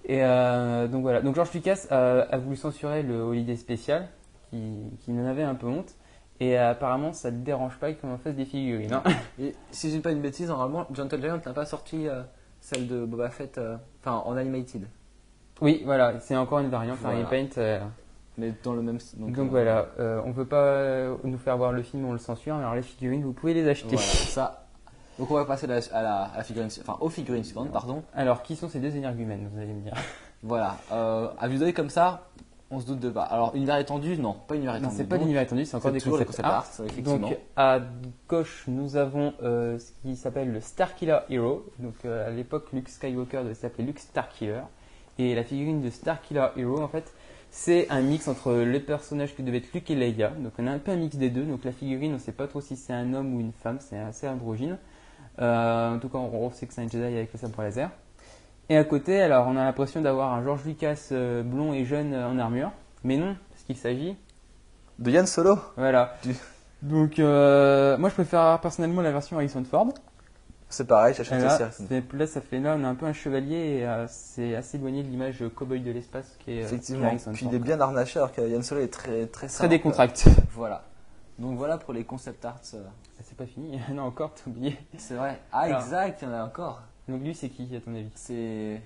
Et 0.04 0.22
euh, 0.24 0.86
donc 0.88 1.02
voilà, 1.02 1.20
donc 1.22 1.34
George 1.34 1.52
Lucas 1.52 1.86
euh, 1.92 2.24
a 2.30 2.38
voulu 2.38 2.56
censurer 2.56 3.02
le 3.02 3.16
Holiday 3.20 3.56
spécial, 3.56 4.08
qui, 4.50 4.58
qui 5.00 5.12
en 5.12 5.26
avait 5.26 5.42
un 5.42 5.54
peu 5.54 5.66
honte. 5.66 5.94
Et 6.40 6.58
euh, 6.58 6.70
apparemment, 6.70 7.12
ça 7.12 7.30
ne 7.30 7.36
le 7.36 7.42
dérange 7.42 7.76
pas 7.78 7.92
qu'on 7.92 8.12
en 8.12 8.18
fasse 8.18 8.34
des 8.34 8.44
figurines. 8.44 8.92
hein. 8.94 9.02
Et 9.40 9.54
si 9.70 9.90
je 9.90 9.96
dis 9.96 10.00
pas 10.00 10.10
une 10.12 10.20
bêtise, 10.20 10.48
normalement, 10.48 10.86
Gentle 10.92 11.20
Giant 11.20 11.40
n'a 11.44 11.52
pas 11.52 11.64
sorti 11.66 12.08
euh, 12.08 12.22
celle 12.60 12.86
de 12.88 13.04
Boba 13.04 13.30
Fett, 13.30 13.58
euh, 13.58 13.76
en 14.06 14.36
animated, 14.36 14.86
Oui, 15.60 15.82
voilà, 15.84 16.18
c'est 16.20 16.36
encore 16.36 16.58
une 16.60 16.70
variante, 16.70 16.98
un 17.04 17.10
Voilà. 17.10 17.24
repaint. 17.24 17.46
euh, 17.58 17.80
mais 18.38 18.52
dans 18.64 18.72
le 18.72 18.82
même. 18.82 18.98
donc 19.16 19.36
euh, 19.38 19.42
voilà, 19.42 19.86
euh, 20.00 20.20
on 20.24 20.30
veut 20.32 20.46
pas 20.46 20.56
euh, 20.64 21.14
nous 21.22 21.38
faire 21.38 21.56
voir 21.56 21.72
le 21.72 21.82
film, 21.82 22.04
on 22.06 22.12
le 22.12 22.18
censure. 22.18 22.54
Alors 22.56 22.74
les 22.74 22.82
figurines, 22.82 23.22
vous 23.22 23.32
pouvez 23.32 23.54
les 23.54 23.68
acheter. 23.68 23.94
Voilà, 23.96 24.02
ça. 24.02 24.66
Donc 25.18 25.30
on 25.30 25.34
va 25.34 25.44
passer 25.44 25.66
à 25.66 25.68
la, 25.68 25.80
à 25.92 26.02
la- 26.02 26.22
à 26.24 26.36
la 26.38 26.42
figurine, 26.42 26.70
enfin 26.80 26.96
aux 27.00 27.10
figurines 27.10 27.44
suivantes, 27.44 27.70
pardon. 27.70 28.02
Alors, 28.14 28.42
qui 28.42 28.56
sont 28.56 28.68
ces 28.68 28.80
deux 28.80 28.96
énergumènes, 28.96 29.48
vous 29.52 29.60
allez 29.60 29.72
me 29.74 29.82
dire? 29.82 29.94
Voilà. 30.42 30.76
À 30.90 31.46
vue 31.46 31.58
d'œil 31.58 31.72
comme 31.74 31.90
ça, 31.90 32.26
on 32.72 32.80
se 32.80 32.86
doute 32.86 32.98
de 32.98 33.10
pas. 33.10 33.22
Alors 33.22 33.54
univers 33.54 33.76
étendu, 33.76 34.16
non, 34.18 34.32
pas 34.48 34.56
univers 34.56 34.72
Non, 34.72 34.78
étendu. 34.80 34.96
c'est 34.96 35.04
pas 35.04 35.16
donc, 35.16 35.22
l'univers 35.24 35.42
étendu, 35.42 35.64
c'est 35.66 35.76
encore 35.76 35.92
des 35.92 35.98
les 36.00 36.04
concept 36.10 36.26
concept 36.30 36.44
art. 36.48 36.54
art, 36.54 36.66
effectivement. 36.86 37.28
Donc 37.28 37.38
à 37.54 37.78
gauche, 38.28 38.64
nous 38.66 38.96
avons 38.96 39.34
euh, 39.44 39.78
ce 39.78 39.92
qui 40.02 40.16
s'appelle 40.16 40.50
le 40.52 40.60
Starkiller 40.60 41.18
Hero. 41.28 41.64
Donc 41.78 41.94
euh, 42.06 42.26
à 42.26 42.30
l'époque, 42.30 42.72
Luke 42.72 42.88
Skywalker 42.88 43.42
devait 43.44 43.54
s'appeler 43.54 43.84
Luke 43.84 43.98
Starkiller. 44.00 44.62
Et 45.30 45.34
la 45.34 45.44
figurine 45.44 45.80
de 45.82 45.90
Starkiller 45.90 46.48
Hero, 46.56 46.80
en 46.82 46.88
fait, 46.88 47.12
c'est 47.50 47.88
un 47.90 48.00
mix 48.00 48.28
entre 48.28 48.52
les 48.54 48.80
personnages 48.80 49.34
qui 49.36 49.42
devaient 49.42 49.58
être 49.58 49.72
Luke 49.74 49.90
et 49.90 49.94
Leia. 49.94 50.30
Donc 50.30 50.52
on 50.58 50.66
a 50.66 50.70
un 50.72 50.78
peu 50.78 50.90
un 50.90 50.96
mix 50.96 51.16
des 51.16 51.30
deux. 51.30 51.44
Donc 51.44 51.64
la 51.64 51.72
figurine, 51.72 52.10
on 52.12 52.14
ne 52.14 52.18
sait 52.20 52.32
pas 52.32 52.46
trop 52.48 52.60
si 52.60 52.76
c'est 52.76 52.92
un 52.92 53.12
homme 53.14 53.34
ou 53.34 53.40
une 53.40 53.52
femme, 53.52 53.78
c'est 53.80 53.98
assez 53.98 54.26
androgyne. 54.28 54.78
Euh, 55.38 55.94
en 55.94 55.98
tout 55.98 56.08
cas, 56.08 56.18
on 56.18 56.50
sait 56.50 56.66
que 56.66 56.74
c'est 56.74 56.80
un 56.82 56.88
Jedi 56.88 57.04
avec 57.16 57.32
le 57.32 57.38
sabre 57.38 57.62
laser. 57.62 57.90
Et 58.68 58.76
à 58.76 58.84
côté, 58.84 59.20
alors 59.20 59.46
on 59.48 59.56
a 59.56 59.64
l'impression 59.64 60.00
d'avoir 60.00 60.32
un 60.32 60.42
George 60.42 60.64
Lucas 60.64 61.08
euh, 61.12 61.42
blond 61.42 61.72
et 61.72 61.84
jeune 61.84 62.14
euh, 62.14 62.28
en 62.28 62.38
armure. 62.38 62.70
Mais 63.04 63.16
non, 63.16 63.36
parce 63.50 63.62
qu'il 63.64 63.76
s'agit 63.76 64.16
De 64.98 65.10
Yann 65.10 65.26
Solo. 65.26 65.58
voilà. 65.76 66.14
Du- 66.22 66.34
Donc, 66.82 67.18
moi, 67.18 68.08
je 68.08 68.14
préfère 68.14 68.58
personnellement 68.60 69.02
la 69.02 69.12
version 69.12 69.36
Harrison 69.36 69.62
Ford. 69.64 69.92
C'est 70.72 70.86
pareil, 70.86 71.14
j'achète 71.14 71.40
Là, 71.42 71.58
là, 72.14 72.26
ça 72.26 72.40
fait 72.40 72.58
là, 72.58 72.76
on 72.78 72.84
a 72.84 72.88
un 72.88 72.94
peu 72.94 73.04
un 73.04 73.12
chevalier 73.12 73.56
et 73.80 73.86
euh, 73.86 74.06
c'est 74.08 74.54
assez 74.54 74.78
éloigné 74.78 75.02
de 75.02 75.08
l'image 75.08 75.44
cowboy 75.54 75.80
de 75.80 75.90
l'espace 75.90 76.34
qui 76.38 76.52
est, 76.52 76.54
euh, 76.64 76.68
qui 76.68 76.74
Effectivement. 76.74 77.14
Puis 77.34 77.46
il 77.46 77.54
est 77.54 77.58
bien 77.58 77.78
harnaché 77.78 78.18
alors 78.18 78.32
que 78.32 78.40
Yann 78.40 78.62
Solo 78.62 78.80
est 78.80 78.88
très 78.88 79.26
très 79.26 79.48
très 79.48 79.68
décontracté. 79.68 80.30
Voilà. 80.54 80.84
Donc 81.38 81.58
voilà 81.58 81.76
pour 81.76 81.92
les 81.92 82.04
concept 82.04 82.44
arts. 82.46 82.60
euh, 82.74 82.82
C'est 83.22 83.36
pas 83.36 83.46
fini, 83.46 83.78
non 83.92 84.04
encore, 84.04 84.32
t'as 84.34 84.50
oublié. 84.50 84.78
C'est 84.96 85.14
vrai. 85.14 85.38
Ah 85.52 85.60
Alors. 85.60 85.80
exact, 85.82 86.22
il 86.22 86.28
y 86.28 86.30
en 86.30 86.34
a 86.34 86.44
encore. 86.44 86.80
Donc 87.08 87.22
lui, 87.22 87.34
c'est 87.34 87.50
qui 87.50 87.74
à 87.76 87.80
ton 87.80 87.94
avis? 87.94 88.10
C'est. 88.14 88.80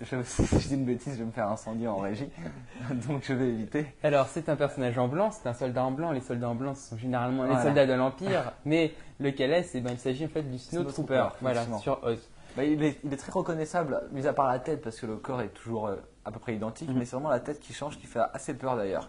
Je, 0.00 0.22
si 0.22 0.44
je 0.60 0.68
dis 0.68 0.74
une 0.74 0.84
bêtise, 0.84 1.14
je 1.14 1.18
vais 1.20 1.24
me 1.24 1.30
faire 1.30 1.48
incendier 1.48 1.88
en 1.88 1.96
régie. 1.96 2.28
Donc 3.08 3.22
je 3.24 3.32
vais 3.32 3.48
éviter. 3.48 3.86
Alors, 4.02 4.26
c'est 4.26 4.48
un 4.50 4.56
personnage 4.56 4.98
en 4.98 5.08
blanc, 5.08 5.30
c'est 5.30 5.48
un 5.48 5.54
soldat 5.54 5.84
en 5.84 5.90
blanc. 5.90 6.12
Les 6.12 6.20
soldats 6.20 6.50
en 6.50 6.54
blanc 6.54 6.74
ce 6.74 6.90
sont 6.90 6.98
généralement 6.98 7.44
les 7.44 7.48
Voilà. 7.48 7.62
soldats 7.64 7.86
de 7.86 7.92
l'Empire, 7.94 8.52
mais 8.66 8.92
lequel 9.20 9.52
est 9.52 9.62
c'est 9.62 9.80
ben, 9.80 9.92
Il 9.92 9.98
s'agit 9.98 10.26
en 10.26 10.28
fait 10.28 10.42
du 10.42 10.58
Snow 10.58 10.82
Snowtrooper, 10.82 11.14
Trooper, 11.30 11.36
voilà, 11.40 11.64
sur 11.80 12.02
Oz. 12.04 12.18
Bah, 12.56 12.64
il, 12.64 12.82
est, 12.82 12.98
il 13.04 13.12
est 13.12 13.16
très 13.16 13.32
reconnaissable, 13.32 14.02
mis 14.12 14.26
à 14.26 14.32
part 14.32 14.48
la 14.48 14.58
tête, 14.58 14.82
parce 14.82 14.98
que 14.98 15.06
le 15.06 15.16
corps 15.16 15.40
est 15.42 15.48
toujours 15.48 15.86
euh, 15.88 15.96
à 16.24 16.30
peu 16.30 16.38
près 16.38 16.54
identique, 16.54 16.88
Mhm. 16.90 16.98
mais 16.98 17.04
c'est 17.04 17.16
vraiment 17.16 17.28
la 17.30 17.40
tête 17.40 17.60
qui 17.60 17.72
change, 17.74 17.98
qui 17.98 18.06
fait 18.06 18.20
assez 18.32 18.54
peur 18.54 18.76
d'ailleurs. 18.76 19.08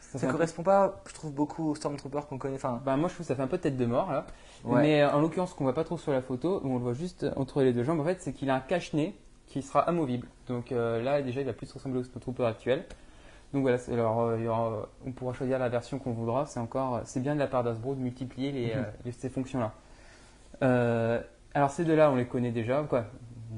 Ça, 0.00 0.26
ne 0.26 0.32
correspond 0.32 0.62
pas, 0.62 1.02
je 1.06 1.12
trouve, 1.14 1.32
beaucoup 1.32 1.70
aux 1.70 1.74
Stormtroopers 1.74 2.26
qu'on 2.26 2.38
connaît. 2.38 2.54
Enfin, 2.56 2.80
Ben, 2.84 2.96
moi, 2.96 3.08
je 3.10 3.14
trouve 3.14 3.24
que 3.24 3.28
ça 3.28 3.34
fait 3.34 3.42
un 3.42 3.46
peu 3.46 3.58
tête 3.58 3.76
de 3.76 3.84
mort 3.86 4.10
là. 4.10 4.24
ouais. 4.64 4.80
Mais 4.82 5.02
euh, 5.02 5.10
en 5.12 5.20
l'occurrence, 5.20 5.50
ce 5.50 5.54
qu'on 5.54 5.64
voit 5.64 5.74
pas 5.74 5.84
trop 5.84 5.98
sur 5.98 6.12
la 6.12 6.22
photo, 6.22 6.62
on 6.64 6.74
le 6.76 6.82
voit 6.82 6.94
juste 6.94 7.26
entre 7.36 7.62
les 7.62 7.72
deux 7.74 7.84
jambes, 7.84 8.00
en 8.00 8.04
fait, 8.04 8.20
c'est 8.22 8.32
qu'il 8.32 8.48
a 8.50 8.54
un 8.54 8.60
cache-nez 8.60 9.14
qui 9.48 9.62
sera 9.62 9.80
amovible. 9.80 10.26
Donc 10.46 10.70
euh, 10.72 11.02
là, 11.02 11.20
déjà, 11.22 11.40
il 11.40 11.46
va 11.46 11.52
plus 11.52 11.70
ressembler 11.72 12.00
au 12.00 12.04
Snowtrooper 12.04 12.44
actuel. 12.44 12.84
Donc 13.54 13.62
voilà, 13.62 13.78
alors 13.90 14.20
euh, 14.20 14.36
il 14.38 14.44
y 14.44 14.48
aura- 14.48 14.88
on 15.06 15.10
pourra 15.12 15.32
choisir 15.32 15.58
la 15.58 15.68
version 15.70 15.98
qu'on 15.98 16.12
voudra. 16.12 16.44
C'est 16.46 16.60
encore, 16.60 17.00
c'est 17.04 17.20
bien 17.20 17.34
de 17.34 17.40
la 17.40 17.46
part 17.46 17.64
d'Asbro 17.64 17.94
de 17.94 18.00
multiplier 18.00 18.52
les, 18.52 18.66
Mhm. 18.66 18.72
euh, 18.76 18.82
les- 19.06 19.12
ces 19.12 19.30
fonctions-là. 19.30 19.72
Euh, 20.62 21.20
alors 21.54 21.70
ces 21.70 21.84
deux-là, 21.84 22.10
on 22.10 22.16
les 22.16 22.26
connaît 22.26 22.50
déjà, 22.50 22.82
quoi? 22.88 23.04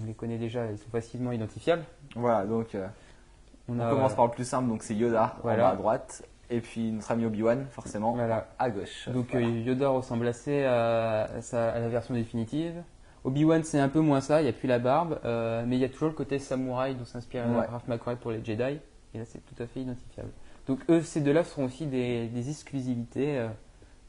On 0.00 0.06
les 0.06 0.14
connaît 0.14 0.38
déjà, 0.38 0.66
ils 0.70 0.78
sont 0.78 0.90
facilement 0.90 1.32
identifiables. 1.32 1.82
Voilà, 2.14 2.44
donc 2.46 2.74
euh, 2.74 2.86
On, 3.68 3.76
on 3.78 3.80
a, 3.80 3.90
commence 3.90 4.12
euh, 4.12 4.16
par 4.16 4.26
le 4.26 4.30
plus 4.30 4.44
simple, 4.48 4.68
donc 4.68 4.82
c'est 4.82 4.94
Yoda 4.94 5.36
Voilà. 5.42 5.64
en 5.64 5.66
bas 5.68 5.72
à 5.72 5.76
droite, 5.76 6.22
et 6.50 6.60
puis 6.60 6.92
notre 6.92 7.10
ami 7.10 7.24
Obi-Wan, 7.26 7.66
forcément, 7.70 8.12
Voilà. 8.12 8.46
à 8.58 8.70
gauche. 8.70 9.08
Donc 9.08 9.26
Voilà. 9.32 9.46
euh, 9.46 9.50
Yoda 9.60 9.88
ressemble 9.88 10.26
assez 10.28 10.64
à, 10.64 11.22
à 11.24 11.42
sa- 11.42 11.70
à 11.70 11.78
la 11.80 11.88
version 11.88 12.14
définitive. 12.14 12.80
Obi-Wan 13.24 13.62
c'est 13.64 13.78
un 13.78 13.88
peu 13.88 14.00
moins 14.00 14.20
ça, 14.20 14.40
il 14.40 14.44
n'y 14.44 14.50
a 14.50 14.52
plus 14.52 14.66
la 14.68 14.78
barbe, 14.78 15.18
euh, 15.24 15.62
mais 15.66 15.76
il 15.76 15.80
y 15.80 15.84
a 15.84 15.88
toujours 15.88 16.08
le 16.08 16.14
côté 16.14 16.38
samouraï 16.38 16.94
dont 16.94 17.04
s'inspire 17.04 17.42
Ouais. 17.48 17.66
Ralph 17.66 17.86
McQuarrie 17.86 18.18
pour 18.18 18.30
les 18.30 18.42
Jedi, 18.44 18.78
et 19.14 19.18
là 19.18 19.24
c'est 19.26 19.40
tout 19.44 19.62
à 19.62 19.66
fait 19.66 19.80
identifiable. 19.80 20.30
Donc 20.66 20.80
eux, 20.88 21.02
ces 21.02 21.20
deux-là 21.20 21.44
seront 21.44 21.64
aussi 21.66 21.86
des, 21.86 22.28
des 22.28 22.48
exclusivités 22.48 23.38
euh, 23.38 23.48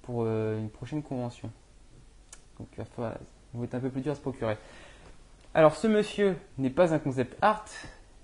pour 0.04 0.24
euh, 0.26 0.60
une 0.60 0.70
prochaine 0.70 1.02
convention. 1.04 1.50
Donc 2.60 2.68
il 2.74 2.78
va 2.78 2.86
falloir- 2.86 3.18
va 3.54 3.64
être 3.66 3.76
un 3.76 3.80
peu 3.80 3.90
plus 3.90 4.02
dur 4.02 4.12
à 4.14 4.16
se 4.16 4.22
procurer. 4.22 4.58
Alors 5.54 5.76
ce 5.76 5.88
monsieur 5.88 6.38
n'est 6.58 6.70
pas 6.70 6.94
un 6.94 7.00
concept 7.00 7.36
art, 7.42 7.66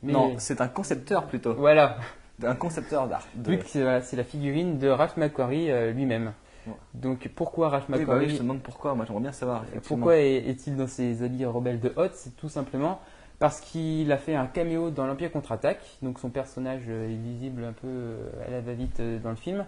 mais 0.04 0.14
Non, 0.14 0.36
c'est 0.38 0.62
un 0.62 0.68
concepteur 0.70 1.26
plutôt. 1.28 1.54
voilà. 1.56 1.98
d'un 2.40 2.56
concepteur 2.56 3.08
d'art. 3.08 3.26
de- 3.36 3.58
c'est 3.66 3.82
voilà, 3.82 4.00
la 4.14 4.24
figurine 4.24 4.78
de 4.78 4.88
Ralph 4.88 5.18
McQuarrie 5.18 5.92
lui-même. 5.94 6.32
Ouais. 6.68 6.74
Donc 6.94 7.30
pourquoi 7.36 7.70
Ralph 7.70 7.86
Oui, 7.90 7.94
bah 7.94 7.98
oui, 7.98 8.02
McQuarrie 8.06 8.30
je 8.30 8.36
te 8.38 8.42
demande 8.42 8.62
pourquoi. 8.62 8.94
Moi, 8.96 9.06
j'aimerais 9.06 9.22
bien 9.24 9.32
savoir. 9.32 9.64
Pourquoi 9.88 10.18
est- 10.18 10.48
est-il 10.50 10.76
dans 10.76 10.88
ses 10.88 11.24
habits 11.24 11.46
rebelles 11.46 11.80
de 11.80 11.94
Hot 11.96 12.10
C'est 12.14 12.36
tout 12.36 12.50
simplement 12.50 13.00
parce 13.40 13.62
qu'il 13.62 14.12
a 14.12 14.18
fait 14.18 14.36
un 14.36 14.48
caméo 14.48 14.90
dans 14.90 15.06
l'Empire 15.08 15.32
contre-attaque. 15.32 15.98
Donc 16.02 16.20
son 16.20 16.30
personnage 16.30 16.84
euh, 16.90 17.10
est 17.12 17.16
visible 17.16 17.64
un 17.64 17.74
peu 17.74 17.88
euh, 17.88 18.30
à 18.48 18.52
la 18.52 18.62
va-vite 18.62 19.00
euh, 19.00 19.20
dans 19.20 19.30
le 19.30 19.36
film. 19.36 19.66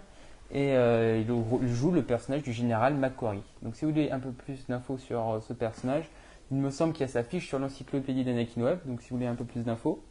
Et 0.52 0.72
euh, 0.76 1.22
il 1.62 1.68
joue 1.68 1.92
le 1.92 2.02
personnage 2.02 2.42
du 2.42 2.52
général 2.52 2.94
McQuarrie. 2.94 3.42
Donc 3.62 3.76
si 3.76 3.84
vous 3.84 3.92
voulez 3.92 4.10
un 4.10 4.18
peu 4.18 4.30
plus 4.32 4.66
d'infos 4.68 4.98
sur 4.98 5.40
ce 5.46 5.52
personnage, 5.52 6.10
il 6.50 6.56
me 6.56 6.70
semble 6.70 6.92
qu'il 6.92 7.02
y 7.02 7.04
a 7.04 7.08
sa 7.12 7.22
fiche 7.22 7.46
sur 7.46 7.60
l'encyclopédie 7.60 8.24
d'Anakin 8.24 8.62
Web. 8.62 8.78
Donc 8.84 9.00
si 9.00 9.10
vous 9.10 9.16
voulez 9.16 9.28
un 9.28 9.36
peu 9.36 9.44
plus 9.44 9.62
d'infos. 9.62 10.02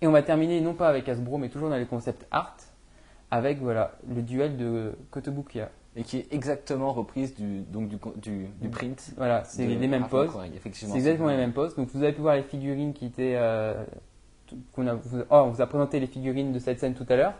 Et 0.00 0.06
on 0.06 0.12
va 0.12 0.22
terminer 0.22 0.60
non 0.60 0.74
pas 0.74 0.88
avec 0.88 1.08
Hasbro, 1.08 1.38
mais 1.38 1.48
toujours 1.48 1.70
dans 1.70 1.76
les 1.76 1.86
concepts 1.86 2.26
art, 2.30 2.56
avec 3.36 3.60
voilà 3.60 3.92
le 4.08 4.22
duel 4.22 4.56
de 4.56 4.92
Kotobukiya. 5.10 5.70
Et 5.98 6.02
qui 6.02 6.18
est 6.18 6.26
exactement 6.30 6.92
reprise 6.92 7.34
du, 7.34 7.60
donc 7.62 7.88
du, 7.88 7.96
du, 8.16 8.48
du 8.60 8.68
print. 8.68 9.14
Voilà, 9.16 9.44
c'est 9.44 9.66
les 9.66 9.88
mêmes 9.88 10.08
poses. 10.08 10.30
C'est 10.72 10.94
exactement 10.94 11.30
les 11.30 11.38
mêmes 11.38 11.54
poses. 11.54 11.74
Donc 11.74 11.88
vous 11.94 12.02
avez 12.02 12.12
pu 12.12 12.20
voir 12.20 12.36
les 12.36 12.42
figurines 12.42 12.92
qui 12.92 13.06
étaient. 13.06 13.34
euh, 13.36 13.82
qu'on 14.72 14.86
a, 14.86 14.94
vous, 14.94 15.20
oh, 15.20 15.24
on 15.30 15.50
vous 15.50 15.60
a 15.62 15.66
présenté 15.66 15.98
les 15.98 16.06
figurines 16.06 16.52
de 16.52 16.58
cette 16.58 16.80
scène 16.80 16.94
tout 16.94 17.06
à 17.08 17.16
l'heure. 17.16 17.34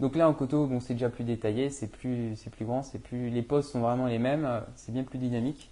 Donc 0.00 0.16
là 0.16 0.28
en 0.28 0.34
coteau, 0.34 0.66
bon, 0.66 0.80
c'est 0.80 0.94
déjà 0.94 1.08
plus 1.08 1.24
détaillé, 1.24 1.70
c'est 1.70 1.86
plus, 1.86 2.36
c'est 2.36 2.50
plus 2.50 2.64
grand, 2.64 2.82
c'est 2.82 2.98
plus, 2.98 3.30
les 3.30 3.42
poses 3.42 3.70
sont 3.70 3.80
vraiment 3.80 4.06
les 4.06 4.18
mêmes, 4.18 4.48
c'est 4.74 4.92
bien 4.92 5.04
plus 5.04 5.18
dynamique. 5.18 5.70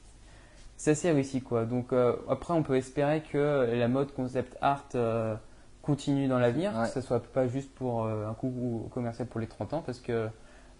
C'est 0.76 0.92
assez 0.92 1.12
réussi 1.12 1.42
quoi. 1.42 1.64
Donc 1.64 1.92
euh, 1.92 2.16
après, 2.28 2.54
on 2.54 2.62
peut 2.62 2.76
espérer 2.76 3.22
que 3.22 3.68
la 3.74 3.88
mode 3.88 4.12
concept 4.12 4.56
art 4.60 4.86
euh, 4.94 5.34
continue 5.82 6.28
dans 6.28 6.38
l'avenir, 6.38 6.72
Ouais. 6.76 6.86
que 6.86 6.92
ce 6.92 7.00
soit 7.00 7.22
pas 7.22 7.46
juste 7.48 7.70
pour 7.74 8.04
euh, 8.04 8.28
un 8.28 8.34
coup 8.34 8.88
commercial 8.94 9.26
pour 9.28 9.40
les 9.40 9.46
30 9.48 9.72
ans, 9.74 9.82
parce 9.84 9.98
que 10.00 10.28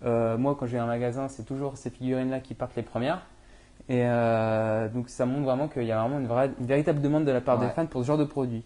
euh, 0.05 0.37
moi, 0.39 0.57
quand 0.59 0.67
j'ai 0.67 0.79
un 0.79 0.87
magasin, 0.87 1.29
c'est 1.29 1.45
toujours 1.45 1.77
ces 1.77 1.91
figurines-là 1.91 2.41
qui 2.41 2.55
partent 2.55 2.77
les 2.77 2.83
premières. 2.83 3.23
Et 3.89 4.03
euh, 4.07 4.89
donc 4.89 5.09
ça 5.09 5.27
montre 5.27 5.43
vraiment 5.45 5.67
qu'il 5.67 5.83
y 5.85 5.93
a 5.93 6.01
vraiment 6.01 6.21
une, 6.21 6.27
vraie- 6.29 6.53
une 6.61 6.67
véritable 6.67 7.01
demande 7.01 7.25
de 7.25 7.33
la 7.33 7.41
part 7.41 7.59
des 7.59 7.69
fans 7.71 7.87
pour 7.87 8.03
ce 8.03 8.07
genre 8.07 8.19
de 8.19 8.25
produit. 8.25 8.63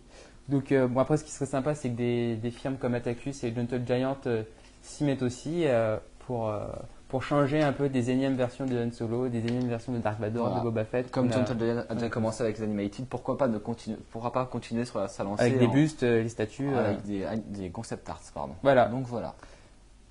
Donc 0.49 0.73
euh, 0.73 0.87
bon, 0.87 1.01
après, 1.01 1.17
ce 1.17 1.25
qui 1.25 1.31
serait 1.31 1.47
sympa, 1.47 1.75
c'est 1.75 1.89
que 1.91 1.97
des, 1.97 2.37
des 2.37 2.51
firmes 2.51 2.77
comme 2.77 2.95
Attacus 2.95 3.43
et 3.43 3.53
Gentle 3.55 3.83
Giant 3.87 4.17
euh, 4.27 4.43
s'y 4.83 5.05
mettent 5.05 5.23
aussi 5.23 5.63
euh, 5.67 5.97
pour, 6.27 6.49
euh, 6.51 6.67
pour 7.09 7.23
changer 7.23 7.63
un 7.63 7.73
peu 7.73 7.89
des 7.89 8.11
énièmes 8.11 8.35
versions 8.35 8.67
de 8.67 8.77
Han 8.77 8.91
Solo, 8.91 9.29
des 9.29 9.39
énièmes 9.39 9.69
versions 9.69 9.93
de 9.93 9.99
Dark 9.99 10.19
Vador, 10.19 10.47
Voilà. 10.47 10.61
de 10.61 10.65
Boba 10.65 10.85
Fett. 10.85 11.11
Comme 11.11 11.29
a- 11.29 11.33
John 11.33 11.45
Todd 11.45 11.85
a 11.89 11.95
déjà 11.95 12.09
commencé 12.09 12.43
avec 12.43 12.59
les 12.59 12.65
animated, 12.65 13.07
pourquoi 13.07 13.39
pas 13.39 13.47
ne 13.47 13.59
continuer, 13.59 13.97
pourra 14.11 14.33
pas 14.33 14.45
continuer 14.47 14.85
sur 14.85 14.99
la, 14.99 15.07
sa 15.09 15.23
lancée 15.23 15.43
avec 15.45 15.59
des 15.59 15.67
en- 15.67 15.71
bustes, 15.73 16.03
euh, 16.03 16.23
les 16.23 16.29
statues. 16.29 16.69
euh, 16.69 16.85
avec 16.91 17.05
des, 17.05 17.25
des 17.47 17.71
concept 17.71 18.09
arts, 18.09 18.21
pardon. 18.35 18.55
Voilà. 18.63 18.87
Donc 18.87 19.07
voilà. 19.07 19.35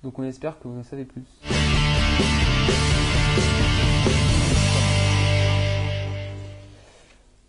Donc 0.02 0.18
on 0.18 0.24
espère 0.24 0.58
que 0.58 0.68
vous 0.68 0.78
en 0.80 0.84
savez 0.84 1.04
plus. 1.04 1.22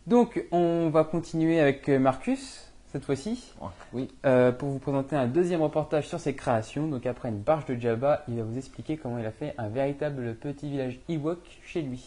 Donc 0.05 0.45
on 0.51 0.89
va 0.89 1.03
continuer 1.03 1.60
avec 1.60 1.89
euh, 1.89 1.99
Marcus 1.99 2.66
cette 2.97 3.05
fois-ci 3.05 3.53
Oui. 3.93 4.10
euh, 4.25 4.51
pour 4.51 4.69
vous 4.69 4.79
présenter 4.79 5.15
un 5.15 5.27
deuxième 5.27 5.62
reportage 5.62 6.07
sur 6.07 6.19
ses 6.19 6.33
créations. 6.33 6.88
Donc 6.88 7.05
après 7.05 7.29
une 7.29 7.41
barge 7.41 7.65
de 7.65 7.75
Jabba, 7.75 8.23
il 8.27 8.38
va 8.38 8.43
vous 8.43 8.57
expliquer 8.57 8.97
comment 8.97 9.19
il 9.19 9.25
a 9.27 9.31
fait 9.31 9.53
un 9.60 9.69
véritable 9.69 10.33
petit 10.33 10.67
village 10.67 10.99
Ewok 11.07 11.38
chez 11.63 11.83
lui. 11.83 12.03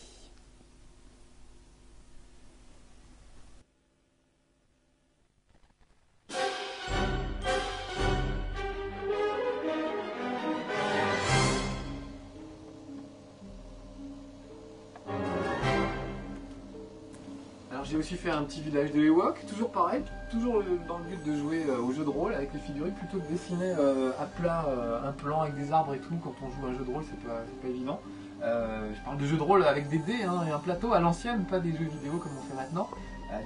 J'ai 17.91 17.97
aussi 17.97 18.15
fait 18.15 18.31
un 18.31 18.43
petit 18.45 18.61
village 18.61 18.93
de 18.93 19.01
Ewok, 19.01 19.45
toujours 19.47 19.71
pareil, 19.71 20.03
toujours 20.31 20.63
dans 20.87 20.99
le 20.99 21.05
but 21.05 21.25
de 21.25 21.37
jouer 21.37 21.65
euh, 21.69 21.83
au 21.83 21.93
jeu 21.93 22.05
de 22.05 22.09
rôle 22.09 22.35
avec 22.35 22.53
les 22.55 22.61
figurines, 22.61 22.95
plutôt 22.95 23.19
que 23.19 23.25
de 23.25 23.33
dessiner 23.33 23.75
euh, 23.79 24.13
à 24.21 24.27
plat 24.27 24.65
euh, 24.69 25.09
un 25.09 25.13
plan 25.13 25.41
avec 25.41 25.57
des 25.57 25.73
arbres 25.73 25.95
et 25.95 25.99
tout, 25.99 26.15
quand 26.23 26.35
on 26.43 26.51
joue 26.51 26.67
un 26.69 26.79
jeu 26.79 26.85
de 26.85 26.93
rôle 26.93 27.03
c'est 27.09 27.21
pas, 27.27 27.41
pas 27.61 27.69
évident. 27.69 28.01
Je 28.43 29.05
parle 29.05 29.19
de 29.19 29.27
jeu 29.27 29.37
de 29.37 29.43
rôle 29.43 29.65
avec 29.65 29.89
des 29.89 29.99
dés 29.99 30.23
hein, 30.23 30.45
et 30.49 30.51
un 30.51 30.59
plateau 30.59 30.93
à 30.93 31.01
l'ancienne, 31.01 31.45
pas 31.45 31.59
des 31.59 31.73
jeux 31.73 31.85
vidéo 31.85 32.19
comme 32.19 32.33
on 32.39 32.49
fait 32.49 32.57
maintenant, 32.57 32.89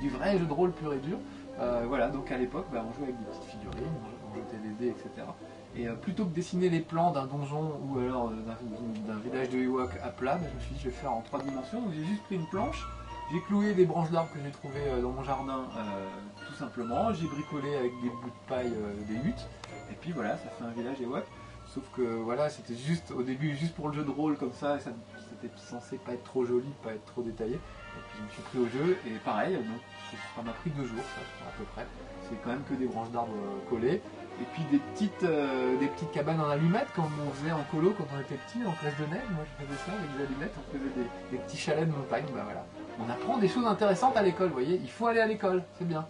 du 0.00 0.08
vrai 0.08 0.38
jeu 0.38 0.44
de 0.44 0.52
rôle 0.52 0.72
pur 0.72 0.92
et 0.92 0.98
dur. 0.98 1.16
Voilà, 1.88 2.08
donc 2.08 2.30
à 2.30 2.36
l'époque 2.36 2.66
bah, 2.72 2.84
on 2.88 2.92
jouait 2.92 3.04
avec 3.04 3.18
des 3.18 3.24
petites 3.24 3.50
figurines, 3.50 3.92
on, 4.30 4.36
jetait 4.36 4.62
des 4.62 4.74
dés, 4.84 4.90
etc. 4.90 5.26
Et 5.76 5.86
plutôt 6.00 6.26
que 6.26 6.34
dessiner 6.34 6.68
les 6.68 6.80
plans 6.80 7.10
d'un 7.10 7.26
donjon 7.26 7.72
ou 7.88 7.98
alors 7.98 8.30
d'un 8.30 9.12
d'un 9.12 9.18
village 9.18 9.48
de 9.48 9.58
Ewok 9.58 9.90
à 10.04 10.10
plat, 10.10 10.36
bah, 10.36 10.46
je 10.48 10.54
me 10.54 10.60
suis 10.60 10.74
dit 10.74 10.80
je 10.80 10.88
vais 10.90 10.94
faire 10.94 11.12
en 11.12 11.22
trois 11.22 11.40
dimensions, 11.42 11.80
donc 11.80 11.92
j'ai 11.92 12.04
juste 12.04 12.22
pris 12.24 12.36
une 12.36 12.46
planche, 12.46 12.86
j'ai 13.32 13.40
cloué 13.40 13.72
des 13.74 13.86
branches 13.86 14.10
d'arbres 14.10 14.32
que 14.32 14.38
j'ai 14.44 14.50
trouvées 14.50 14.86
euh, 14.88 15.00
dans 15.00 15.10
mon 15.10 15.22
jardin, 15.22 15.64
euh, 15.76 16.06
tout 16.46 16.54
simplement. 16.54 17.12
J'ai 17.12 17.26
bricolé 17.26 17.74
avec 17.76 17.92
des 18.02 18.10
bouts 18.10 18.28
de 18.28 18.48
paille 18.48 18.72
euh, 18.76 18.94
des 19.08 19.28
huttes. 19.28 19.46
Et 19.90 19.94
puis 20.00 20.12
voilà, 20.12 20.36
ça 20.36 20.50
fait 20.50 20.64
un 20.64 20.70
village 20.70 21.00
Ewok. 21.00 21.24
Sauf 21.66 21.84
que 21.96 22.02
voilà, 22.02 22.50
c'était 22.50 22.76
juste 22.76 23.10
au 23.10 23.22
début 23.22 23.56
juste 23.56 23.74
pour 23.74 23.88
le 23.88 23.94
jeu 23.94 24.04
de 24.04 24.10
rôle 24.10 24.36
comme 24.36 24.52
ça. 24.52 24.78
ça 24.78 24.90
c'était 25.18 25.52
censé 25.56 25.98
pas 25.98 26.12
être 26.12 26.24
trop 26.24 26.44
joli, 26.44 26.68
pas 26.82 26.92
être 26.92 27.04
trop 27.06 27.22
détaillé. 27.22 27.54
Et 27.54 28.00
puis 28.08 28.18
je 28.18 28.24
me 28.24 28.30
suis 28.30 28.42
pris 28.42 28.58
au 28.58 28.68
jeu 28.68 28.98
et 29.06 29.10
pareil, 29.24 29.54
donc 29.54 29.80
ça 30.36 30.42
m'a 30.42 30.52
pris 30.52 30.70
deux 30.70 30.86
jours, 30.86 31.02
ça, 31.14 31.48
à 31.48 31.52
peu 31.58 31.64
près. 31.74 31.86
C'est 32.28 32.40
quand 32.42 32.50
même 32.50 32.64
que 32.68 32.74
des 32.74 32.86
branches 32.86 33.10
d'arbres 33.10 33.34
euh, 33.34 33.70
collées. 33.70 34.00
Et 34.40 34.44
puis 34.52 34.64
des 34.70 34.78
petites, 34.78 35.22
euh, 35.22 35.78
des 35.78 35.86
petites 35.86 36.10
cabanes 36.10 36.40
en 36.40 36.48
allumettes 36.48 36.92
comme 36.94 37.10
on 37.24 37.30
faisait 37.30 37.52
en 37.52 37.62
colo 37.70 37.94
quand 37.96 38.06
on 38.14 38.20
était 38.20 38.34
petit, 38.34 38.64
en 38.66 38.72
classe 38.72 38.96
de 38.98 39.06
neige. 39.06 39.28
Moi 39.30 39.44
je 39.44 39.64
faisais 39.64 39.78
ça 39.86 39.92
avec 39.92 40.16
des 40.16 40.24
allumettes, 40.24 40.54
on 40.58 40.72
faisait 40.72 40.90
des, 40.94 41.36
des 41.36 41.42
petits 41.44 41.56
chalets 41.56 41.88
de 41.88 41.94
montagne. 41.94 42.24
Bah 42.34 42.42
voilà. 42.44 42.64
On 42.98 43.10
apprend 43.10 43.38
des 43.38 43.48
choses 43.48 43.66
intéressantes 43.66 44.16
à 44.16 44.22
l'école, 44.22 44.48
vous 44.48 44.54
voyez. 44.54 44.80
Il 44.82 44.90
faut 44.90 45.06
aller 45.06 45.20
à 45.20 45.26
l'école, 45.26 45.64
c'est 45.78 45.86
bien. 45.86 46.06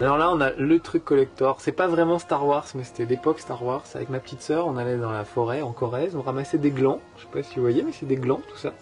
Alors 0.00 0.16
là, 0.16 0.30
on 0.32 0.40
a 0.40 0.50
le 0.52 0.78
truc 0.78 1.04
collector. 1.04 1.60
C'est 1.60 1.72
pas 1.72 1.86
vraiment 1.86 2.18
Star 2.18 2.46
Wars, 2.46 2.64
mais 2.74 2.84
c'était 2.84 3.04
l'époque 3.04 3.38
Star 3.38 3.62
Wars. 3.62 3.84
Avec 3.94 4.08
ma 4.08 4.18
petite 4.18 4.40
sœur, 4.40 4.66
on 4.66 4.78
allait 4.78 4.96
dans 4.96 5.12
la 5.12 5.26
forêt 5.26 5.60
en 5.60 5.72
Corrèze, 5.72 6.16
on 6.16 6.22
ramassait 6.22 6.56
des 6.56 6.70
glands. 6.70 7.00
Je 7.18 7.24
sais 7.24 7.28
pas 7.30 7.42
si 7.42 7.56
vous 7.56 7.60
voyez, 7.60 7.82
mais 7.82 7.92
c'est 7.92 8.06
des 8.06 8.16
glands, 8.16 8.40
tout 8.48 8.56
ça. 8.56 8.72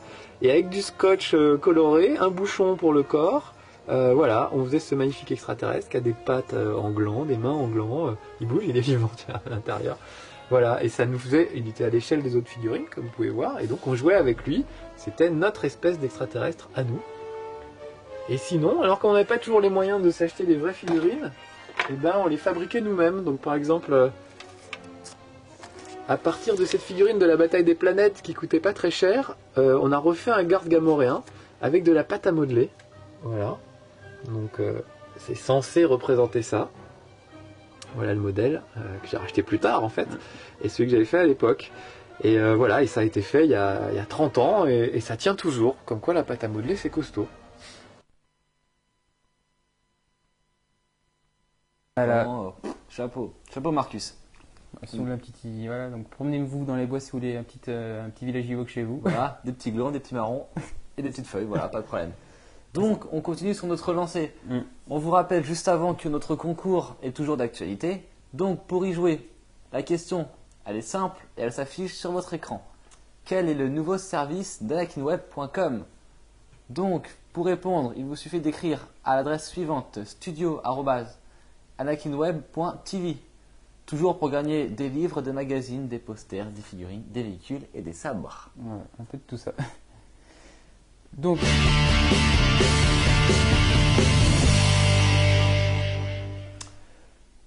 Et 0.42 0.50
avec 0.52 0.68
du 0.68 0.80
scotch 0.80 1.34
euh, 1.34 1.56
coloré, 1.56 2.16
un 2.18 2.28
bouchon 2.28 2.76
pour 2.76 2.92
le 2.92 3.02
corps. 3.02 3.52
euh, 3.88 4.14
voilà, 4.14 4.48
on 4.52 4.64
faisait 4.64 4.78
ce 4.78 4.94
magnifique 4.94 5.32
extraterrestre 5.32 5.88
qui 5.88 5.96
a 5.96 6.00
des 6.00 6.12
pattes 6.12 6.54
euh, 6.54 6.76
en 6.76 6.90
gland, 6.90 7.24
des 7.24 7.36
mains 7.36 7.50
en 7.50 7.66
gland. 7.66 8.14
il 8.40 8.46
bouge, 8.46 8.62
il 8.68 8.76
est 8.76 8.80
vivant 8.80 9.10
à 9.28 9.40
l'intérieur. 9.50 9.96
Voilà, 10.50 10.84
et 10.84 10.88
ça 10.88 11.04
nous 11.04 11.18
faisait, 11.18 11.50
il 11.52 11.68
était 11.68 11.84
à 11.84 11.90
l'échelle 11.90 12.22
des 12.22 12.36
autres 12.36 12.48
figurines, 12.48 12.86
comme 12.94 13.04
vous 13.04 13.10
pouvez 13.10 13.30
voir, 13.30 13.58
et 13.58 13.66
donc 13.66 13.88
on 13.88 13.96
jouait 13.96 14.14
avec 14.14 14.46
lui. 14.46 14.64
C'était 14.96 15.30
notre 15.30 15.64
espèce 15.64 15.98
d'extraterrestre 15.98 16.68
à 16.76 16.84
nous. 16.84 17.02
Et 18.30 18.36
sinon, 18.36 18.82
alors 18.82 18.98
qu'on 18.98 19.12
n'avait 19.12 19.24
pas 19.24 19.38
toujours 19.38 19.60
les 19.60 19.70
moyens 19.70 20.02
de 20.02 20.10
s'acheter 20.10 20.44
des 20.44 20.56
vraies 20.56 20.74
figurines, 20.74 21.32
eh 21.88 21.94
ben 21.94 22.14
on 22.18 22.26
les 22.26 22.36
fabriquait 22.36 22.80
nous-mêmes. 22.80 23.24
Donc 23.24 23.40
par 23.40 23.54
exemple, 23.54 23.92
euh, 23.92 24.08
à 26.08 26.18
partir 26.18 26.54
de 26.54 26.64
cette 26.66 26.82
figurine 26.82 27.18
de 27.18 27.24
la 27.24 27.36
bataille 27.36 27.64
des 27.64 27.74
planètes 27.74 28.20
qui 28.22 28.34
coûtait 28.34 28.60
pas 28.60 28.74
très 28.74 28.90
cher, 28.90 29.36
euh, 29.56 29.78
on 29.80 29.92
a 29.92 29.98
refait 29.98 30.30
un 30.30 30.44
garde 30.44 30.68
gamoréen 30.68 31.22
avec 31.62 31.84
de 31.84 31.92
la 31.92 32.04
pâte 32.04 32.26
à 32.26 32.32
modeler. 32.32 32.68
Voilà. 33.22 33.56
Donc 34.26 34.60
euh, 34.60 34.80
c'est 35.16 35.34
censé 35.36 35.86
représenter 35.86 36.42
ça. 36.42 36.68
Voilà 37.94 38.12
le 38.12 38.20
modèle 38.20 38.60
que 39.02 39.08
j'ai 39.08 39.16
racheté 39.16 39.42
plus 39.42 39.58
tard 39.58 39.82
en 39.82 39.88
fait, 39.88 40.08
et 40.62 40.68
celui 40.68 40.90
que 40.90 40.92
j'avais 40.92 41.06
fait 41.06 41.20
à 41.20 41.24
l'époque. 41.24 41.72
Et 42.22 42.38
voilà, 42.52 42.82
et 42.82 42.86
ça 42.86 43.00
a 43.00 43.02
été 43.02 43.22
fait 43.22 43.46
il 43.46 43.50
y 43.50 43.54
a, 43.54 43.80
il 43.90 43.96
y 43.96 43.98
a 43.98 44.04
30 44.04 44.36
ans, 44.36 44.66
et 44.66 45.00
ça 45.00 45.16
tient 45.16 45.34
toujours. 45.34 45.74
Comme 45.86 45.98
quoi 45.98 46.12
la 46.12 46.22
pâte 46.22 46.44
à 46.44 46.48
modeler 46.48 46.76
c'est 46.76 46.90
costaud. 46.90 47.26
Vraiment, 52.06 52.54
euh, 52.64 52.68
chapeau. 52.88 53.32
Chapeau 53.52 53.70
Marcus. 53.70 54.16
Sous 54.86 55.04
la 55.04 55.16
petite, 55.16 55.36
voilà, 55.64 55.88
donc 55.88 56.08
promenez-vous 56.08 56.64
dans 56.64 56.76
les 56.76 56.86
bois 56.86 57.00
si 57.00 57.10
vous 57.10 57.18
voulez 57.18 57.36
un 57.36 57.42
petit, 57.42 57.60
euh, 57.68 58.06
un 58.06 58.10
petit 58.10 58.26
village 58.26 58.68
chez 58.68 58.84
vous. 58.84 59.00
Voilà, 59.02 59.40
des 59.44 59.52
petits 59.52 59.72
glands, 59.72 59.90
des 59.90 59.98
petits 59.98 60.14
marrons 60.14 60.46
et 60.96 61.02
des 61.02 61.08
petites 61.08 61.26
feuilles, 61.26 61.46
voilà, 61.46 61.68
pas 61.68 61.80
de 61.80 61.86
problème. 61.86 62.12
Donc, 62.74 63.04
on 63.12 63.20
continue 63.20 63.54
sur 63.54 63.66
notre 63.66 63.92
lancée. 63.92 64.32
Mm. 64.46 64.58
On 64.90 64.98
vous 64.98 65.10
rappelle 65.10 65.42
juste 65.42 65.68
avant 65.68 65.94
que 65.94 66.08
notre 66.08 66.36
concours 66.36 66.96
est 67.02 67.16
toujours 67.16 67.36
d'actualité. 67.36 68.06
Donc 68.34 68.66
pour 68.66 68.84
y 68.86 68.92
jouer, 68.92 69.26
la 69.72 69.82
question, 69.82 70.28
elle 70.66 70.76
est 70.76 70.82
simple 70.82 71.24
et 71.36 71.42
elle 71.42 71.52
s'affiche 71.52 71.94
sur 71.94 72.12
votre 72.12 72.34
écran. 72.34 72.62
Quel 73.24 73.48
est 73.48 73.54
le 73.54 73.68
nouveau 73.68 73.96
service 73.96 74.62
d'anakinweb.com 74.62 75.84
Donc 76.68 77.08
pour 77.32 77.46
répondre, 77.46 77.92
il 77.96 78.04
vous 78.04 78.16
suffit 78.16 78.40
d'écrire 78.40 78.88
à 79.04 79.16
l'adresse 79.16 79.48
suivante 79.48 79.98
studio@anakinweb.tv. 81.78 83.16
Toujours 83.86 84.18
pour 84.18 84.30
gagner 84.30 84.66
des 84.68 84.88
livres, 84.90 85.22
des 85.22 85.32
magazines, 85.32 85.88
des 85.88 85.98
posters, 85.98 86.46
des 86.50 86.60
figurines, 86.60 87.04
des 87.08 87.22
véhicules 87.22 87.62
et 87.74 87.80
des 87.80 87.94
sabres. 87.94 88.50
Ouais, 88.58 88.80
un 89.00 89.04
peu 89.04 89.16
de 89.16 89.22
tout 89.26 89.38
ça. 89.38 89.52
Donc, 91.16 91.38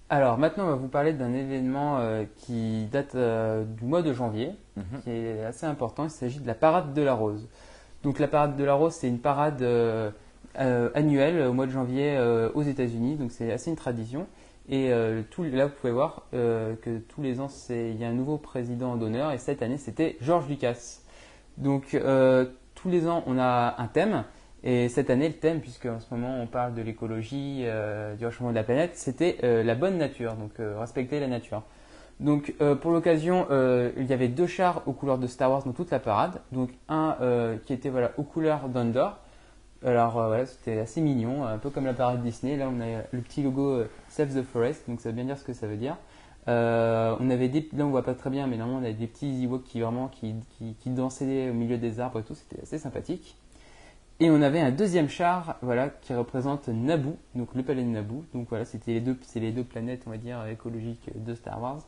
alors 0.10 0.38
maintenant, 0.38 0.66
on 0.66 0.70
va 0.72 0.76
vous 0.76 0.88
parler 0.90 1.14
d'un 1.14 1.34
événement 1.34 2.00
euh, 2.00 2.26
qui 2.38 2.86
date 2.92 3.16
euh, 3.16 3.64
du 3.64 3.86
mois 3.86 4.02
de 4.02 4.14
janvier, 4.14 4.52
Mhm. 4.76 5.02
qui 5.04 5.10
est 5.10 5.44
assez 5.46 5.66
important. 5.66 6.04
Il 6.06 6.10
s'agit 6.10 6.40
de 6.40 6.48
la 6.48 6.54
parade 6.56 6.94
de 6.94 7.02
la 7.02 7.14
rose. 7.14 7.48
Donc, 8.04 8.20
la 8.20 8.28
parade 8.28 8.58
de 8.58 8.64
la 8.64 8.74
rose, 8.74 8.94
c'est 8.94 9.08
une 9.08 9.20
parade 9.20 9.62
euh, 9.62 10.12
euh, 10.60 10.89
annuelle 10.95 11.47
au 11.47 11.54
mois 11.54 11.66
de 11.66 11.72
janvier 11.72 12.18
euh, 12.18 12.49
aux 12.54 12.64
États-Unis. 12.64 13.16
Donc, 13.16 13.32
c'est 13.32 13.52
assez 13.54 13.70
une 13.70 13.78
tradition. 13.78 14.28
Et 14.68 14.91
euh, 14.91 15.22
là, 15.38 15.66
vous 15.68 15.74
pouvez 15.80 15.93
voir 15.93 16.28
que 16.32 16.97
tous 17.08 17.22
les 17.22 17.39
ans, 17.39 17.47
il 17.70 17.95
y 17.97 18.04
a 18.04 18.10
un 18.10 18.14
nouveau 18.14 18.38
président 18.38 18.95
d'honneur. 18.95 19.32
Et 19.32 19.38
cette 19.38 19.62
année, 19.62 19.78
c'était 19.78 20.18
George 20.22 20.47
Lucas. 20.49 20.99
Donc, 21.58 21.97
tous 22.76 22.89
les 22.89 23.08
ans, 23.08 23.24
on 23.28 23.38
a 23.38 23.76
un 23.78 23.88
thème. 23.88 24.24
Et 24.64 24.89
cette 24.89 25.10
année, 25.10 25.28
le 25.28 25.36
thème, 25.36 25.60
puisque 25.60 25.88
en 25.88 25.99
ce 25.99 26.14
moment 26.14 26.39
on 26.39 26.45
parle 26.45 26.76
de 26.76 26.84
l'écologie, 26.84 27.66
du 28.20 28.26
réchauffement 28.26 28.52
de 28.52 28.56
la 28.56 28.64
planète, 28.64 28.91
c'était 28.93 29.38
la 29.41 29.74
bonne 29.74 29.97
nature, 29.97 30.36
donc 30.36 30.52
respecter 30.58 31.20
la 31.20 31.28
nature. 31.28 31.64
Donc 32.20 32.54
pour 32.82 32.91
l'occasion, 32.91 33.47
il 33.97 34.06
y 34.06 34.14
avait 34.14 34.28
deux 34.28 34.47
chars 34.47 34.84
aux 34.86 34.93
couleurs 34.93 35.18
de 35.18 35.28
Star 35.28 35.49
Wars 35.49 35.64
dans 35.64 35.74
toute 35.74 35.89
la 35.89 35.99
parade. 35.99 36.41
Donc 36.52 36.70
un 36.88 37.18
qui 37.66 37.74
était 37.74 37.89
voilà 37.89 38.12
aux 38.18 38.24
couleurs 38.24 38.70
d'Andor. 38.70 39.18
Alors 39.86 40.20
euh, 40.20 40.28
voilà, 40.28 40.46
c'était 40.46 40.80
assez 40.80 41.02
mignon, 41.02 41.46
un 41.46 41.58
peu 41.58 41.70
comme 41.70 41.86
la 41.86 41.94
parade 41.94 42.22
Disney. 42.22 42.56
Là, 42.58 42.70
on 42.72 42.80
a 42.82 43.04
le 43.12 43.22
petit 43.22 43.42
logo 43.42 43.70
euh, 43.70 43.90
Save 44.10 44.34
the 44.34 44.44
Forest, 44.44 44.88
donc 44.88 45.02
ça 45.02 45.10
veut 45.10 45.16
bien 45.16 45.26
dire 45.26 45.38
ce 45.38 45.44
que 45.44 45.54
ça 45.54 45.68
veut 45.68 45.78
dire. 45.78 45.98
Euh, 46.48 47.16
on 47.20 47.30
avait 47.30 47.50
des, 47.50 47.70
là 47.74 47.86
on 47.86 47.90
voit 47.90 48.04
pas 48.04 48.16
très 48.16 48.30
bien, 48.30 48.48
mais 48.48 48.58
normalement 48.58 48.82
on 48.82 48.84
avait 48.84 48.94
des 48.94 49.08
petits 49.08 49.44
Ewoks 49.44 49.64
qui 49.64 49.82
vraiment 49.82 50.08
qui, 50.08 50.36
qui, 50.58 50.76
qui 50.80 50.90
dansaient 50.90 51.50
au 51.50 51.54
milieu 51.54 51.78
des 51.78 52.00
arbres 52.00 52.20
et 52.20 52.24
tout, 52.24 52.36
c'était 52.36 52.62
assez 52.62 52.80
sympathique. 52.80 53.36
Et 54.20 54.30
on 54.30 54.42
avait 54.44 54.60
un 54.60 54.70
deuxième 54.70 55.10
char, 55.10 55.56
voilà, 55.64 55.90
qui 55.90 56.14
représente 56.14 56.68
Naboo, 56.68 57.18
donc 57.34 57.50
le 57.56 57.64
palais 57.64 57.82
de 57.82 57.88
Naboo. 57.88 58.24
Donc 58.36 58.48
voilà, 58.50 58.66
c'était 58.66 58.94
les 58.94 59.02
deux, 59.02 59.18
c'est 59.24 59.40
les 59.40 59.52
deux 59.52 59.64
planètes, 59.64 60.04
on 60.06 60.12
va 60.12 60.18
dire, 60.18 60.46
écologiques 60.46 61.10
de 61.16 61.34
Star 61.34 61.60
Wars. 61.60 61.80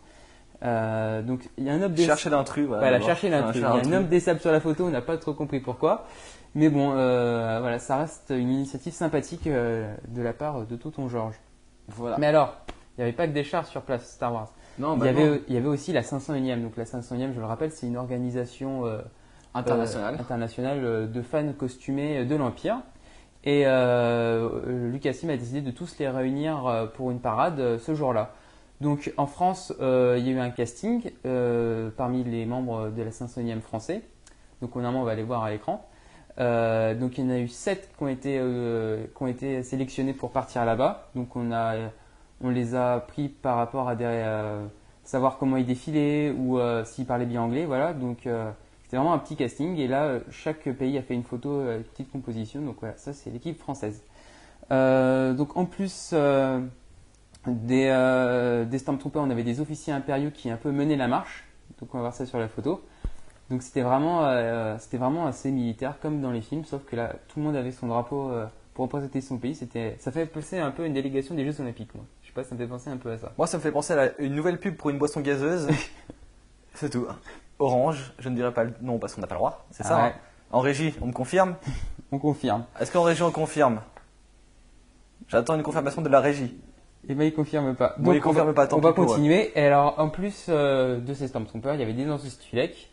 Euh, 0.63 1.21
donc 1.21 1.47
il 1.57 1.65
y 1.65 1.69
a 1.69 1.73
un 1.73 1.81
homme 1.81 1.93
des 1.93 2.05
Cherchez 2.05 2.31
l'intrus. 2.31 2.65
Voilà, 2.65 2.99
chercher 3.01 3.29
l'intrus. 3.29 3.57
Il 3.57 3.61
y 3.61 3.65
a 3.65 3.71
un 3.73 3.93
homme 3.93 4.07
des 4.07 4.19
sables 4.19 4.39
sur 4.39 4.51
la 4.51 4.59
photo, 4.59 4.85
on 4.85 4.89
n'a 4.89 5.01
pas 5.01 5.17
trop 5.17 5.33
compris 5.33 5.59
pourquoi. 5.59 6.07
Mais 6.55 6.69
bon, 6.69 6.91
euh, 6.93 7.59
voilà, 7.59 7.79
ça 7.79 7.97
reste 7.97 8.31
une 8.35 8.49
initiative 8.49 8.93
sympathique 8.93 9.47
euh, 9.47 9.93
de 10.07 10.21
la 10.21 10.33
part 10.33 10.65
de 10.65 10.75
Tonton 10.75 11.07
Georges. 11.09 11.39
Voilà. 11.87 12.17
Mais 12.19 12.27
alors, 12.27 12.55
il 12.97 13.01
n'y 13.01 13.03
avait 13.03 13.13
pas 13.13 13.27
que 13.27 13.33
des 13.33 13.43
chars 13.43 13.65
sur 13.65 13.81
place 13.81 14.07
Star 14.09 14.33
Wars. 14.33 14.51
non, 14.77 14.93
il, 14.95 14.99
bah 14.99 15.05
y 15.07 15.09
avait, 15.09 15.29
non. 15.29 15.39
il 15.47 15.53
y 15.53 15.57
avait 15.57 15.67
aussi 15.67 15.91
la 15.93 16.01
501e. 16.01 16.61
Donc 16.61 16.77
la 16.77 16.85
501e, 16.85 17.33
je 17.33 17.39
le 17.39 17.45
rappelle, 17.45 17.71
c'est 17.71 17.87
une 17.87 17.97
organisation 17.97 18.85
euh, 18.85 19.01
international. 19.53 20.13
euh, 20.15 20.19
internationale 20.19 21.11
de 21.11 21.21
fans 21.21 21.53
costumés 21.53 22.25
de 22.25 22.35
l'Empire. 22.35 22.79
Et 23.45 23.63
euh, 23.65 24.89
Lucasfilm 24.89 25.31
a 25.31 25.37
décidé 25.37 25.61
de 25.61 25.71
tous 25.71 25.97
les 25.97 26.07
réunir 26.07 26.89
pour 26.95 27.11
une 27.11 27.19
parade 27.19 27.77
ce 27.77 27.93
jour-là. 27.93 28.31
Donc 28.83 29.13
en 29.15 29.27
France, 29.27 29.73
euh, 29.79 30.17
il 30.19 30.27
y 30.27 30.29
a 30.29 30.33
eu 30.33 30.39
un 30.39 30.49
casting 30.49 31.09
euh, 31.25 31.89
parmi 31.95 32.23
les 32.25 32.45
membres 32.45 32.89
de 32.89 33.01
la 33.01 33.11
501e 33.11 33.61
français. 33.61 34.01
Donc 34.61 34.75
normalement, 34.75 35.01
on 35.01 35.05
va 35.05 35.15
les 35.15 35.23
voir 35.23 35.43
à 35.43 35.51
l'écran. 35.51 35.87
Euh, 36.39 36.95
donc 36.95 37.17
il 37.17 37.25
y 37.25 37.27
en 37.27 37.29
a 37.29 37.37
eu 37.37 37.47
7 37.47 37.91
qui 37.95 38.03
ont 38.03 38.07
été, 38.07 38.37
euh, 38.39 39.05
qui 39.15 39.23
ont 39.23 39.27
été 39.27 39.63
sélectionnés 39.63 40.13
pour 40.13 40.31
partir 40.31 40.65
là-bas. 40.65 41.09
Donc 41.15 41.35
on, 41.35 41.51
a, 41.51 41.75
on 42.41 42.49
les 42.49 42.75
a 42.75 42.99
pris 42.99 43.29
par 43.29 43.57
rapport 43.57 43.87
à 43.89 43.93
euh, 43.93 44.65
savoir 45.03 45.37
comment 45.37 45.57
ils 45.57 45.65
défilaient 45.65 46.31
ou 46.31 46.59
s'ils 46.85 47.05
parlaient 47.05 47.25
bien 47.25 47.41
anglais. 47.41 47.65
Voilà. 47.65 47.93
Donc 47.93 48.27
c'était 48.83 48.97
vraiment 48.97 49.13
un 49.13 49.19
petit 49.19 49.35
casting. 49.35 49.77
Et 49.77 49.87
là, 49.87 50.19
chaque 50.31 50.69
pays 50.73 50.97
a 50.97 51.01
fait 51.01 51.13
une 51.13 51.23
photo, 51.23 51.61
une 51.71 51.83
petite 51.83 52.11
composition. 52.11 52.61
Donc 52.61 52.77
voilà, 52.79 52.97
ça 52.97 53.13
c'est 53.13 53.29
l'équipe 53.29 53.59
française. 53.59 54.03
Donc 54.69 55.55
en 55.57 55.65
plus 55.65 56.13
des, 57.45 58.65
des 58.69 58.77
Stormtroopers, 58.79 59.21
on 59.21 59.29
avait 59.29 59.43
des 59.43 59.61
officiers 59.61 59.93
impériaux 59.93 60.31
qui 60.31 60.49
un 60.49 60.57
peu 60.57 60.71
menaient 60.71 60.95
la 60.97 61.07
marche. 61.07 61.45
Donc 61.79 61.93
on 61.93 61.97
va 61.97 62.03
voir 62.03 62.13
ça 62.13 62.25
sur 62.25 62.39
la 62.39 62.47
photo. 62.47 62.81
Donc 63.49 63.61
c'était 63.61 63.81
vraiment, 63.81 64.25
euh, 64.25 64.75
c'était 64.79 64.97
vraiment 64.97 65.25
assez 65.27 65.51
militaire 65.51 65.95
comme 66.01 66.21
dans 66.21 66.31
les 66.31 66.41
films, 66.41 66.65
sauf 66.65 66.83
que 66.85 66.95
là 66.95 67.13
tout 67.27 67.39
le 67.39 67.45
monde 67.45 67.55
avait 67.55 67.71
son 67.71 67.87
drapeau 67.87 68.29
euh, 68.31 68.45
pour 68.73 68.85
représenter 68.85 69.21
son 69.21 69.37
pays. 69.37 69.55
C'était, 69.55 69.95
ça 69.99 70.11
fait 70.11 70.25
penser 70.25 70.59
un 70.59 70.71
peu 70.71 70.83
à 70.83 70.85
une 70.87 70.93
délégation 70.93 71.35
des 71.35 71.45
Jeux 71.45 71.61
Olympiques. 71.61 71.93
Moi. 71.93 72.05
Je 72.21 72.27
sais 72.27 72.33
pas, 72.33 72.43
ça 72.43 72.55
me 72.55 72.59
fait 72.59 72.67
penser 72.67 72.89
un 72.89 72.97
peu 72.97 73.11
à 73.11 73.17
ça. 73.17 73.31
Moi, 73.37 73.45
ça 73.47 73.57
me 73.57 73.61
fait 73.61 73.71
penser 73.71 73.93
à 73.93 73.95
la- 73.97 74.21
une 74.21 74.33
nouvelle 74.33 74.59
pub 74.59 74.75
pour 74.75 74.89
une 74.89 74.97
boisson 74.97 75.21
gazeuse. 75.21 75.67
C'est 76.73 76.89
tout. 76.89 77.05
Orange, 77.59 78.13
je 78.17 78.29
ne 78.29 78.35
dirais 78.35 78.53
pas 78.53 78.63
le 78.63 78.73
nom 78.81 78.97
parce 78.97 79.13
qu'on 79.13 79.21
n'a 79.21 79.27
pas 79.27 79.35
le 79.35 79.39
droit. 79.39 79.65
C'est 79.69 79.83
ça 79.83 79.97
Ah 79.97 80.03
ouais. 80.05 80.09
hein 80.09 80.13
En 80.51 80.59
régie, 80.59 80.93
on 81.01 81.07
me 81.07 81.13
confirme 81.13 81.55
On 82.11 82.17
confirme. 82.19 82.65
Est-ce 82.79 82.91
qu'en 82.91 83.03
régie, 83.03 83.23
on 83.23 83.31
confirme? 83.31 83.81
J'attends 85.27 85.55
une 85.55 85.63
confirmation 85.63 86.01
de 86.01 86.09
la 86.09 86.19
régie. 86.19 86.55
Et 87.07 87.15
ben 87.15 87.25
il 87.25 87.33
confirme 87.33 87.75
pas. 87.75 87.95
Bon, 87.97 88.13
il 88.13 88.19
on 88.19 88.21
confirme 88.21 88.47
va, 88.47 88.53
pas, 88.53 88.67
tant 88.67 88.77
On 88.77 88.81
va 88.81 88.93
continuer. 88.93 89.51
Et 89.59 89.65
alors 89.65 89.99
en 89.99 90.09
plus 90.09 90.45
euh, 90.49 90.99
de 90.99 91.13
ces 91.13 91.27
Stormtroopers, 91.27 91.73
il 91.73 91.79
y 91.79 91.83
avait 91.83 91.93
des 91.93 92.05
Tulek 92.49 92.92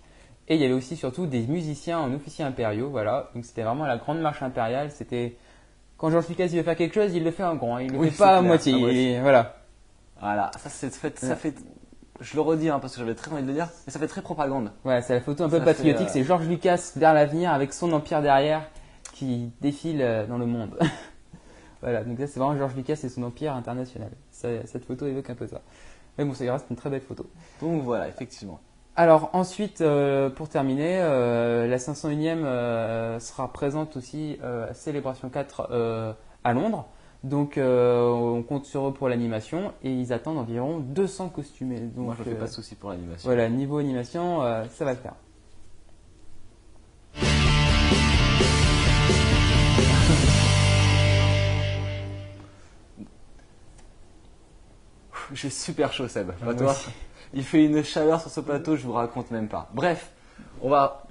et 0.51 0.57
il 0.57 0.61
y 0.61 0.65
avait 0.67 0.75
aussi 0.75 0.97
surtout 0.97 1.27
des 1.27 1.47
musiciens 1.47 1.99
en 2.01 2.13
officiers 2.13 2.45
impériaux. 2.45 2.91
Voilà. 2.91 3.31
Donc 3.35 3.47
c'était 3.47 3.63
vraiment 3.63 3.87
la 3.87 3.97
grande 3.97 4.21
marche 4.21 4.43
impériale. 4.43 4.91
C'était 4.91 5.37
quand 5.97 6.11
George 6.11 6.29
Lucas 6.29 6.47
il 6.47 6.57
veut 6.59 6.63
faire 6.63 6.77
quelque 6.77 6.95
chose, 6.95 7.15
il 7.15 7.25
le 7.25 7.31
fait 7.31 7.45
en 7.45 7.55
grand. 7.57 7.79
Il 7.79 7.93
le 7.93 7.99
Oui, 7.99 8.07
fait 8.09 8.13
c'est 8.13 8.19
pas 8.19 8.27
à 8.27 8.39
clair, 8.41 8.43
moitié. 8.43 8.75
à 8.75 8.79
moitié. 8.79 9.13
Et 9.13 9.21
voilà. 9.21 9.57
Voilà, 10.21 10.51
ça, 10.59 10.69
c'est 10.69 10.93
fait, 10.95 11.19
ça 11.19 11.29
Ouais. 11.29 11.37
fait. 11.37 11.55
Je 12.21 12.35
le 12.35 12.43
redis 12.43 12.69
hein, 12.69 12.79
parce 12.81 12.93
que 12.93 12.99
j'avais 13.01 13.15
très 13.15 13.33
envie 13.33 13.41
de 13.43 13.47
le 13.49 13.55
dire, 13.55 13.69
mais 13.87 13.93
ça 13.93 13.99
fait 13.99 14.07
très 14.07 14.21
propagande. 14.21 14.71
Voilà, 14.85 15.01
c'est 15.01 15.15
la 15.15 15.21
photo 15.23 15.45
un 15.45 15.49
peu 15.49 15.59
Ça 15.59 15.65
patriotique. 15.65 16.09
euh, 16.09 16.13
C'est 16.13 16.23
George 16.25 16.47
Lucas 16.47 16.93
vers 16.97 17.15
l'avenir 17.15 17.51
avec 17.51 17.73
son 17.73 17.91
empire 17.93 18.21
derrière 18.21 18.69
qui 19.15 19.51
défile 19.63 20.03
euh, 20.03 20.27
dans 20.27 20.37
le 20.37 20.45
monde. 20.45 20.77
voilà, 21.81 22.05
donc 22.05 22.19
ça 22.19 22.27
c'est 22.27 22.39
vraiment 22.39 22.59
George 22.59 22.75
Lucas 22.77 23.01
et 23.03 23.09
son 23.09 23.23
empire 23.23 23.55
international. 23.55 24.11
Ça- 24.31 24.49
cette 24.67 24.85
photo 24.85 25.07
évoque 25.07 25.31
un 25.31 25.35
peu 25.35 25.47
ça. 25.47 25.63
Mais 26.19 26.25
bon, 26.27 26.35
ça 26.35 26.45
reste 26.53 26.67
une 26.69 26.77
très 26.77 26.91
belle 26.91 27.01
photo. 27.01 27.25
Donc 27.63 27.83
voilà, 27.85 28.09
effectivement. 28.09 28.61
Alors 28.97 29.31
ensuite, 29.33 29.81
euh, 29.81 30.29
pour 30.31 30.49
terminer, 30.49 30.99
euh, 31.01 31.67
la 31.67 31.79
501e 31.79 32.45
euh, 32.45 33.19
sera 33.21 33.53
présente 33.53 33.97
aussi 33.97 34.39
à 34.43 34.75
Célébration 34.75 35.31
4 35.31 35.69
euh, 35.71 36.13
à 36.45 36.53
Londres. 36.53 36.89
Donc 37.23 37.59
on 37.59 38.43
compte 38.49 38.65
sur 38.65 38.89
eux 38.89 38.95
pour 38.95 39.09
l'animation 39.09 39.73
et 39.83 39.93
ils 39.93 40.13
attendent 40.15 40.39
environ 40.39 40.79
200 40.79 41.29
costumés. 41.29 41.81
Donc 41.81 42.07
Moi, 42.07 42.15
je 42.19 42.25
me 42.25 42.35
fais 42.35 42.35
pas 42.35 42.47
de 42.47 42.51
soucis 42.51 42.75
pour 42.75 42.91
l'animation. 42.91 43.29
voilà, 43.29 43.49
niveau 43.51 43.77
animation, 43.79 44.41
ça 44.71 44.85
va 44.85 44.93
le 44.93 44.99
faire. 44.99 45.15
J'ai 55.33 55.51
super 55.51 55.93
chaud, 55.93 56.09
Seb. 56.09 56.33
Pas 56.33 56.55
toi 56.55 56.73
aussi. 56.73 56.91
Il 57.35 57.45
fait 57.45 57.65
une 57.65 57.83
chaleur 57.85 58.21
sur 58.21 58.31
ce 58.31 58.41
plateau, 58.41 58.77
je 58.77 58.85
vous 58.87 58.93
raconte 58.93 59.31
même 59.31 59.49
pas. 59.49 59.69
Bref, 59.75 60.11
on 60.63 60.69
va 60.69 61.05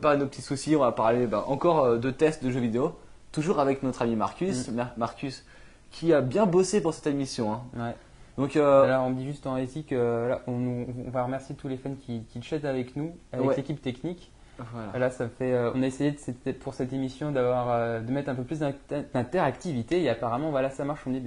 pas 0.00 0.16
de 0.16 0.20
nos 0.22 0.26
petits 0.26 0.42
soucis, 0.42 0.74
on 0.76 0.80
va 0.80 0.92
parler 0.92 1.26
bah, 1.26 1.44
encore 1.48 1.84
euh, 1.84 1.96
de 1.98 2.10
tests 2.10 2.42
de 2.44 2.50
jeux 2.50 2.60
vidéo. 2.60 2.96
Toujours 3.32 3.60
avec 3.60 3.82
notre 3.82 4.02
ami 4.02 4.16
Marcus. 4.16 4.68
Mm. 4.68 4.74
Mar- 4.74 4.92
Marcus 4.96 5.44
qui 5.92 6.12
a 6.12 6.20
bien 6.20 6.46
bossé 6.46 6.80
pour 6.80 6.94
cette 6.94 7.06
émission. 7.08 7.52
hein. 7.52 7.60
Ouais. 7.76 7.94
Donc, 8.38 8.56
euh, 8.56 8.84
Alors 8.84 9.06
on 9.06 9.10
me 9.10 9.16
dit 9.16 9.26
juste 9.26 9.46
en 9.46 9.56
éthique, 9.56 9.92
euh, 9.92 10.28
là, 10.28 10.40
on, 10.46 10.86
on 11.06 11.10
va 11.10 11.24
remercier 11.24 11.54
tous 11.56 11.66
les 11.68 11.76
fans 11.76 11.94
qui, 12.06 12.22
qui 12.32 12.40
chattent 12.42 12.64
avec 12.64 12.94
nous, 12.96 13.12
avec 13.32 13.46
Ouais. 13.48 13.56
l'équipe 13.56 13.80
technique. 13.82 14.30
Voilà. 14.72 14.88
Voilà, 14.90 15.10
ça 15.10 15.28
fait. 15.28 15.52
euh, 15.52 15.72
on 15.74 15.82
a 15.82 15.86
essayé 15.86 16.12
de, 16.12 16.52
pour 16.52 16.74
cette 16.74 16.92
émission 16.92 17.30
d'avoir, 17.32 17.68
euh, 17.70 18.00
de 18.00 18.10
mettre 18.12 18.28
un 18.30 18.34
peu 18.34 18.42
plus 18.44 18.58
d'inter- 18.60 19.04
d'interactivité 19.14 20.02
et 20.02 20.08
apparemment 20.10 20.50
voilà 20.50 20.70
ça 20.70 20.84
marche. 20.84 21.02
On 21.06 21.14
est, 21.14 21.22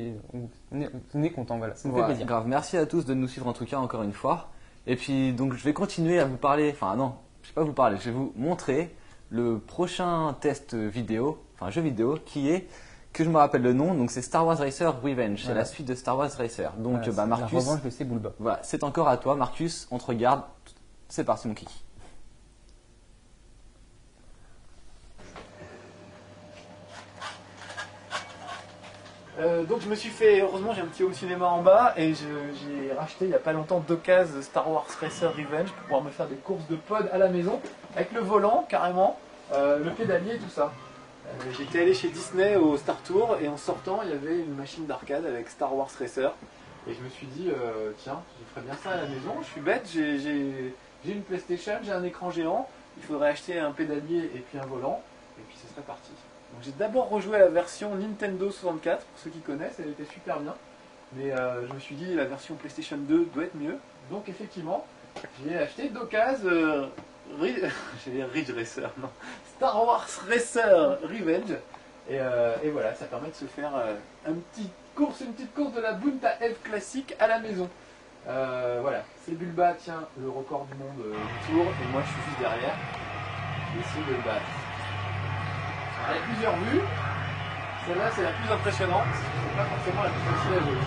on 0.72 0.82
est, 0.82 0.90
on 1.14 1.24
est 1.24 1.30
content. 1.32 1.58
Voilà, 1.58 1.76
ça 1.76 1.90
Voilà, 1.90 2.08
fait 2.08 2.12
plaisir. 2.14 2.28
grave. 2.28 2.48
Merci 2.48 2.78
à 2.78 2.86
tous 2.86 3.06
de 3.06 3.14
nous 3.14 3.28
suivre 3.28 3.48
en 3.48 3.54
tout 3.54 3.66
cas 3.66 3.78
encore 3.78 4.04
une 4.04 4.14
fois. 4.14 4.50
Et 4.88 4.96
puis 4.96 5.34
donc 5.34 5.54
je 5.54 5.64
vais 5.64 5.74
continuer 5.74 6.20
à 6.20 6.26
vous 6.26 6.38
parler, 6.38 6.70
enfin 6.74 6.96
non, 6.96 7.14
je 7.42 7.50
vais 7.50 7.54
pas 7.56 7.64
vous 7.64 7.74
parler, 7.74 7.98
je 8.00 8.06
vais 8.06 8.16
vous 8.16 8.34
montrer 8.36 8.94
le 9.30 9.58
prochain 9.60 10.36
test 10.42 10.76
vidéo, 10.76 11.42
enfin 11.56 11.72
jeu 11.72 11.82
vidéo 11.82 12.18
qui 12.26 12.50
est 12.50 12.68
que 13.14 13.24
je 13.24 13.30
me 13.30 13.38
rappelle 13.38 13.62
le 13.62 13.74
nom, 13.74 13.94
donc 13.94 14.10
c'est 14.12 14.22
Star 14.24 14.46
Wars 14.46 14.58
Racer 14.58 14.92
Revenge, 15.02 15.38
c'est 15.38 15.46
Voilà. 15.46 15.60
la 15.62 15.66
suite 15.66 15.88
de 15.88 15.94
Star 15.96 16.18
Wars 16.18 16.30
Racer. 16.38 16.74
Donc 16.80 16.98
Voilà, 16.98 17.12
bah, 17.14 17.26
Marcus, 17.28 17.54
La 17.54 17.60
revanche 17.60 17.82
de 17.84 17.90
Sebulba. 17.92 18.32
voilà, 18.40 18.60
c'est 18.64 18.84
encore 18.84 19.08
à 19.08 19.18
toi 19.18 19.36
Marcus, 19.36 19.88
on 19.92 20.00
te 20.00 20.06
regarde, 20.06 20.42
c'est 21.10 21.24
parti 21.24 21.48
mon 21.48 21.54
kiki. 21.54 21.84
Euh, 29.40 29.64
donc 29.64 29.82
je 29.82 29.90
me 29.90 29.96
suis 29.96 30.12
fait, 30.12 30.42
heureusement 30.42 30.74
j'ai 30.74 30.82
un 30.82 30.86
petit 30.86 31.02
home 31.04 31.14
cinéma 31.14 31.48
en 31.48 31.64
bas 31.64 31.94
et 31.98 32.14
j'ai 32.14 32.94
racheté 32.94 33.26
il 33.26 33.30
n'y 33.30 33.34
a 33.34 33.40
pas 33.40 33.52
longtemps 33.52 33.80
deux 33.80 33.96
cases 33.96 34.40
Star 34.42 34.70
Wars 34.70 34.86
Racer 35.02 35.32
Revenge 35.32 35.72
pour 35.72 35.84
pouvoir 35.86 36.04
me 36.04 36.12
faire 36.12 36.28
des 36.28 36.36
courses 36.36 36.68
de 36.68 36.76
pod 36.76 37.10
à 37.12 37.18
la 37.18 37.30
maison 37.30 37.60
avec 37.96 38.12
le 38.12 38.20
volant 38.20 38.64
carrément, 38.70 39.18
euh, 39.54 39.80
le 39.84 39.90
pédalier 39.90 40.38
tout 40.38 40.50
ça. 40.50 40.72
Euh, 41.26 41.32
J'étais 41.58 41.82
allé 41.82 41.96
chez 41.96 42.10
Disney 42.10 42.58
au 42.58 42.78
Star 42.78 43.02
Tour 43.02 43.38
et 43.42 43.48
en 43.48 43.58
sortant 43.58 44.02
il 44.04 44.10
y 44.10 44.14
avait 44.14 44.38
une 44.38 44.54
machine 44.54 44.86
d'arcade 44.86 45.26
avec 45.26 45.50
Star 45.50 45.76
Wars 45.76 45.90
Racer 46.00 46.32
et 46.88 46.94
je 46.94 47.02
me 47.02 47.10
suis 47.10 47.26
dit 47.28 47.50
tiens 48.04 48.22
je 48.40 48.54
ferais 48.54 48.66
bien 48.68 48.78
ça 48.84 48.92
à 48.92 48.98
la 48.98 49.08
maison, 49.08 49.34
je 49.42 49.48
suis 49.48 49.62
bête, 49.62 49.90
j'ai 49.92 51.12
une 51.12 51.24
PlayStation, 51.24 51.80
j'ai 51.82 51.92
un 51.92 52.04
écran 52.04 52.30
géant, 52.30 52.70
il 52.98 53.04
faudrait 53.04 53.30
acheter 53.30 53.58
un 53.58 53.72
pédalier 53.72 54.30
et 54.36 54.40
puis 54.48 54.60
un 54.60 54.66
volant 54.68 55.02
et 55.40 55.42
puis 55.42 55.58
ce 55.60 55.68
serait 55.74 55.82
parti. 55.82 56.12
J'ai 56.62 56.72
d'abord 56.72 57.10
rejoué 57.10 57.40
la 57.40 57.48
version 57.48 57.96
Nintendo 57.96 58.50
64, 58.52 59.04
pour 59.06 59.20
ceux 59.20 59.30
qui 59.30 59.40
connaissent, 59.40 59.80
elle 59.80 59.90
était 59.90 60.06
super 60.06 60.40
bien. 60.40 60.56
Mais 61.16 61.32
euh, 61.32 61.68
je 61.68 61.74
me 61.74 61.80
suis 61.80 61.96
dit 61.96 62.14
la 62.14 62.26
version 62.26 62.56
PlayStation 62.56 62.98
2 62.98 63.28
doit 63.34 63.44
être 63.44 63.56
mieux. 63.56 63.78
Donc 64.10 64.30
effectivement, 64.30 64.86
j'ai 65.44 65.58
acheté 65.58 65.90
d'occasion 65.90 66.48
euh, 66.48 66.88
Ridge 67.40 68.52
Racer, 68.56 68.90
non. 68.98 69.10
Star 69.56 69.86
Wars 69.86 70.08
Racer 70.30 71.00
Revenge. 71.04 71.58
Et, 72.10 72.20
euh, 72.20 72.56
voilà, 72.72 72.94
ça 72.96 73.06
permet 73.06 73.30
de 73.30 73.36
se 73.36 73.46
faire 73.46 73.72
un 74.28 74.34
petit 74.34 74.70
course, 74.96 75.22
une 75.22 75.34
petite 75.34 75.54
course 75.54 75.74
de 75.74 75.82
la 75.82 75.94
Bunta 75.94 76.32
F 76.32 76.62
classique 76.64 77.16
à 77.20 77.28
la 77.28 77.40
maison. 77.40 77.70
Voilà, 78.26 79.04
c'est 79.26 79.38
Bulba, 79.38 79.76
tiens, 79.78 80.06
le 80.20 80.30
record 80.30 80.66
du 80.66 80.78
monde 80.78 80.98
du 80.98 81.54
tour, 81.54 81.66
et 81.66 81.92
moi 81.92 82.02
je 82.06 82.12
suis 82.12 82.22
juste 82.30 82.40
derrière. 82.40 82.76
Je 83.74 84.12
vais 84.12 84.18
le 84.18 84.24
battre. 84.24 84.63
Il 86.06 86.16
y 86.16 86.18
a 86.18 86.22
plusieurs 86.22 86.56
vues. 86.58 86.82
Celle-là, 87.88 88.12
c'est 88.14 88.24
la 88.24 88.32
plus 88.32 88.52
impressionnante. 88.52 89.04
C'est 89.14 89.58
pas 89.58 89.66
forcément 89.66 90.04
la 90.04 90.10
plus 90.10 90.22
facile 90.22 90.54
à 90.54 90.60
jouer. 90.60 90.78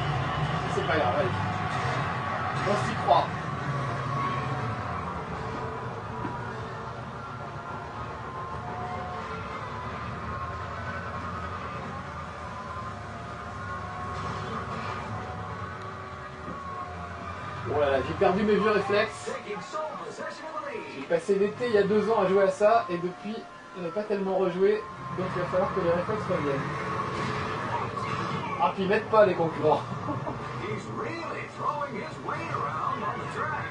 C'est 0.75 0.87
pas 0.87 0.97
grave, 0.97 1.15
allez. 1.19 1.29
On 2.69 2.87
s'y 2.87 2.95
croit. 2.97 3.27
Oh 17.69 17.81
là 17.81 17.91
là, 17.91 17.99
j'ai 18.07 18.15
perdu 18.15 18.43
mes 18.43 18.55
vieux 18.57 18.71
réflexes. 18.71 19.31
J'ai 20.95 21.03
passé 21.03 21.35
l'été 21.37 21.67
il 21.69 21.75
y 21.75 21.79
a 21.79 21.83
deux 21.83 22.11
ans 22.11 22.21
à 22.23 22.27
jouer 22.27 22.45
à 22.45 22.51
ça 22.51 22.85
et 22.91 22.97
depuis, 22.97 23.37
je 23.77 23.83
n'ai 23.83 23.91
pas 23.91 24.03
tellement 24.03 24.37
rejoué, 24.37 24.83
donc 25.17 25.27
il 25.35 25.41
va 25.43 25.49
falloir 25.49 25.75
que 25.75 25.81
les 25.81 25.91
réflexes 25.91 26.25
reviennent. 26.29 26.61
Ah, 28.61 28.73
puis 28.75 28.83
ils 28.85 28.89
mettent 28.89 29.11
pas 29.11 29.27
les 29.27 29.35
concurrents. 29.35 29.83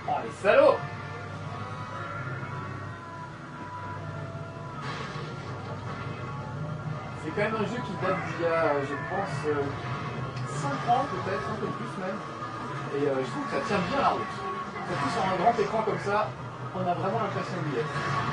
Oh, 0.08 0.12
les 0.24 0.32
salauds 0.42 0.78
C'est 7.24 7.32
quand 7.32 7.42
même 7.42 7.56
un 7.56 7.66
jeu 7.66 7.82
qui 7.82 8.06
date 8.06 8.18
d'il 8.28 8.46
y 8.46 8.48
a, 8.48 8.82
je 8.82 8.96
pense, 9.10 9.34
5 10.48 10.70
ans 10.92 11.06
peut-être, 11.12 11.50
un 11.52 11.56
peu 11.56 11.68
plus 11.68 11.94
même. 12.00 12.20
Et 12.98 13.08
euh, 13.08 13.16
je 13.24 13.30
trouve 13.32 13.46
que 13.46 13.52
ça 13.52 13.62
tient 13.68 13.80
bien 13.90 14.02
la 14.02 14.10
route. 14.10 14.34
Surtout 14.88 15.10
sur 15.10 15.24
un 15.26 15.36
grand 15.36 15.60
écran 15.60 15.82
comme 15.84 16.00
ça, 16.00 16.30
on 16.76 16.82
a 16.82 16.94
vraiment 16.94 17.20
l'impression 17.20 17.58
d'y 17.70 17.80
être. 17.80 18.25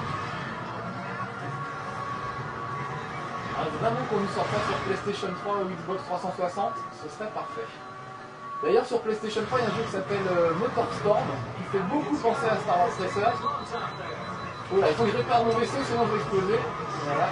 Vraiment 3.82 4.06
qu'on 4.06 4.20
nous 4.22 4.30
sort 4.30 4.46
ça 4.46 4.62
sur 4.70 4.78
PlayStation 4.86 5.28
3 5.42 5.56
ou 5.58 5.66
Xbox 5.74 5.98
360, 6.06 6.72
ce 7.02 7.06
serait 7.10 7.30
parfait. 7.34 7.66
D'ailleurs 8.62 8.86
sur 8.86 9.00
PlayStation 9.02 9.42
3, 9.42 9.58
il 9.58 9.62
y 9.62 9.66
a 9.66 9.70
un 9.70 9.76
jeu 9.76 9.82
qui 9.82 9.90
s'appelle 9.98 10.28
euh, 10.30 10.54
Motorstorm, 10.54 11.26
qui 11.58 11.64
fait 11.74 11.84
beaucoup 11.90 12.14
penser 12.14 12.46
à 12.46 12.56
Star 12.62 12.78
Wars 12.78 12.94
Racer. 12.94 13.34
Oh 14.70 14.78
là, 14.78 14.86
il 14.86 14.94
faut 14.94 15.02
que 15.02 15.10
je 15.10 15.16
répare 15.16 15.44
mon 15.44 15.58
vaisseau, 15.58 15.82
sinon 15.82 16.06
je 16.06 16.12
vais 16.14 16.20
exploser. 16.22 16.58
Voilà. 17.02 17.28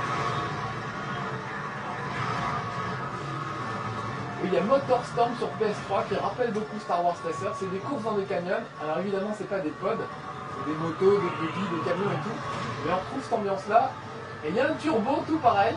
Il 4.43 4.55
y 4.55 4.59
a 4.59 4.63
Motorstorm 4.63 5.33
sur 5.39 5.51
PS3 5.63 6.09
qui 6.09 6.15
rappelle 6.17 6.51
beaucoup 6.51 6.79
Star 6.81 7.05
Wars 7.05 7.15
Racer. 7.23 7.53
C'est 7.55 7.71
des 7.71 7.79
courses 7.79 8.03
dans 8.03 8.19
des 8.19 8.25
canyons. 8.25 8.67
Alors 8.83 8.99
évidemment, 8.99 9.31
c'est 9.39 9.49
pas 9.49 9.61
des 9.61 9.71
pods, 9.71 10.03
c'est 10.03 10.67
des 10.67 10.77
motos, 10.83 11.15
des 11.15 11.31
buggy, 11.39 11.63
des 11.71 11.83
camions 11.87 12.11
et 12.11 12.23
tout. 12.27 12.39
Mais 12.85 12.91
on 12.91 12.97
retrouve 12.99 13.23
cette 13.23 13.39
ambiance-là. 13.39 13.93
Et 14.43 14.49
il 14.49 14.57
y 14.57 14.61
a 14.61 14.67
un 14.67 14.75
turbo 14.75 15.23
tout 15.29 15.39
pareil 15.39 15.77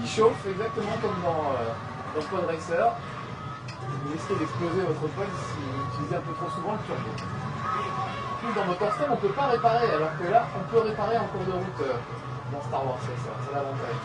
qui 0.00 0.08
chauffe 0.08 0.46
exactement 0.46 0.96
comme 1.02 1.20
dans, 1.22 1.52
euh, 1.52 1.74
dans 2.14 2.22
Pod 2.26 2.46
Racer. 2.46 2.92
Vous 4.02 4.12
risquez 4.12 4.34
d'exploser 4.36 4.80
votre 4.82 5.00
pod 5.12 5.26
si 5.28 5.60
vous 5.60 5.84
utilisez 5.92 6.16
un 6.16 6.20
peu 6.20 6.32
trop 6.32 6.50
souvent 6.50 6.72
le 6.72 6.78
turbo. 6.86 7.10
Plus 8.40 8.54
dans 8.54 8.64
Motorstorm, 8.64 9.12
on 9.12 9.16
peut 9.16 9.28
pas 9.28 9.46
réparer, 9.48 9.90
alors 9.90 10.16
que 10.18 10.30
là, 10.30 10.46
on 10.56 10.70
peut 10.70 10.80
réparer 10.80 11.18
en 11.18 11.26
cours 11.26 11.44
de 11.44 11.52
route 11.52 11.80
euh, 11.82 11.92
dans 12.52 12.62
Star 12.62 12.86
Wars 12.86 12.96
Racer. 12.96 13.34
C'est 13.44 13.54
l'avantage. 13.54 14.00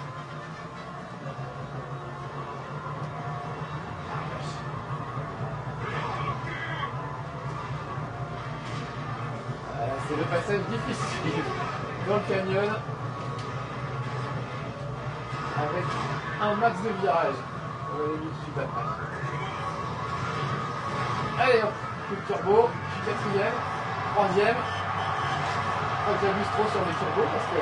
Voilà, 9.77 9.93
c'est 10.07 10.17
le 10.17 10.23
passage 10.23 10.61
difficile 10.69 11.43
dans 12.07 12.15
le 12.15 12.21
canyon 12.27 12.75
avec 15.58 15.86
un 16.41 16.56
max 16.56 16.82
de 16.82 16.89
virages. 17.01 17.39
On 17.91 17.97
va 17.97 18.03
aller 18.03 18.18
tout 18.18 18.28
de 18.28 18.39
suite 18.43 18.58
après. 18.58 18.84
Allez 21.41 21.62
hop, 21.64 21.74
coup 22.10 22.16
de 22.16 22.22
turbo, 22.28 22.70
quatrième, 23.06 23.58
troisième. 24.14 24.56
Je 24.56 26.01
crois 26.01 26.14
que 26.16 26.22
j'abuse 26.26 26.51
trop 26.53 26.68
sur 26.72 26.82
les 26.86 26.95
turbos 26.95 27.30
parce 27.32 27.47
que. 27.51 27.62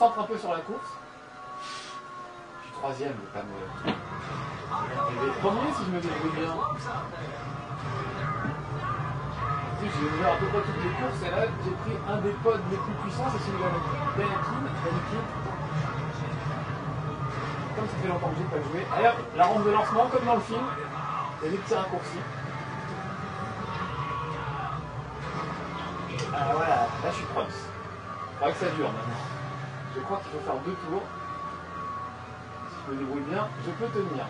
Concentre 0.00 0.20
un 0.20 0.24
peu 0.24 0.38
sur 0.38 0.50
la 0.50 0.60
course. 0.60 0.96
Je 1.60 2.66
suis 2.66 2.72
troisième, 2.72 3.12
je 3.12 3.38
pas 3.38 3.44
me. 3.44 3.52
Je 3.84 5.32
premier 5.40 5.72
si 5.76 5.84
je 5.84 5.90
me 5.90 6.00
débrouille 6.00 6.40
bien. 6.40 6.54
J'ai 9.82 10.06
ouvert 10.06 10.32
à 10.32 10.36
peu 10.36 10.46
près 10.46 10.60
toutes 10.60 10.84
les 10.84 10.90
courses 10.90 11.22
et 11.26 11.30
là 11.30 11.42
j'ai 11.64 11.70
pris 11.70 11.96
un 12.08 12.16
des 12.18 12.32
pods 12.42 12.60
les 12.70 12.76
plus 12.76 12.92
puissants, 13.02 13.28
c'est 13.32 13.44
celui 13.44 13.62
avec 13.62 13.82
Anakin. 14.16 14.60
Comme 17.76 17.88
ça 17.88 17.96
fait 18.00 18.08
longtemps 18.08 18.28
que 18.28 18.36
j'ai 18.38 18.44
pas 18.44 18.62
joué. 18.72 18.86
Allez 18.94 19.10
la 19.36 19.44
rampe 19.44 19.64
de 19.64 19.70
lancement 19.70 20.06
comme 20.06 20.24
dans 20.24 20.34
le 20.36 20.40
film. 20.40 20.64
Il 21.42 21.44
y 21.44 21.48
a 21.48 21.50
des 21.50 21.58
petits 21.58 21.74
raccourcis. 21.74 22.24
Ah 26.32 26.52
voilà, 26.52 26.76
là 26.76 27.10
je 27.10 27.16
suis 27.16 27.24
proche. 27.26 27.60
Faudra 28.38 28.52
que 28.52 28.58
ça 28.58 28.70
dure 28.70 28.86
maintenant. 28.86 29.29
Je 30.00 30.04
crois 30.06 30.18
qu'il 30.18 30.32
faut 30.32 30.46
faire 30.46 30.60
deux 30.64 30.72
tours. 30.72 31.02
Si 32.70 32.76
je 32.86 32.92
me 32.92 32.98
débrouille 32.98 33.22
bien, 33.28 33.48
je 33.66 33.70
peux 33.72 33.86
tenir. 33.92 34.24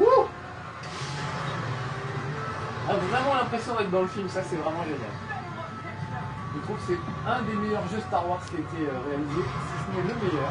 Wouh 0.00 0.06
On 2.88 2.90
a 2.90 2.96
vraiment 2.96 3.34
l'impression 3.34 3.76
d'être 3.76 3.90
dans 3.90 4.02
le 4.02 4.08
film, 4.08 4.28
ça 4.30 4.42
c'est 4.42 4.56
vraiment 4.56 4.82
génial. 4.82 5.25
C'est 6.84 6.98
un 7.26 7.42
des 7.42 7.54
meilleurs 7.54 7.86
jeux 7.88 8.00
Star 8.00 8.28
Wars 8.28 8.40
qui 8.48 8.56
a 8.56 8.58
été 8.60 8.88
euh, 8.88 8.98
réalisé, 9.08 9.42
si 9.42 9.74
ce 9.80 9.96
n'est 9.96 10.06
le 10.06 10.14
meilleur. 10.14 10.50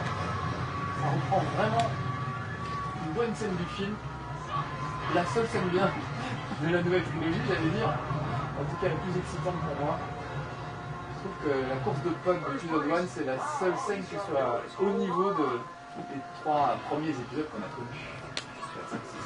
Ça 1.00 1.08
reprend 1.12 1.44
vraiment 1.56 1.88
une 3.06 3.14
bonne 3.14 3.36
scène 3.36 3.56
du 3.56 3.66
film. 3.66 3.94
La 5.14 5.26
seule 5.26 5.48
scène 5.48 5.70
bien 5.70 5.90
de 6.62 6.74
la 6.74 6.82
nouvelle 6.82 7.04
trilogie, 7.04 7.42
j'allais 7.48 7.70
dire. 7.70 7.88
En 7.88 8.64
tout 8.64 8.76
cas, 8.82 8.90
la 8.90 8.96
plus 8.96 9.18
excitante 9.20 9.56
pour 9.56 9.86
moi. 9.86 10.00
Je 11.12 11.16
trouve 11.20 11.38
que 11.46 11.70
la 11.70 11.76
course 11.78 12.02
de 12.04 12.10
pod 12.24 12.38
de 12.38 12.56
Episode 12.56 12.92
1, 12.92 13.08
c'est 13.08 13.26
la 13.26 13.38
seule 13.60 13.78
scène 13.78 14.04
qui 14.04 14.16
soit 14.16 14.62
au 14.82 14.92
niveau 14.98 15.32
de, 15.32 15.60
des 15.98 16.22
trois 16.42 16.78
premiers 16.90 17.10
épisodes 17.10 17.48
qu'on 17.52 17.64
a 17.64 17.70
connus. 17.76 18.12
Épisode 18.36 18.90
5, 18.92 19.00
6. 19.00 19.18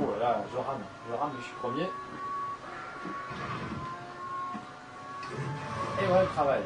Oh 0.00 0.14
là 0.18 0.24
là, 0.24 0.44
je 0.52 0.56
rame, 0.56 0.84
je 1.10 1.14
rame, 1.16 1.32
je 1.38 1.44
suis 1.44 1.54
premier. 1.60 1.88
Et 6.00 6.06
voilà 6.06 6.22
le 6.22 6.28
travail. 6.28 6.60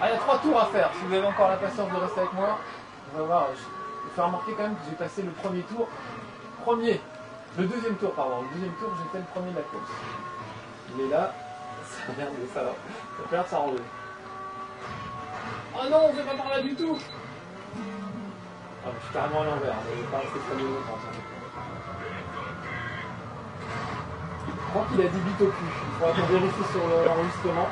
Ah, 0.00 0.08
il 0.08 0.12
y 0.12 0.14
a 0.14 0.18
trois 0.18 0.38
tours 0.38 0.60
à 0.60 0.66
faire. 0.66 0.90
Si 0.98 1.06
vous 1.06 1.14
avez 1.14 1.26
encore 1.26 1.48
la 1.48 1.56
patience 1.56 1.90
de 1.90 1.96
rester 1.96 2.20
avec 2.20 2.32
moi, 2.34 2.58
on 3.14 3.18
va 3.18 3.24
voir. 3.24 3.46
Je 3.54 4.08
vais 4.08 4.14
faire 4.14 4.26
remarquer 4.26 4.52
quand 4.52 4.62
même 4.64 4.74
que 4.74 4.82
j'ai 4.90 4.96
passé 4.96 5.22
le 5.22 5.30
premier 5.30 5.62
tour. 5.62 5.88
Premier. 6.62 7.00
Le 7.58 7.66
deuxième 7.66 7.96
tour, 7.96 8.12
pardon. 8.12 8.42
Le 8.42 8.54
deuxième 8.54 8.74
tour, 8.74 8.90
j'étais 9.02 9.18
le 9.18 9.24
premier 9.32 9.50
de 9.52 9.56
la 9.56 9.62
course. 9.62 9.90
Il 10.94 11.04
est 11.06 11.08
là. 11.08 11.32
Ça 11.84 12.12
merde, 12.18 12.34
ça 12.52 12.62
va. 12.62 12.70
Ça 12.70 12.74
a 13.28 13.32
l'air 13.32 13.44
de 13.44 13.48
s'arranger. 13.48 13.82
Oh 15.74 15.88
non, 15.90 16.00
on 16.08 16.12
fait 16.12 16.22
pas 16.22 16.34
par 16.42 16.50
là 16.50 16.60
du 16.60 16.74
tout 16.74 16.98
ah, 18.84 18.90
Je 18.98 19.04
suis 19.04 19.14
carrément 19.14 19.40
à 19.40 19.44
l'envers. 19.44 19.72
hein. 19.72 19.86
Je 19.88 20.02
vais 20.02 20.08
pas 20.08 20.18
rester 20.18 20.38
très 20.38 20.62
longtemps. 20.62 21.35
Crois 24.76 24.86
qu'il 24.92 25.00
a 25.00 25.08
dit 25.08 25.18
au 25.40 25.46
cul. 25.46 25.64
Il 25.64 25.98
faudra 25.98 26.12
qu'on 26.14 26.32
vérifie 26.32 26.66
sur 26.72 26.80
le- 26.86 27.04
l'enregistrement. 27.06 27.68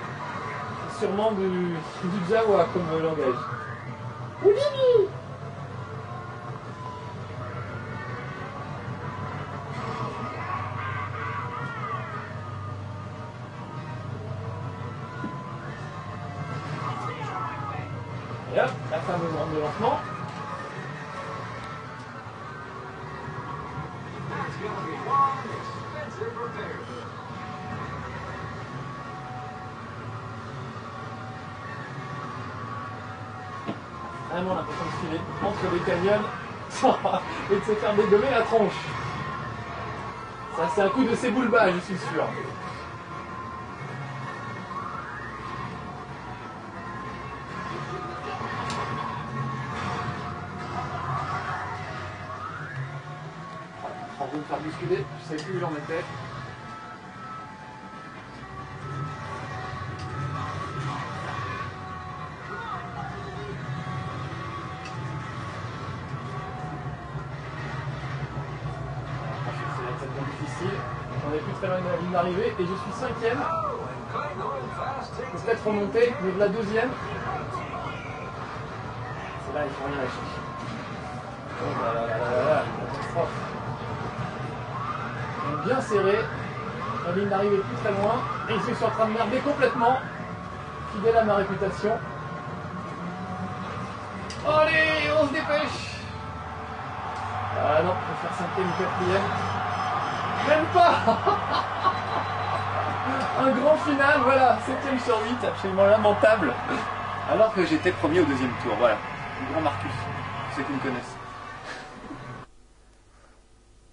Sûrement 0.99 1.33
du, 1.33 1.49
du 1.49 2.19
Jawa 2.31 2.67
comme 2.73 2.87
langage. 3.03 3.41
Ça, 38.55 38.61
c'est 40.73 40.83
un 40.83 40.89
coup 40.89 41.03
de 41.03 41.13
Seboulba, 41.17 41.73
je 41.73 41.81
suis 41.81 41.99
sûr. 41.99 42.25
En 54.21 54.27
train 54.27 54.37
me 54.37 54.43
faire 54.45 54.59
bousculer, 54.59 55.05
je 55.19 55.37
sais 55.37 55.43
plus 55.43 55.57
où 55.57 55.61
j'en 55.61 55.73
étais. 55.73 56.05
Plus 71.35 71.53
très 71.55 71.67
loin 71.67 71.79
de 71.79 71.89
la 71.89 71.97
ligne 71.97 72.13
d'arrivée 72.13 72.55
et 72.57 72.63
je 72.63 72.67
suis 72.67 72.93
cinquième. 72.93 73.43
Peut-être 75.45 75.67
remonter, 75.67 76.15
mais 76.23 76.31
de 76.31 76.39
la 76.39 76.49
deuxième. 76.49 76.91
C'est 79.45 79.55
là, 79.59 79.65
il 79.65 79.73
faut 79.73 79.85
rien 79.85 79.97
lâcher. 79.97 80.27
Oh 81.61 81.65
là 81.83 81.89
là 81.93 82.01
là 82.07 82.17
là 82.19 82.29
là 82.31 82.43
là, 82.45 82.63
une 82.63 82.77
catastrophe. 82.87 83.35
Bien 85.65 85.81
serré. 85.81 86.19
La 87.05 87.13
ligne 87.17 87.29
d'arrivée 87.29 87.57
plus 87.59 87.77
très 87.83 87.93
loin. 88.01 88.17
Et 88.49 88.55
je 88.55 88.75
suis 88.75 88.85
en 88.85 88.91
train 88.91 89.07
de 89.07 89.13
merder 89.13 89.39
complètement. 89.39 89.99
Fidèle 90.93 91.17
à 91.17 91.25
ma 91.25 91.35
réputation. 91.35 91.99
Allez, 94.47 95.11
on 95.21 95.27
se 95.27 95.33
dépêche. 95.33 95.99
Ah 97.57 97.83
non, 97.83 97.95
je 97.99 98.07
vais 98.13 98.19
faire 98.23 98.35
cinquième 98.39 98.69
ou 98.69 98.73
quatrième. 98.79 99.54
Même 100.49 100.65
pas 100.73 100.95
Un 103.41 103.51
grand 103.51 103.77
final, 103.79 104.21
voilà, 104.23 104.59
7ème 104.67 104.99
sur 105.05 105.19
8, 105.41 105.45
absolument 105.47 105.87
lamentable. 105.87 106.53
Alors 107.31 107.53
que 107.55 107.65
j'étais 107.67 107.91
premier 107.93 108.21
au 108.21 108.25
deuxième 108.25 108.53
tour, 108.63 108.75
voilà. 108.79 108.97
Le 109.41 109.53
grand 109.53 109.61
Marcus, 109.63 109.91
ceux 110.57 110.63
qui 110.63 110.73
me 110.73 110.79
connaissent. 110.79 111.17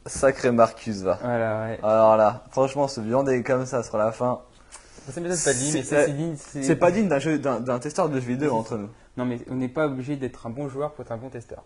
Sacré 0.06 0.52
Marcus 0.52 1.02
va. 1.02 1.18
Voilà, 1.22 1.62
ouais. 1.66 1.80
Alors 1.84 2.18
là, 2.18 2.44
franchement, 2.52 2.88
se 2.88 3.02
viander 3.02 3.44
comme 3.44 3.66
ça 3.66 3.84
sur 3.84 3.98
la 3.98 4.12
fin, 4.12 4.40
m'étonne 5.08 5.24
pas 5.24 5.30
lui, 5.54 5.72
mais 5.74 5.84
C'est- 5.84 6.36
c'est 6.38 6.64
c'est 6.64 6.76
pas 6.76 6.92
digne 6.92 7.08
d'un 7.08 7.20
jeu, 7.20 7.40
testeur 7.80 8.10
de 8.10 8.20
jeux 8.20 8.28
vidéo 8.28 8.56
entre 8.56 8.78
nous. 8.78 8.90
Non, 9.18 9.26
mais 9.26 9.40
on 9.50 9.56
n'est 9.56 9.68
pas 9.70 9.86
obligé 9.88 10.16
d'être 10.16 10.48
un 10.48 10.50
bon 10.50 10.70
joueur 10.70 10.92
pour 10.92 11.04
être 11.06 11.12
un 11.12 11.18
bon 11.18 11.30
testeur. 11.30 11.64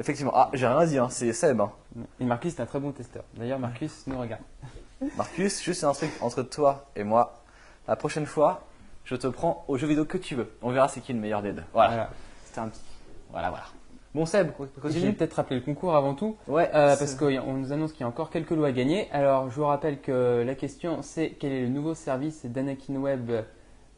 Effectivement. 0.00 0.32
Ah, 0.34 0.50
j'ai 0.54 0.66
rien 0.66 0.84
dit, 0.86 0.98
hein, 0.98 1.08
c'est 1.10 1.32
Seb. 1.32 1.60
hein. 1.60 1.70
Et 2.18 2.24
Marcus 2.24 2.58
est 2.58 2.60
un 2.62 2.66
très 2.66 2.80
bon 2.80 2.90
testeur. 2.90 3.22
D'ailleurs, 3.36 3.58
Marcus 3.60 4.04
nous 4.08 4.18
regarde. 4.18 4.42
Marcus, 5.16 5.62
juste 5.62 5.84
un 5.84 5.92
truc 5.92 6.10
entre 6.20 6.42
toi 6.42 6.86
et 6.96 7.04
moi. 7.04 7.42
La 7.86 7.94
prochaine 7.96 8.26
fois, 8.26 8.62
je 9.04 9.14
te 9.14 9.26
prends 9.28 9.64
au 9.68 9.76
jeu 9.76 9.86
vidéo 9.86 10.04
que 10.06 10.18
tu 10.18 10.34
veux. 10.34 10.50
On 10.62 10.70
verra 10.70 10.88
c'est 10.88 11.00
qui 11.00 11.12
le 11.12 11.20
meilleur 11.20 11.42
des 11.42 11.52
deux. 11.52 11.62
Voilà. 11.72 11.90
Voilà. 11.90 12.10
C'était 12.44 12.60
un 12.60 12.68
petit. 12.68 12.80
Voilà, 13.30 13.50
voilà. 13.50 13.64
Bon, 14.14 14.26
Seb, 14.26 14.50
Je 14.58 14.64
vais 14.64 14.70
continue. 14.80 15.12
peut-être 15.12 15.34
rappeler 15.34 15.56
le 15.56 15.62
concours 15.62 15.94
avant 15.94 16.14
tout. 16.14 16.36
Ouais, 16.48 16.68
Euh, 16.74 16.96
parce 16.96 17.14
qu'on 17.14 17.52
nous 17.54 17.72
annonce 17.72 17.92
qu'il 17.92 18.00
y 18.00 18.04
a 18.04 18.08
encore 18.08 18.30
quelques 18.30 18.50
lots 18.50 18.64
à 18.64 18.72
gagner. 18.72 19.08
Alors, 19.12 19.48
je 19.50 19.54
vous 19.54 19.66
rappelle 19.66 20.00
que 20.00 20.42
la 20.44 20.54
question, 20.56 21.02
c'est 21.02 21.30
quel 21.38 21.52
est 21.52 21.60
le 21.62 21.68
nouveau 21.68 21.94
service 21.94 22.44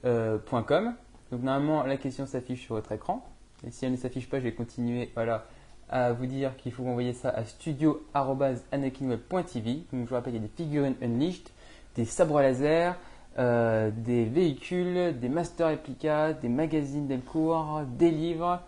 d'anakinweb.com 0.02 0.94
Donc, 1.30 1.42
normalement, 1.42 1.82
la 1.84 1.96
question 1.96 2.26
s'affiche 2.26 2.62
sur 2.66 2.74
votre 2.74 2.92
écran. 2.92 3.24
Et 3.66 3.70
si 3.70 3.86
elle 3.86 3.92
ne 3.92 3.96
s'affiche 3.96 4.28
pas, 4.28 4.38
je 4.38 4.44
vais 4.44 4.52
continuer 4.54 5.10
voilà, 5.14 5.44
à 5.92 6.12
vous 6.12 6.26
dire 6.26 6.56
qu'il 6.56 6.72
faut 6.72 6.84
envoyer 6.84 7.12
ça 7.12 7.28
à 7.28 7.44
studio.anakinweb.tv. 7.44 9.84
Donc, 9.92 10.04
je 10.04 10.08
vous 10.08 10.14
rappelle, 10.14 10.34
il 10.34 10.42
y 10.42 10.44
a 10.44 10.48
des 10.48 10.52
figurines 10.56 10.96
Unleashed, 11.02 11.48
des 11.94 12.04
sabres 12.04 12.40
laser, 12.40 12.96
euh, 13.38 13.92
des 13.94 14.24
véhicules, 14.24 15.16
des 15.20 15.28
master 15.28 15.68
réplica, 15.68 16.32
des 16.32 16.48
magazines 16.48 17.06
Delcourt, 17.06 17.82
des 17.98 18.10
livres 18.10 18.60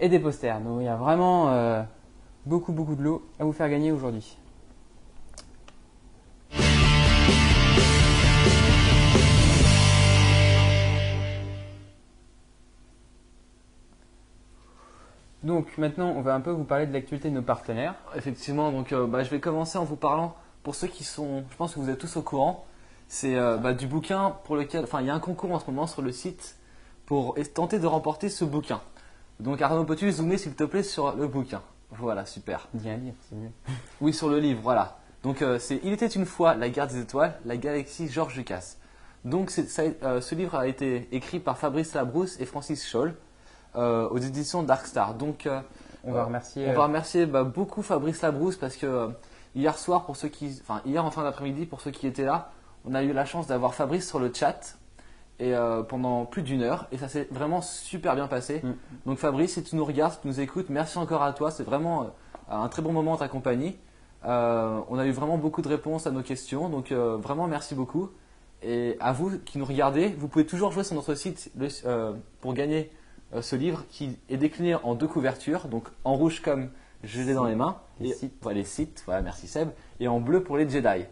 et 0.00 0.10
des 0.10 0.18
posters. 0.18 0.60
Donc, 0.60 0.80
il 0.80 0.84
y 0.84 0.88
a 0.88 0.96
vraiment... 0.96 1.48
euh, 1.48 1.82
beaucoup 2.46 2.72
beaucoup 2.72 2.94
de 2.94 3.02
lots 3.02 3.22
à 3.38 3.44
vous 3.44 3.52
faire 3.52 3.68
gagner 3.68 3.92
aujourd'hui. 3.92 4.36
Donc 15.44 15.76
maintenant, 15.78 16.08
on 16.16 16.22
va 16.22 16.34
un 16.34 16.40
peu 16.40 16.50
vous 16.50 16.64
parler 16.64 16.86
de 16.86 16.92
l'actualité 16.92 17.28
de 17.28 17.34
nos 17.34 17.42
partenaires. 17.42 17.94
Effectivement, 18.16 18.72
donc 18.72 18.92
euh, 18.92 19.06
bah, 19.06 19.22
je 19.22 19.30
vais 19.30 19.40
commencer 19.40 19.76
en 19.78 19.84
vous 19.84 19.94
parlant, 19.96 20.34
pour 20.62 20.74
ceux 20.74 20.88
qui 20.88 21.04
sont, 21.04 21.44
je 21.50 21.56
pense 21.56 21.74
que 21.74 21.80
vous 21.80 21.90
êtes 21.90 21.98
tous 21.98 22.16
au 22.16 22.22
courant, 22.22 22.64
c'est 23.08 23.36
euh, 23.36 23.58
bah, 23.58 23.74
du 23.74 23.86
bouquin 23.86 24.36
pour 24.44 24.56
lequel, 24.56 24.84
enfin 24.84 25.02
il 25.02 25.06
y 25.06 25.10
a 25.10 25.14
un 25.14 25.20
concours 25.20 25.52
en 25.52 25.60
ce 25.60 25.66
moment 25.70 25.86
sur 25.86 26.00
le 26.00 26.10
site 26.12 26.56
pour 27.04 27.36
tenter 27.52 27.78
de 27.78 27.86
remporter 27.86 28.30
ce 28.30 28.44
bouquin. 28.46 28.80
Donc 29.38 29.60
Arnaud, 29.60 29.84
peux-tu 29.84 30.10
zoomer 30.10 30.38
s'il 30.38 30.54
te 30.54 30.64
plaît 30.64 30.82
sur 30.82 31.14
le 31.14 31.26
bouquin 31.26 31.60
Voilà, 31.90 32.24
super. 32.24 32.68
Dis 32.72 32.88
un 32.88 32.96
livre, 32.96 33.16
c'est 33.28 33.36
mieux. 33.36 33.50
Oui, 34.00 34.14
sur 34.14 34.30
le 34.30 34.38
livre, 34.38 34.60
voilà. 34.62 34.96
Donc 35.22 35.42
euh, 35.42 35.58
c'est 35.58 35.78
Il 35.84 35.92
était 35.92 36.06
une 36.06 36.24
fois 36.24 36.54
la 36.54 36.70
guerre 36.70 36.86
des 36.86 37.00
étoiles, 37.00 37.34
la 37.44 37.58
galaxie 37.58 38.08
George 38.08 38.34
Lucas. 38.36 38.76
Donc 39.26 39.50
ça- 39.50 39.62
ce 40.20 40.34
livre 40.34 40.54
a 40.54 40.66
été 40.66 41.08
écrit 41.12 41.38
par 41.40 41.58
Fabrice 41.58 41.92
Labrousse 41.94 42.40
et 42.40 42.46
Francis 42.46 42.86
Scholl 42.88 43.14
euh, 43.76 44.08
aux 44.08 44.18
éditions 44.18 44.62
Darkstar. 44.62 45.14
Donc 45.14 45.46
euh, 45.46 45.60
On 46.04 46.12
va 46.12 46.24
remercier. 46.24 46.66
on 46.66 46.70
euh, 46.70 46.74
va 46.74 46.84
remercier 46.84 47.26
bah, 47.26 47.44
beaucoup 47.44 47.82
Fabrice 47.82 48.22
Labrousse 48.22 48.56
parce 48.56 48.76
que 48.76 49.10
hier 49.54 49.78
soir, 49.78 50.04
pour 50.04 50.16
ceux 50.16 50.28
qui, 50.28 50.60
enfin 50.62 50.80
hier 50.84 51.04
en 51.04 51.10
fin 51.10 51.22
d'après-midi, 51.22 51.66
pour 51.66 51.80
ceux 51.80 51.90
qui 51.90 52.06
étaient 52.06 52.24
là, 52.24 52.50
on 52.84 52.94
a 52.94 53.02
eu 53.02 53.12
la 53.12 53.24
chance 53.24 53.46
d'avoir 53.46 53.74
Fabrice 53.74 54.08
sur 54.08 54.18
le 54.18 54.32
chat 54.32 54.76
et 55.40 55.52
pendant 55.88 56.26
plus 56.26 56.42
d'une 56.42 56.62
heure 56.62 56.86
et 56.92 56.98
ça 56.98 57.08
s'est 57.08 57.26
vraiment 57.30 57.60
super 57.60 58.14
bien 58.14 58.28
passé. 58.28 58.60
Mm. 58.62 58.72
Donc 59.06 59.18
Fabrice, 59.18 59.54
si 59.54 59.62
tu 59.64 59.74
nous 59.74 59.84
regardes, 59.84 60.12
si 60.12 60.20
tu 60.20 60.28
nous 60.28 60.40
écoutes, 60.40 60.68
merci 60.70 60.98
encore 60.98 61.22
à 61.22 61.32
toi. 61.32 61.50
C'est 61.50 61.64
vraiment 61.64 62.10
un 62.48 62.68
très 62.68 62.82
bon 62.82 62.92
moment 62.92 63.12
en 63.12 63.16
ta 63.16 63.28
compagnie. 63.28 63.76
Euh, 64.26 64.80
on 64.88 64.98
a 64.98 65.06
eu 65.06 65.10
vraiment 65.10 65.36
beaucoup 65.36 65.60
de 65.62 65.68
réponses 65.68 66.06
à 66.06 66.10
nos 66.10 66.22
questions, 66.22 66.68
donc 66.68 66.92
euh, 66.92 67.16
vraiment 67.16 67.46
merci 67.46 67.74
beaucoup. 67.74 68.10
Et 68.62 68.96
à 69.00 69.12
vous 69.12 69.38
qui 69.44 69.58
nous 69.58 69.66
regardez, 69.66 70.08
vous 70.08 70.28
pouvez 70.28 70.46
toujours 70.46 70.72
jouer 70.72 70.84
sur 70.84 70.94
notre 70.94 71.14
site 71.14 71.50
le- 71.58 71.68
euh, 71.84 72.12
pour 72.40 72.54
gagner 72.54 72.90
euh, 73.32 73.42
ce 73.42 73.56
livre 73.56 73.84
qui 73.88 74.18
est 74.28 74.36
décliné 74.36 74.74
en 74.74 74.94
deux 74.94 75.08
couvertures, 75.08 75.68
donc 75.68 75.88
en 76.04 76.14
rouge 76.16 76.40
comme 76.40 76.70
je 77.02 77.20
l'ai 77.22 77.34
dans 77.34 77.44
les 77.44 77.54
mains, 77.54 77.76
Les 78.00 78.10
et 78.10 78.14
sites. 78.14 78.34
voilà, 78.42 78.58
les 78.58 78.64
sites, 78.64 79.02
voilà, 79.06 79.22
merci 79.22 79.46
Seb, 79.46 79.68
et 80.00 80.08
en 80.08 80.20
bleu 80.20 80.42
pour 80.42 80.56
les 80.56 80.68
Jedi. 80.68 81.04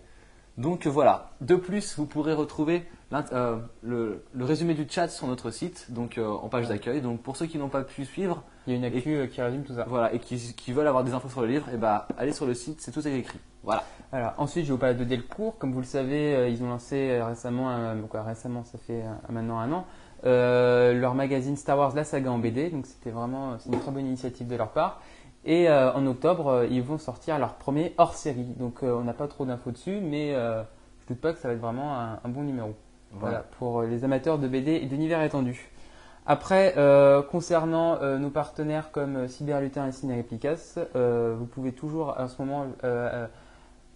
Donc 0.59 0.87
euh, 0.87 0.91
voilà. 0.91 1.31
De 1.41 1.57
plus, 1.57 1.97
vous 1.97 2.07
pourrez 2.07 2.35
retrouver 2.35 2.87
euh, 3.33 3.59
le, 3.83 4.25
le 4.33 4.45
résumé 4.45 4.75
du 4.75 4.87
chat 4.89 5.09
sur 5.09 5.27
notre 5.27 5.51
site, 5.51 5.87
donc 5.91 6.19
euh, 6.19 6.27
en 6.29 6.49
page 6.49 6.69
d'accueil. 6.69 7.01
Donc 7.01 7.23
pour 7.23 7.37
ceux 7.37 7.47
qui 7.47 7.57
n'ont 7.59 7.69
pas 7.71 7.83
pu 7.83 8.05
suivre, 8.05 8.43
Il 8.67 8.73
y 8.73 8.77
a 8.77 8.79
une 8.79 8.85
actu 8.85 9.29
qui 9.33 9.41
résume 9.43 9.65
tout 9.65 9.75
ça. 9.75 9.85
voilà, 9.89 10.13
et 10.15 10.19
qui, 10.19 10.37
qui 10.55 10.73
veulent 10.73 10.87
avoir 10.87 11.05
des 11.05 11.13
infos 11.15 11.29
sur 11.31 11.41
le 11.43 11.47
livre, 11.49 11.69
et 11.71 11.77
bah 11.79 12.07
allez 12.19 12.33
sur 12.33 12.47
le 12.47 12.55
site, 12.55 12.81
c'est 12.81 12.91
tout 12.93 13.07
écrit. 13.07 13.39
Voilà. 13.65 13.85
Alors, 14.13 14.35
ensuite, 14.39 14.65
je 14.65 14.69
vais 14.69 14.73
vous 14.75 14.79
parler 14.81 14.95
de 14.95 15.05
Delcourt. 15.05 15.57
Comme 15.57 15.73
vous 15.73 15.79
le 15.81 15.87
savez, 15.87 16.51
ils 16.51 16.63
ont 16.63 16.69
lancé 16.69 17.19
récemment, 17.23 17.71
euh, 17.71 17.95
récemment, 18.13 18.65
ça 18.65 18.77
fait 18.77 19.03
maintenant 19.31 19.59
un 19.59 19.73
an, 19.73 19.87
euh, 20.25 20.93
leur 20.93 21.15
magazine 21.15 21.57
Star 21.57 21.79
Wars 21.79 21.95
La 21.95 22.05
Saga 22.05 22.31
en 22.31 22.39
BD. 22.39 22.71
Donc, 22.71 22.87
c'était 22.87 23.11
vraiment 23.11 23.59
c'est 23.59 23.71
une 23.73 23.81
très 23.81 23.91
bonne 23.91 24.07
initiative 24.07 24.47
de 24.47 24.57
leur 24.57 24.71
part. 24.71 25.01
Et 25.45 25.69
euh, 25.69 25.93
en 25.93 26.07
octobre, 26.07 26.49
euh, 26.49 26.67
ils 26.71 26.83
vont 26.83 26.99
sortir 26.99 27.39
leur 27.39 27.55
premier 27.55 27.95
hors 27.99 28.15
série. 28.15 28.55
Donc, 28.59 28.83
euh, 28.83 28.95
on 28.95 29.05
n'a 29.05 29.15
pas 29.15 29.27
trop 29.27 29.45
d'infos 29.45 29.73
dessus, 29.73 30.01
mais 30.01 30.35
euh, 30.35 30.63
je 31.01 31.09
doute 31.09 31.21
pas 31.21 31.33
que 31.33 31.39
ça 31.39 31.49
va 31.49 31.55
être 31.55 31.61
vraiment 31.61 31.99
un, 31.99 32.21
un 32.25 32.29
bon 32.29 32.43
numéro. 32.43 32.75
Voilà, 33.15 33.45
pour 33.59 33.83
les 33.83 34.05
amateurs 34.05 34.39
de 34.39 34.49
BD 34.49 34.73
et 34.77 34.87
d'univers 34.87 35.23
étendu. 35.23 35.69
Après, 36.25 36.75
euh, 36.77 37.21
concernant 37.21 37.99
euh, 38.01 38.17
nos 38.17 38.31
partenaires 38.31 38.91
comme 38.91 39.17
euh, 39.17 39.29
Cyberlutin 39.29 39.89
et 39.89 39.93
Cinéréplicas, 39.93 40.79
euh, 40.95 41.35
vous 41.37 41.47
pouvez 41.47 41.73
toujours 41.73 42.15
en 42.17 42.29
ce 42.29 42.41
moment 42.41 42.63
euh, 42.63 42.67
euh, 42.85 43.27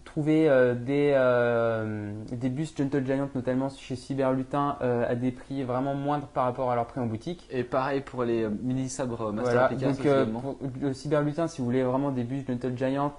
trouver 0.07 0.49
euh, 0.49 0.73
des, 0.73 1.11
euh, 1.15 2.11
des 2.31 2.49
bus 2.49 2.73
Gentle 2.75 3.05
Giant, 3.05 3.29
notamment 3.35 3.69
chez 3.69 3.95
Cyberlutin, 3.97 4.77
euh, 4.81 5.05
à 5.07 5.15
des 5.15 5.31
prix 5.31 5.63
vraiment 5.63 5.93
moindres 5.95 6.27
par 6.27 6.45
rapport 6.45 6.71
à 6.71 6.75
leur 6.75 6.87
prix 6.87 7.01
en 7.01 7.05
boutique. 7.05 7.45
Et 7.51 7.63
pareil 7.63 8.01
pour 8.01 8.23
les 8.23 8.43
euh, 8.43 8.49
mini 8.63 8.87
sabres 8.89 9.31
Master 9.33 9.69
Voilà, 9.69 9.93
donc 9.93 10.31
pour 10.41 10.57
le 10.81 10.93
Cyberlutin, 10.93 11.47
si 11.47 11.59
vous 11.59 11.65
voulez 11.65 11.83
vraiment 11.83 12.11
des 12.11 12.23
bus 12.23 12.45
Gentle 12.47 12.75
Giant 12.77 13.13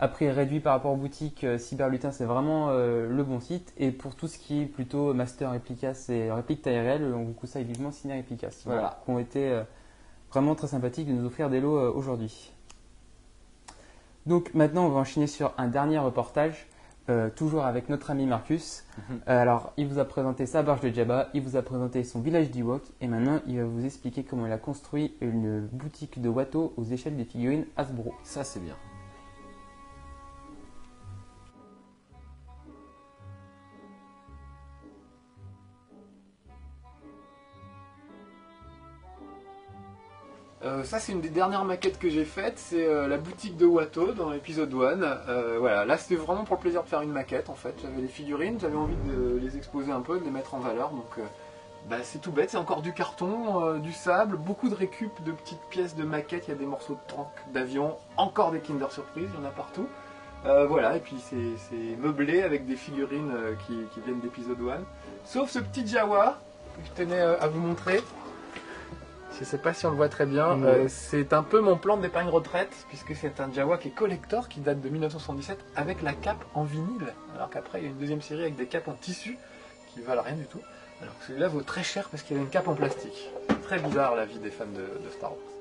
à 0.00 0.06
prix 0.08 0.30
réduit 0.30 0.60
par 0.60 0.74
rapport 0.74 0.92
aux 0.92 0.96
boutiques, 0.96 1.44
euh, 1.44 1.58
Cyberlutin 1.58 2.10
c'est 2.10 2.24
vraiment 2.24 2.70
le 2.70 3.22
bon 3.22 3.40
site. 3.40 3.72
Et 3.76 3.90
pour 3.90 4.14
tout 4.14 4.28
ce 4.28 4.38
qui 4.38 4.62
est 4.62 4.66
plutôt 4.66 5.12
Master 5.12 5.52
Replicas 5.52 6.06
et 6.08 6.32
réplique 6.32 6.64
réelle, 6.64 7.12
on 7.14 7.24
vous 7.24 7.32
conseille 7.34 7.64
vivement 7.64 7.90
Ciné 7.90 8.16
Replicas. 8.16 8.62
Voilà, 8.64 8.80
Voilà. 8.80 8.98
qui 9.04 9.10
ont 9.10 9.18
été 9.18 9.60
vraiment 10.32 10.54
très 10.54 10.68
sympathiques 10.68 11.08
de 11.08 11.12
nous 11.12 11.26
offrir 11.26 11.50
des 11.50 11.60
lots 11.60 11.78
aujourd'hui. 11.94 12.52
Donc 14.28 14.54
maintenant, 14.54 14.86
on 14.86 14.90
va 14.90 15.00
enchaîner 15.00 15.26
sur 15.26 15.52
un 15.58 15.66
dernier 15.68 15.98
reportage. 15.98 16.66
euh, 17.10 17.30
toujours 17.30 17.64
avec 17.64 17.88
notre 17.88 18.10
ami 18.10 18.26
Marcus. 18.26 18.84
Mhm. 18.98 19.20
Euh, 19.28 19.40
alors, 19.40 19.72
il 19.78 19.86
vous 19.88 19.98
a 19.98 20.04
présenté 20.04 20.44
sa 20.44 20.62
barge 20.62 20.80
de 20.82 20.90
Jabba, 20.90 21.30
il 21.32 21.40
vous 21.42 21.56
a 21.56 21.62
présenté 21.62 22.04
son 22.04 22.20
village 22.20 22.50
d'Ewok, 22.50 22.82
et 23.00 23.08
maintenant, 23.08 23.40
il 23.46 23.56
va 23.58 23.64
vous 23.64 23.84
expliquer 23.84 24.24
comment 24.24 24.46
il 24.46 24.52
a 24.52 24.58
construit 24.58 25.14
une 25.22 25.60
boutique 25.72 26.20
de 26.20 26.28
Watto 26.28 26.74
aux 26.76 26.84
échelles 26.84 27.16
des 27.16 27.24
figurines 27.24 27.64
Hasbro. 27.78 28.12
Ça 28.24 28.44
c'est 28.44 28.60
bien. 28.60 28.74
Euh, 40.64 40.82
ça, 40.82 40.98
c'est 40.98 41.12
une 41.12 41.20
des 41.20 41.28
dernières 41.28 41.64
maquettes 41.64 41.98
que 41.98 42.08
j'ai 42.08 42.24
faites. 42.24 42.58
C'est 42.58 42.84
euh, 42.84 43.06
la 43.06 43.16
boutique 43.16 43.56
de 43.56 43.66
Watto 43.66 44.12
dans 44.12 44.30
l'épisode 44.30 44.72
1. 44.74 45.02
Euh, 45.02 45.56
voilà, 45.60 45.84
là, 45.84 45.96
c'était 45.96 46.16
vraiment 46.16 46.44
pour 46.44 46.56
le 46.56 46.60
plaisir 46.60 46.82
de 46.82 46.88
faire 46.88 47.00
une 47.00 47.12
maquette 47.12 47.48
en 47.48 47.54
fait. 47.54 47.74
J'avais 47.82 48.02
les 48.02 48.08
figurines, 48.08 48.58
j'avais 48.60 48.76
envie 48.76 48.96
de 49.06 49.38
les 49.40 49.56
exposer 49.56 49.92
un 49.92 50.00
peu, 50.00 50.18
de 50.18 50.24
les 50.24 50.30
mettre 50.30 50.54
en 50.54 50.58
valeur. 50.58 50.90
Donc, 50.90 51.20
bah, 51.88 51.98
c'est 52.02 52.18
tout 52.18 52.32
bête. 52.32 52.50
C'est 52.50 52.56
encore 52.56 52.82
du 52.82 52.92
carton, 52.92 53.78
du 53.78 53.92
sable, 53.92 54.36
beaucoup 54.36 54.68
de 54.68 54.74
récup 54.74 55.12
de 55.24 55.32
petites 55.32 55.62
pièces 55.70 55.94
de 55.94 56.02
maquettes. 56.02 56.48
Il 56.48 56.50
y 56.50 56.54
a 56.54 56.58
des 56.58 56.66
morceaux 56.66 56.94
de 56.94 57.14
tank, 57.14 57.28
d'avion, 57.52 57.96
encore 58.16 58.50
des 58.50 58.60
Kinder 58.60 58.90
Surprise, 58.90 59.28
il 59.32 59.40
y 59.40 59.44
en 59.44 59.48
a 59.48 59.52
partout. 59.52 59.86
Voilà, 60.44 60.96
et 60.96 61.00
puis 61.00 61.16
c'est 61.20 61.96
meublé 61.98 62.42
avec 62.42 62.66
des 62.66 62.76
figurines 62.76 63.32
qui, 63.66 63.74
qui 63.92 64.00
viennent 64.00 64.20
d'épisode 64.20 64.58
1. 64.60 64.78
Sauf 65.24 65.50
ce 65.50 65.58
petit 65.60 65.86
Jawa 65.86 66.38
que 66.76 66.86
je 66.86 67.04
tenais 67.04 67.20
à 67.20 67.46
vous 67.48 67.60
montrer. 67.60 68.00
Je 69.38 69.44
sais 69.44 69.58
pas 69.58 69.72
si 69.72 69.86
on 69.86 69.90
le 69.90 69.96
voit 69.96 70.08
très 70.08 70.26
bien. 70.26 70.60
Euh, 70.64 70.86
c'est 70.88 71.32
un 71.32 71.44
peu 71.44 71.60
mon 71.60 71.76
plan 71.76 71.96
d'épargne 71.96 72.28
retraite, 72.28 72.72
puisque 72.88 73.14
c'est 73.14 73.40
un 73.40 73.52
Jawa 73.52 73.78
qui 73.78 73.88
est 73.88 73.92
collector, 73.92 74.48
qui 74.48 74.60
date 74.60 74.80
de 74.80 74.88
1977, 74.88 75.58
avec 75.76 76.02
la 76.02 76.12
cape 76.12 76.44
en 76.54 76.64
vinyle. 76.64 77.14
Alors 77.36 77.48
qu'après, 77.48 77.78
il 77.78 77.84
y 77.84 77.86
a 77.86 77.90
une 77.90 77.98
deuxième 77.98 78.20
série 78.20 78.42
avec 78.42 78.56
des 78.56 78.66
capes 78.66 78.88
en 78.88 78.94
tissu, 78.94 79.38
qui 79.94 80.00
valent 80.00 80.22
rien 80.22 80.34
du 80.34 80.46
tout. 80.46 80.60
Alors 81.00 81.16
que 81.20 81.26
celui-là 81.26 81.46
vaut 81.46 81.62
très 81.62 81.84
cher 81.84 82.08
parce 82.08 82.24
qu'il 82.24 82.36
a 82.36 82.40
une 82.40 82.48
cape 82.48 82.66
en 82.66 82.74
plastique. 82.74 83.30
Très 83.62 83.78
bizarre 83.78 84.16
la 84.16 84.24
vie 84.24 84.40
des 84.40 84.50
fans 84.50 84.66
de, 84.66 85.04
de 85.04 85.10
Star 85.12 85.30
Wars. 85.30 85.57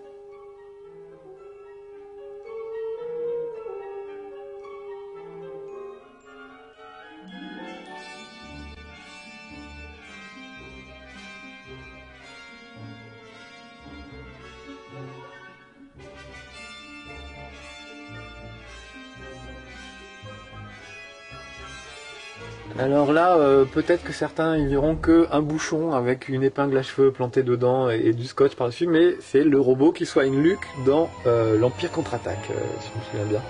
Alors 22.80 23.12
là, 23.12 23.38
euh, 23.38 23.66
peut-être 23.66 24.04
que 24.04 24.14
certains 24.14 24.56
ils 24.56 24.68
verront 24.68 24.96
que 24.96 25.28
un 25.32 25.42
bouchon 25.42 25.94
avec 25.94 26.30
une 26.30 26.44
épingle 26.44 26.78
à 26.78 26.84
cheveux 26.84 27.12
plantée 27.12 27.42
dedans 27.42 27.90
et, 27.90 28.14
du 28.14 28.26
scotch 28.26 28.56
par-dessus, 28.56 28.86
mais 28.86 29.16
c'est 29.20 29.44
le 29.44 29.60
robot 29.60 29.92
qui 29.92 30.06
soigne 30.06 30.40
Luke 30.40 30.68
dans 30.86 31.10
euh, 31.26 31.58
l'Empire 31.58 31.92
contre-attaque, 31.92 32.50
euh, 32.52 32.60
si 32.80 32.90
je 32.94 33.00
me 33.00 33.04
souviens 33.06 33.40
bien. 33.40 33.42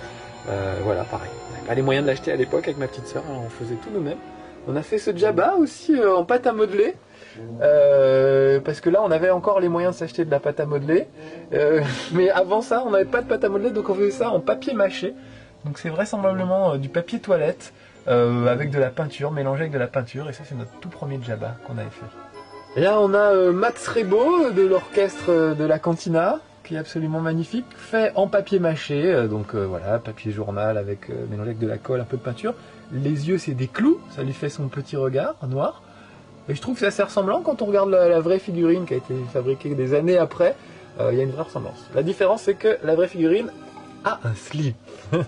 Euh, 0.49 0.75
voilà, 0.83 1.03
pareil. 1.03 1.29
On 1.49 1.53
n'avait 1.53 1.67
pas 1.67 1.73
les 1.75 1.81
moyens 1.81 2.05
de 2.05 2.09
l'acheter 2.09 2.31
à 2.31 2.37
l'époque 2.37 2.63
avec 2.65 2.77
ma 2.77 2.87
petite 2.87 3.07
sœur, 3.07 3.23
on 3.29 3.49
faisait 3.49 3.75
tout 3.75 3.89
nous-mêmes. 3.93 4.17
On 4.65 4.75
a 4.75 4.81
fait 4.81 4.97
ce 4.97 5.15
Jabba 5.15 5.55
aussi 5.55 5.93
en 6.03 6.23
pâte 6.23 6.47
à 6.47 6.53
modeler. 6.53 6.93
parce 7.59 8.79
que 8.79 8.89
là, 8.89 9.01
on 9.03 9.11
avait 9.11 9.29
encore 9.29 9.59
les 9.59 9.69
moyens 9.69 9.95
de 9.95 9.99
s'acheter 9.99 10.23
de 10.23 10.31
la 10.31 10.39
pâte 10.39 10.59
à 10.59 10.65
modeler. 10.65 11.07
Euh, 11.53 11.81
mais 12.13 12.29
avant 12.29 12.61
ça, 12.61 12.83
on 12.85 12.91
n'avait 12.91 13.05
pas 13.05 13.21
de 13.21 13.27
pâte 13.27 13.43
à 13.43 13.49
modeler, 13.49 13.71
donc 13.71 13.89
on 13.89 13.95
faisait 13.95 14.11
ça 14.11 14.29
en 14.29 14.39
papier 14.39 14.73
mâché. 14.73 15.13
Donc 15.65 15.79
c'est 15.79 15.89
vraisemblablement 15.89 16.77
du 16.77 16.87
papier 16.87 17.19
toilette 17.19 17.73
euh, 18.07 18.47
avec 18.47 18.69
de 18.71 18.79
la 18.79 18.89
peinture, 18.89 19.31
mélangé 19.31 19.61
avec 19.61 19.73
de 19.73 19.77
la 19.79 19.87
peinture. 19.87 20.29
Et 20.29 20.33
ça, 20.33 20.43
c'est 20.45 20.55
notre 20.55 20.71
tout 20.79 20.89
premier 20.89 21.19
Jabba 21.21 21.55
qu'on 21.65 21.77
avait 21.77 21.89
fait. 21.89 22.05
Et 22.79 22.81
là, 22.81 22.99
on 22.99 23.13
a 23.13 23.33
euh, 23.33 23.51
Max 23.51 23.87
Rebo 23.87 24.51
de 24.51 24.61
l'orchestre 24.61 25.29
euh, 25.29 25.53
de 25.55 25.63
la 25.65 25.79
Cantina, 25.79 26.39
qui 26.63 26.75
est 26.75 26.77
absolument 26.77 27.21
magnifique, 27.21 27.65
fait 27.77 28.11
en 28.15 28.27
papier 28.27 28.59
mâché. 28.59 29.11
euh, 29.13 29.27
donc 29.27 29.55
euh, 29.55 29.65
voilà, 29.65 29.99
papier 29.99 30.31
journal 30.31 30.77
avec 30.77 31.09
euh, 31.09 31.13
mélangé 31.29 31.49
avec 31.51 31.59
de 31.59 31.67
la 31.67 31.77
colle, 31.77 32.01
un 32.01 32.05
peu 32.05 32.17
de 32.17 32.21
peinture. 32.21 32.53
Les 32.91 33.27
yeux, 33.29 33.37
c'est 33.37 33.53
des 33.53 33.67
clous. 33.67 33.99
Ça 34.15 34.23
lui 34.23 34.33
fait 34.33 34.49
son 34.49 34.67
petit 34.67 34.95
regard 34.95 35.35
noir. 35.47 35.81
Et 36.49 36.55
je 36.55 36.61
trouve 36.61 36.75
que 36.75 36.79
c'est 36.81 36.87
assez 36.87 37.03
ressemblant 37.03 37.41
quand 37.41 37.61
on 37.61 37.65
regarde 37.65 37.89
la, 37.89 38.19
vraie 38.21 38.39
figurine 38.39 38.85
qui 38.85 38.93
a 38.93 38.97
été 38.97 39.13
fabriquée 39.33 39.75
des 39.75 39.93
années 39.93 40.17
après. 40.17 40.55
euh, 40.99 41.09
Il 41.11 41.17
y 41.17 41.21
a 41.21 41.23
une 41.23 41.31
vraie 41.31 41.43
ressemblance. 41.43 41.83
La 41.93 42.03
différence, 42.03 42.43
c'est 42.43 42.53
que 42.53 42.77
la 42.83 42.95
vraie 42.95 43.09
figurine 43.09 43.49
ah, 44.03 44.19
un 44.23 44.35
slip 44.35 44.75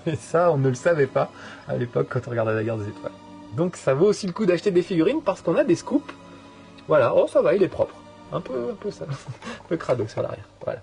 Et 0.05 0.15
ça, 0.15 0.51
on 0.51 0.57
ne 0.57 0.69
le 0.69 0.75
savait 0.75 1.07
pas 1.07 1.29
à 1.67 1.75
l'époque 1.75 2.07
quand 2.09 2.27
on 2.27 2.31
regardait 2.31 2.53
la 2.53 2.63
guerre 2.63 2.77
des 2.77 2.87
étoiles. 2.87 3.11
Donc 3.55 3.75
ça 3.75 3.93
vaut 3.93 4.07
aussi 4.07 4.27
le 4.27 4.33
coup 4.33 4.45
d'acheter 4.45 4.71
des 4.71 4.83
figurines 4.83 5.21
parce 5.21 5.41
qu'on 5.41 5.55
a 5.55 5.63
des 5.63 5.75
scoops. 5.75 6.13
Voilà, 6.87 7.13
oh 7.15 7.27
ça 7.27 7.41
va, 7.41 7.55
il 7.55 7.63
est 7.63 7.67
propre. 7.67 7.95
Un 8.31 8.41
peu, 8.41 8.69
un 8.71 8.75
peu 8.75 8.91
ça. 8.91 9.05
Un 9.05 9.67
peu 9.67 9.77
crado 9.77 10.07
sur 10.07 10.21
l'arrière. 10.21 10.45
Voilà. 10.63 10.81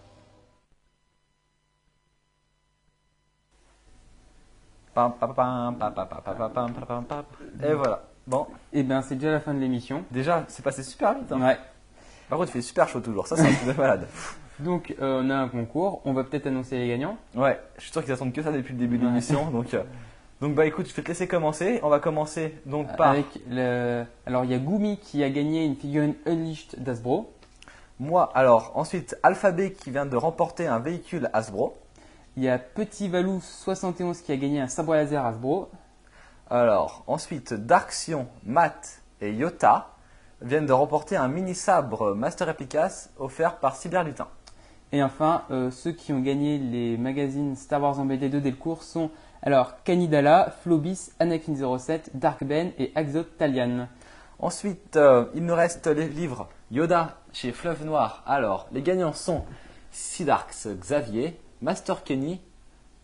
Et 7.62 7.74
voilà. 7.74 8.03
Bon. 8.26 8.47
Et 8.72 8.80
eh 8.80 8.82
bien, 8.82 9.03
c'est 9.03 9.14
déjà 9.14 9.30
la 9.30 9.41
fin 9.41 9.55
de 9.55 9.61
l'émission. 9.61 10.05
Déjà, 10.11 10.45
c'est 10.49 10.62
passé 10.62 10.82
super 10.82 11.14
vite. 11.14 11.30
Ouais. 11.30 11.59
Par 12.28 12.39
contre, 12.39 12.51
il 12.51 12.55
fait 12.55 12.62
super 12.62 12.89
chaud 12.89 13.01
toujours. 13.01 13.26
Ça, 13.26 13.37
c'est 13.37 13.47
un 13.47 13.53
truc 13.53 13.68
de 13.68 13.80
malade. 13.80 14.09
Donc, 14.61 14.95
euh, 15.01 15.23
on 15.23 15.31
a 15.31 15.37
un 15.37 15.49
concours. 15.49 16.01
On 16.05 16.13
va 16.13 16.25
peut-être 16.25 16.47
annoncer 16.47 16.79
les 16.79 16.89
gagnants. 16.89 17.19
Ouais, 17.35 17.61
je 17.77 17.83
suis 17.83 17.93
sûr 17.93 18.03
qu'ils 18.03 18.13
attendent 18.13 18.33
que 18.33 18.43
ça 18.43 18.53
depuis 18.53 18.73
le 18.73 18.79
début 18.79 18.99
de 18.99 19.07
l'émission. 19.07 19.51
Donc, 19.51 19.75
euh, 19.75 19.83
donc, 20.41 20.55
bah 20.55 20.67
écoute, 20.67 20.89
je 20.89 20.95
vais 20.95 21.03
te 21.03 21.09
laisser 21.09 21.29
commencer. 21.29 21.81
On 21.83 21.89
va 21.89 21.99
commencer 21.99 22.55
donc 22.67 22.95
par 22.97 23.11
Avec 23.11 23.27
le... 23.49 24.05
Alors, 24.27 24.45
il 24.45 24.51
y 24.51 24.55
a 24.55 24.59
Gumi 24.59 24.99
qui 24.99 25.23
a 25.25 25.31
gagné 25.31 25.65
une 25.65 25.77
figurine 25.77 26.15
Unleashed 26.27 26.83
d'Asbro. 26.83 27.33
moi. 27.99 28.31
Alors, 28.35 28.73
ensuite, 28.75 29.17
Alphabet 29.23 29.73
qui 29.73 29.91
vient 29.91 30.07
de 30.07 30.17
remporter 30.17 30.67
un 30.67 30.79
véhicule 30.79 31.31
Hasbro. 31.33 31.77
Il 32.37 32.43
y 32.43 32.49
a 32.51 32.59
Petit 32.59 33.09
Valou 33.09 33.41
71 33.41 34.21
qui 34.21 34.33
a 34.33 34.37
gagné 34.37 34.61
un 34.61 34.69
sabre 34.69 34.95
laser 34.95 35.25
Hasbro. 35.25 35.71
Alors, 36.51 37.03
ensuite, 37.07 37.55
Darksion, 37.55 38.29
Matt 38.45 39.03
et 39.21 39.33
Yota 39.33 39.97
viennent 40.43 40.67
de 40.67 40.73
remporter 40.73 41.17
un 41.17 41.29
mini 41.29 41.55
sabre 41.55 42.15
Master 42.15 42.47
Replicas 42.49 43.09
offert 43.19 43.57
par 43.57 43.75
Cyberlutin. 43.75 44.29
Et 44.93 45.03
enfin, 45.03 45.43
euh, 45.51 45.70
ceux 45.70 45.93
qui 45.93 46.12
ont 46.12 46.20
gagné 46.20 46.59
les 46.59 46.97
magazines 46.97 47.57
Star 47.57 47.82
Wars 47.82 47.99
en 47.99 48.05
BD 48.05 48.28
de 48.28 48.39
Delcourt 48.39 48.82
sont 48.82 49.11
alors 49.43 49.82
Kanidala, 49.82 50.55
Flobis, 50.62 51.11
Anakin 51.18 51.55
07, 51.78 52.11
Dark 52.14 52.45
Ben 52.45 52.72
et 52.78 52.93
Axot 52.95 53.24
Talian. 53.39 53.89
Ensuite, 54.39 54.97
euh, 54.97 55.26
il 55.34 55.45
nous 55.45 55.55
reste 55.55 55.87
les 55.87 56.09
livres 56.09 56.49
Yoda 56.70 57.16
chez 57.32 57.53
Fleuve 57.53 57.84
Noir. 57.84 58.22
Alors, 58.26 58.68
les 58.72 58.82
gagnants 58.82 59.12
sont 59.12 59.45
Sidarx 59.91 60.68
Xavier, 60.68 61.39
Master 61.62 62.05
Kenny, 62.05 62.41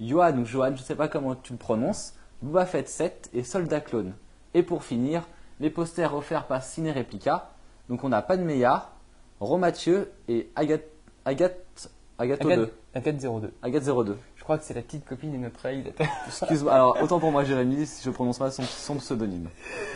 Johan 0.00 0.36
ou 0.38 0.44
Johan, 0.44 0.74
je 0.74 0.82
ne 0.82 0.86
sais 0.86 0.96
pas 0.96 1.08
comment 1.08 1.34
tu 1.34 1.52
le 1.52 1.58
prononces, 1.58 2.14
Boba 2.42 2.66
Fett 2.66 2.88
7 2.88 3.30
et 3.34 3.44
Soldat 3.44 3.80
Clone. 3.80 4.14
Et 4.54 4.62
pour 4.62 4.84
finir, 4.84 5.26
les 5.60 5.70
posters 5.70 6.14
offerts 6.14 6.46
par 6.46 6.62
Ciné 6.62 6.92
Replica. 6.92 7.50
Donc 7.88 8.04
on 8.04 8.12
a 8.12 8.20
Pan 8.20 8.38
Meillard, 8.38 8.92
Romathieu 9.40 10.12
et 10.28 10.50
Agathe, 10.56 10.84
Agathe, 11.24 11.88
Agathe 12.18 12.42
2. 12.42 12.72
Agathe 12.94 13.16
02. 13.20 13.52
Agathe 13.62 13.84
02. 13.84 14.18
Je 14.36 14.42
crois 14.44 14.58
que 14.58 14.64
c'est 14.64 14.74
la 14.74 14.82
petite 14.82 15.04
copine 15.04 15.32
de 15.32 15.36
notre 15.38 15.60
réalisateur. 15.60 16.06
Excuse-moi, 16.26 16.72
alors 16.72 16.98
autant 17.00 17.20
pour 17.20 17.30
moi 17.30 17.44
Jérémy 17.44 17.86
si 17.86 18.04
je 18.04 18.10
prononce 18.10 18.40
mal 18.40 18.50
son, 18.52 18.62
son 18.64 18.96
pseudonyme. 18.96 19.48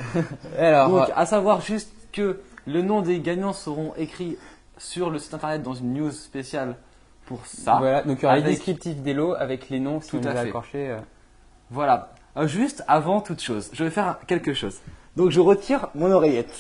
Alors, 0.59 0.89
Donc 0.91 1.09
à 1.15 1.27
savoir 1.27 1.61
juste 1.61 1.91
que 2.13 2.41
le 2.67 2.83
nom 2.83 3.03
des 3.03 3.21
gagnants 3.21 3.53
seront 3.53 3.93
écrits 3.97 4.39
sur 4.79 5.11
le 5.11 5.19
site 5.19 5.35
internet 5.35 5.63
dans 5.63 5.75
une 5.75 5.93
news 5.95 6.11
spéciale 6.13 6.77
pour 7.27 7.45
ça. 7.47 7.77
voilà, 7.79 8.03
donc 8.03 8.19
il 8.21 8.23
y 8.23 8.27
aura 8.27 8.37
les 8.37 8.43
Avec- 8.43 8.55
descriptifs 8.57 8.99
des 8.99 9.15
lots 9.15 9.35
avec 9.35 9.69
les 9.69 9.81
noms 9.81 10.01
si 10.01 10.11
Tout 10.11 10.19
les 10.21 10.29
à 10.29 10.45
fait. 10.63 10.91
euh. 10.91 10.99
Voilà. 11.71 12.13
Euh, 12.37 12.47
juste 12.47 12.85
avant 12.87 13.21
toute 13.21 13.41
chose, 13.41 13.71
je 13.73 13.83
vais 13.83 13.91
faire 13.91 14.19
quelque 14.29 14.55
chose. 14.55 14.81
Donc 15.17 15.31
je 15.31 15.41
retire 15.41 15.89
mon 15.97 16.11
oreillette. 16.13 16.55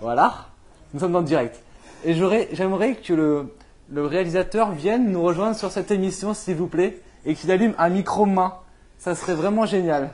voilà. 0.00 0.46
Nous 0.92 1.00
sommes 1.00 1.12
dans 1.12 1.20
le 1.20 1.24
direct. 1.24 1.62
Et 2.04 2.14
j'aimerais 2.14 2.96
que 2.96 3.12
le, 3.14 3.54
le 3.90 4.06
réalisateur 4.06 4.72
vienne 4.72 5.10
nous 5.10 5.22
rejoindre 5.22 5.56
sur 5.56 5.70
cette 5.70 5.90
émission, 5.90 6.32
s'il 6.32 6.56
vous 6.56 6.68
plaît, 6.68 7.00
et 7.24 7.34
qu'il 7.34 7.50
allume 7.50 7.74
un 7.76 7.88
micro 7.88 8.24
main. 8.24 8.54
Ça 8.98 9.14
serait 9.14 9.34
vraiment 9.34 9.66
génial. 9.66 10.10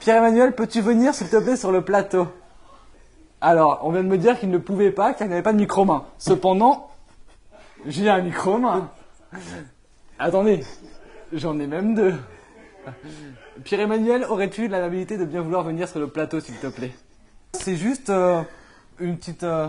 Pierre-Emmanuel, 0.00 0.54
peux-tu 0.54 0.80
venir, 0.80 1.14
s'il 1.14 1.28
te 1.28 1.36
plaît, 1.36 1.56
sur 1.56 1.72
le 1.72 1.82
plateau? 1.82 2.26
Alors, 3.40 3.80
on 3.82 3.92
vient 3.92 4.02
de 4.02 4.08
me 4.08 4.18
dire 4.18 4.38
qu'il 4.38 4.50
ne 4.50 4.58
pouvait 4.58 4.90
pas, 4.90 5.12
car 5.12 5.26
il 5.26 5.30
n'avait 5.30 5.42
pas 5.42 5.52
de 5.52 5.58
micro 5.58 5.84
main. 5.84 6.04
Cependant, 6.18 6.90
j'ai 7.86 8.08
un 8.08 8.22
micro 8.22 8.58
main. 8.58 8.90
Attendez, 10.18 10.64
j'en 11.32 11.58
ai 11.58 11.66
même 11.66 11.94
deux. 11.94 12.14
Pierre-Emmanuel, 13.64 14.24
aurais-tu 14.24 14.68
l'amabilité 14.68 15.18
de 15.18 15.24
bien 15.24 15.42
vouloir 15.42 15.64
venir 15.64 15.88
sur 15.88 16.00
le 16.00 16.08
plateau, 16.08 16.40
s'il 16.40 16.56
te 16.56 16.66
plaît? 16.66 16.92
C'est 17.52 17.76
juste 17.76 18.10
euh, 18.10 18.42
une 18.98 19.16
petite... 19.18 19.42
euh, 19.44 19.68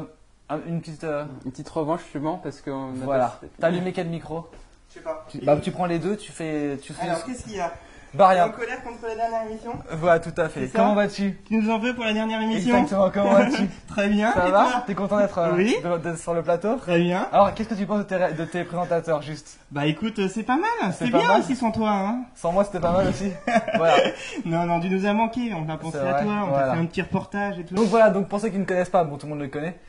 un- 0.56 0.60
une 0.68 0.82
petite... 0.82 1.04
euh, 1.04 1.26
Une 1.46 1.52
petite 1.52 1.70
revanche 1.70 2.02
justement 2.04 2.38
parce 2.38 2.62
qu'on 2.62 2.90
a 2.92 3.04
voilà. 3.04 3.26
pas- 3.42 3.48
T'as 3.60 3.68
allumé 3.68 3.92
quel 3.94 4.08
micro 4.08 4.48
Je 4.90 4.96
sais 4.96 5.00
pas. 5.02 5.26
tu, 5.30 5.40
bah, 5.40 5.58
tu 5.62 5.72
prends 5.72 5.86
les 5.86 6.00
deux, 6.00 6.16
tu 6.18 6.32
fais... 6.32 6.78
Tu 6.82 6.94
fais... 6.94 7.08
Alors, 7.10 7.24
qu'est-ce 7.26 7.44
qu'il 7.44 7.56
y 7.56 7.60
a 7.60 7.72
bah 8.14 8.26
En 8.26 8.30
rien. 8.32 8.50
colère 8.50 8.84
contre 8.84 9.08
la 9.08 9.16
dernière 9.16 9.46
émission 9.50 9.72
Voilà, 9.90 10.20
tout 10.20 10.34
à 10.36 10.50
fait. 10.50 10.68
C'est 10.68 10.74
ça 10.74 10.80
Comment 10.80 10.96
vas-tu 10.96 11.40
Tu 11.48 11.56
nous 11.56 11.72
en 11.72 11.80
veux 11.80 11.96
pour 11.96 12.04
la 12.04 12.12
dernière 12.12 12.42
émission 12.42 12.76
Exactement, 12.76 13.10
comment 13.10 13.32
vas-tu 13.36 13.70
Très 13.88 14.10
bien. 14.10 14.34
Ça 14.34 14.50
et 14.50 14.52
va 14.52 14.64
toi 14.70 14.84
T'es 14.86 14.96
content 14.96 15.18
d'être 15.18 15.38
euh, 15.38 15.54
Oui. 15.56 15.74
de- 15.82 15.98
d'être 15.98 16.18
sur 16.18 16.34
le 16.34 16.44
plateau 16.44 16.76
Très 16.76 17.00
bien. 17.00 17.30
Alors, 17.32 17.54
qu'est-ce 17.54 17.70
que 17.70 17.74
tu 17.76 17.86
penses 17.86 18.00
de 18.00 18.04
tes, 18.04 18.18
ré- 18.18 18.34
de 18.34 18.44
tes 18.44 18.66
présentateurs, 18.66 19.22
juste 19.22 19.60
Bah 19.72 19.86
écoute, 19.86 20.20
euh, 20.20 20.28
c'est 20.28 20.44
pas 20.44 20.58
mal. 20.58 20.92
C'est 20.92 21.06
C'est 21.06 21.12
pas 21.12 21.20
bien 21.20 21.28
mal. 21.30 21.40
aussi 21.40 21.56
sans 21.56 21.72
toi. 21.72 21.90
Hein. 21.90 22.26
Sans 22.36 22.52
moi, 22.52 22.66
c'était 22.66 22.82
pas 22.82 22.92
mal 22.92 23.08
aussi. 23.08 23.32
voilà. 23.78 23.96
Non, 24.44 24.66
non, 24.66 24.82
tu 24.82 24.90
nous 24.90 25.06
as 25.06 25.14
manqué. 25.14 25.54
On 25.56 25.70
a 25.70 25.78
pensé 25.78 25.98
C'est 26.02 26.06
à 26.06 26.12
vrai, 26.12 26.24
toi. 26.26 26.34
On 26.44 26.48
voilà. 26.50 26.66
t'a 26.68 26.74
fait 26.74 26.80
un 26.80 26.86
petit 26.88 27.02
reportage 27.04 27.60
et 27.60 27.64
tout. 27.64 27.76
Donc 27.76 27.86
voilà, 27.86 28.10
donc 28.10 28.28
pour 28.28 28.42
ceux 28.42 28.50
qui 28.50 28.60
ne 28.60 28.66
connaissent 28.66 28.90
pas, 28.90 29.06
bon 29.06 29.16
tout 29.18 29.26
le 29.26 29.30
monde 29.30 29.42
le 29.42 29.48
connaît, 29.48 29.80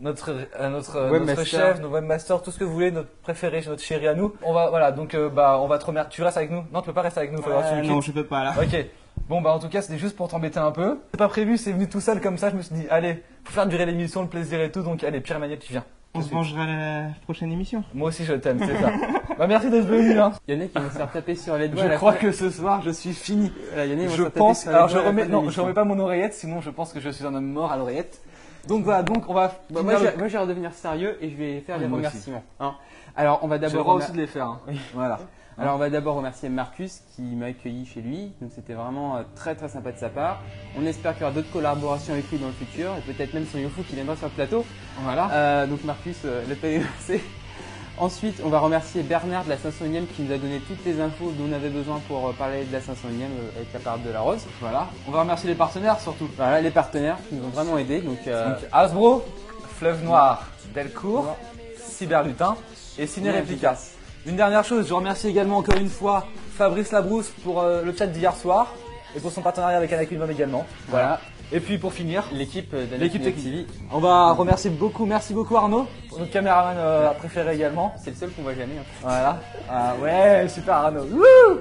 notre 0.00 0.30
euh, 0.30 0.68
notre 0.68 0.96
euh, 0.96 1.10
notre 1.10 1.12
Webmaster. 1.12 1.46
chef, 1.46 1.80
nos 1.80 1.88
webmasters, 1.88 2.42
tout 2.42 2.50
ce 2.50 2.58
que 2.58 2.64
vous 2.64 2.72
voulez, 2.72 2.90
notre 2.90 3.08
préféré, 3.22 3.62
notre 3.66 3.82
chéri 3.82 4.06
à 4.08 4.14
nous. 4.14 4.34
On 4.42 4.52
va 4.52 4.70
voilà, 4.70 4.92
donc 4.92 5.14
euh, 5.14 5.28
bah 5.28 5.58
on 5.60 5.66
va 5.66 5.78
te 5.78 5.86
remercier. 5.86 6.10
Tu 6.10 6.22
restes 6.22 6.36
avec 6.36 6.50
nous? 6.50 6.64
Non, 6.72 6.80
tu 6.80 6.86
peux 6.86 6.92
pas 6.92 7.02
rester 7.02 7.20
avec 7.20 7.32
nous, 7.32 7.42
faut 7.42 7.50
Euh, 7.50 7.82
non, 7.82 8.00
je 8.00 8.12
peux 8.12 8.24
pas 8.24 8.44
là. 8.44 8.54
Ok. 8.60 8.86
Bon 9.28 9.40
bah 9.40 9.50
en 9.50 9.58
tout 9.58 9.68
cas 9.68 9.82
c'était 9.82 9.98
juste 9.98 10.16
pour 10.16 10.28
t'embêter 10.28 10.58
un 10.58 10.70
peu. 10.70 10.98
C'est 11.12 11.18
pas 11.18 11.28
prévu, 11.28 11.56
c'est 11.56 11.72
venu 11.72 11.88
tout 11.88 12.00
seul 12.00 12.20
comme 12.20 12.36
ça. 12.36 12.50
Je 12.50 12.56
me 12.56 12.62
suis 12.62 12.74
dit 12.74 12.86
allez, 12.90 13.22
faut 13.44 13.52
faire 13.52 13.66
durer 13.66 13.86
l'émission, 13.86 14.22
le 14.22 14.28
plaisir 14.28 14.60
et 14.60 14.70
tout. 14.70 14.82
Donc 14.82 15.02
allez, 15.02 15.20
Pierre 15.20 15.38
Emmanuel, 15.38 15.58
tu 15.58 15.72
viens. 15.72 15.84
On 16.14 16.22
se 16.22 16.30
vengera 16.30 16.62
à 16.62 16.66
la 16.66 17.08
prochaine 17.24 17.52
émission. 17.52 17.84
Moi 17.92 18.08
aussi 18.08 18.24
je 18.24 18.34
t'aime, 18.34 18.58
c'est 18.64 18.76
ça. 18.78 18.90
bah 19.38 19.46
merci 19.46 19.70
d'être 19.70 19.86
venu. 19.86 20.18
Hein. 20.18 20.32
Il 20.48 20.54
y 20.54 20.58
en 20.58 20.64
a 20.64 20.68
qui 20.68 20.78
vont 20.78 20.90
se 20.90 20.96
faire 20.96 21.10
taper 21.10 21.34
sur 21.34 21.56
les 21.56 21.68
doigts. 21.68 21.88
Je 21.90 21.94
crois 21.96 22.12
fin. 22.12 22.18
que 22.20 22.32
ce 22.32 22.50
soir 22.50 22.82
je 22.82 22.90
suis 22.90 23.12
fini. 23.12 23.52
Voilà, 23.68 23.86
il 23.86 23.92
y 23.92 23.94
en 23.94 23.98
a, 23.98 24.02
ils 24.02 24.08
vont 24.08 24.16
se 24.16 24.22
Je 24.22 24.28
pense. 24.28 24.66
Alors 24.66 24.88
je 24.88 24.98
remets 24.98 25.26
non, 25.26 25.48
je 25.50 25.60
remets 25.60 25.74
pas 25.74 25.84
mon 25.84 25.98
oreillette, 25.98 26.34
sinon 26.34 26.60
je 26.60 26.70
pense 26.70 26.92
que 26.92 27.00
je 27.00 27.10
suis 27.10 27.26
un 27.26 27.34
homme 27.34 27.50
mort 27.50 27.72
à 27.72 27.76
l'oreillette. 27.76 28.20
Donc 28.68 28.84
voilà, 28.84 29.02
donc 29.02 29.24
on 29.28 29.34
va. 29.34 29.52
Bah, 29.70 29.82
moi, 29.82 29.94
le- 29.94 30.10
je, 30.12 30.18
moi, 30.18 30.28
je 30.28 30.32
vais 30.32 30.38
redevenir 30.38 30.72
sérieux 30.72 31.16
et 31.20 31.30
je 31.30 31.36
vais 31.36 31.60
faire 31.60 31.76
Oui, 31.76 31.84
les 31.86 31.92
remerciements. 31.92 32.42
hein. 32.60 32.74
Alors, 33.16 33.40
on 33.42 33.48
va 33.48 33.58
d'abord 33.58 33.86
remer- 33.86 34.02
aussi 34.04 34.12
de 34.12 34.16
les 34.18 34.26
faire. 34.26 34.46
hein. 34.46 34.60
Oui. 34.68 34.78
Voilà. 34.94 35.18
Alors 35.58 35.76
on 35.76 35.78
va 35.78 35.88
d'abord 35.88 36.16
remercier 36.16 36.50
Marcus 36.50 37.00
qui 37.14 37.22
m'a 37.22 37.46
accueilli 37.46 37.86
chez 37.86 38.02
lui, 38.02 38.30
donc 38.42 38.50
c'était 38.54 38.74
vraiment 38.74 39.16
euh, 39.16 39.22
très 39.34 39.54
très 39.54 39.70
sympa 39.70 39.90
de 39.90 39.96
sa 39.96 40.10
part. 40.10 40.42
On 40.78 40.84
espère 40.84 41.14
qu'il 41.14 41.22
y 41.22 41.24
aura 41.24 41.32
d'autres 41.32 41.50
collaborations 41.50 42.12
avec 42.12 42.30
lui 42.30 42.36
dans 42.36 42.48
le 42.48 42.52
futur 42.52 42.90
et 42.98 43.00
peut-être 43.10 43.32
même 43.32 43.46
son 43.50 43.56
Yofu 43.56 43.82
qui 43.84 43.94
viendra 43.94 44.16
sur 44.16 44.26
le 44.26 44.32
plateau. 44.34 44.66
Voilà. 45.00 45.30
Euh, 45.32 45.66
donc 45.66 45.82
Marcus, 45.84 46.18
euh, 46.26 46.44
le 46.46 46.54
versé. 46.56 47.24
Ensuite, 47.98 48.42
on 48.44 48.50
va 48.50 48.58
remercier 48.58 49.02
Bernard 49.02 49.44
de 49.44 49.48
la 49.48 49.56
501ème 49.56 50.06
qui 50.06 50.22
nous 50.22 50.32
a 50.32 50.36
donné 50.36 50.60
toutes 50.60 50.84
les 50.84 51.00
infos 51.00 51.32
dont 51.38 51.44
on 51.50 51.52
avait 51.54 51.70
besoin 51.70 51.98
pour 52.06 52.28
euh, 52.28 52.32
parler 52.32 52.64
de 52.64 52.72
la 52.72 52.80
501ème 52.80 52.84
euh, 53.22 53.56
avec 53.56 53.72
la 53.72 53.80
parade 53.80 54.02
de 54.02 54.10
la 54.10 54.20
rose. 54.20 54.42
Voilà. 54.60 54.88
On 55.08 55.12
va 55.12 55.20
remercier 55.20 55.48
les 55.48 55.54
partenaires 55.54 55.98
surtout. 55.98 56.28
Voilà, 56.36 56.60
les 56.60 56.70
partenaires 56.70 57.16
qui 57.28 57.36
nous 57.36 57.44
ont 57.46 57.50
vraiment 57.50 57.78
aidés. 57.78 58.02
Donc, 58.02 58.18
euh, 58.26 58.50
Donc 58.50 58.58
Hasbro, 58.70 59.24
Fleuve 59.78 60.04
Noir, 60.04 60.46
Delcourt, 60.74 61.36
Cyberlutin 61.78 62.56
et 62.98 63.06
Ciné 63.06 63.30
Replica. 63.30 63.76
Une 64.26 64.36
dernière 64.36 64.64
chose, 64.64 64.88
je 64.88 64.92
remercie 64.92 65.28
également 65.28 65.58
encore 65.58 65.76
une 65.76 65.88
fois 65.88 66.26
Fabrice 66.56 66.92
Labrousse 66.92 67.30
pour 67.44 67.60
euh, 67.60 67.82
le 67.82 67.94
chat 67.96 68.08
d'hier 68.08 68.36
soir 68.36 68.74
et 69.14 69.20
pour 69.20 69.30
son 69.30 69.40
partenariat 69.40 69.78
avec 69.78 69.92
Anakin 69.92 70.18
Mom 70.18 70.30
également. 70.30 70.66
voilà, 70.88 71.20
Et 71.52 71.60
puis 71.60 71.78
pour 71.78 71.92
finir, 71.92 72.24
l'équipe 72.32 72.74
de 72.74 72.96
L'équipe. 72.96 73.22
TV, 73.22 73.66
on 73.92 73.98
va 74.00 74.32
remercier 74.32 74.68
beaucoup, 74.68 75.06
merci 75.06 75.32
beaucoup 75.32 75.56
Arnaud, 75.56 75.86
pour 76.08 76.18
notre 76.18 76.32
caméraman 76.32 76.76
euh, 76.76 77.10
préféré 77.12 77.54
également. 77.54 77.94
c'est 78.02 78.10
le 78.10 78.16
seul 78.16 78.30
qu'on 78.30 78.42
voit 78.42 78.54
jamais. 78.54 78.74
hein. 78.80 78.84
Voilà. 79.02 79.40
Ah 79.70 79.94
ouais, 80.02 80.48
super 80.48 80.74
Arnaud. 80.74 81.04
Wouh 81.04 81.60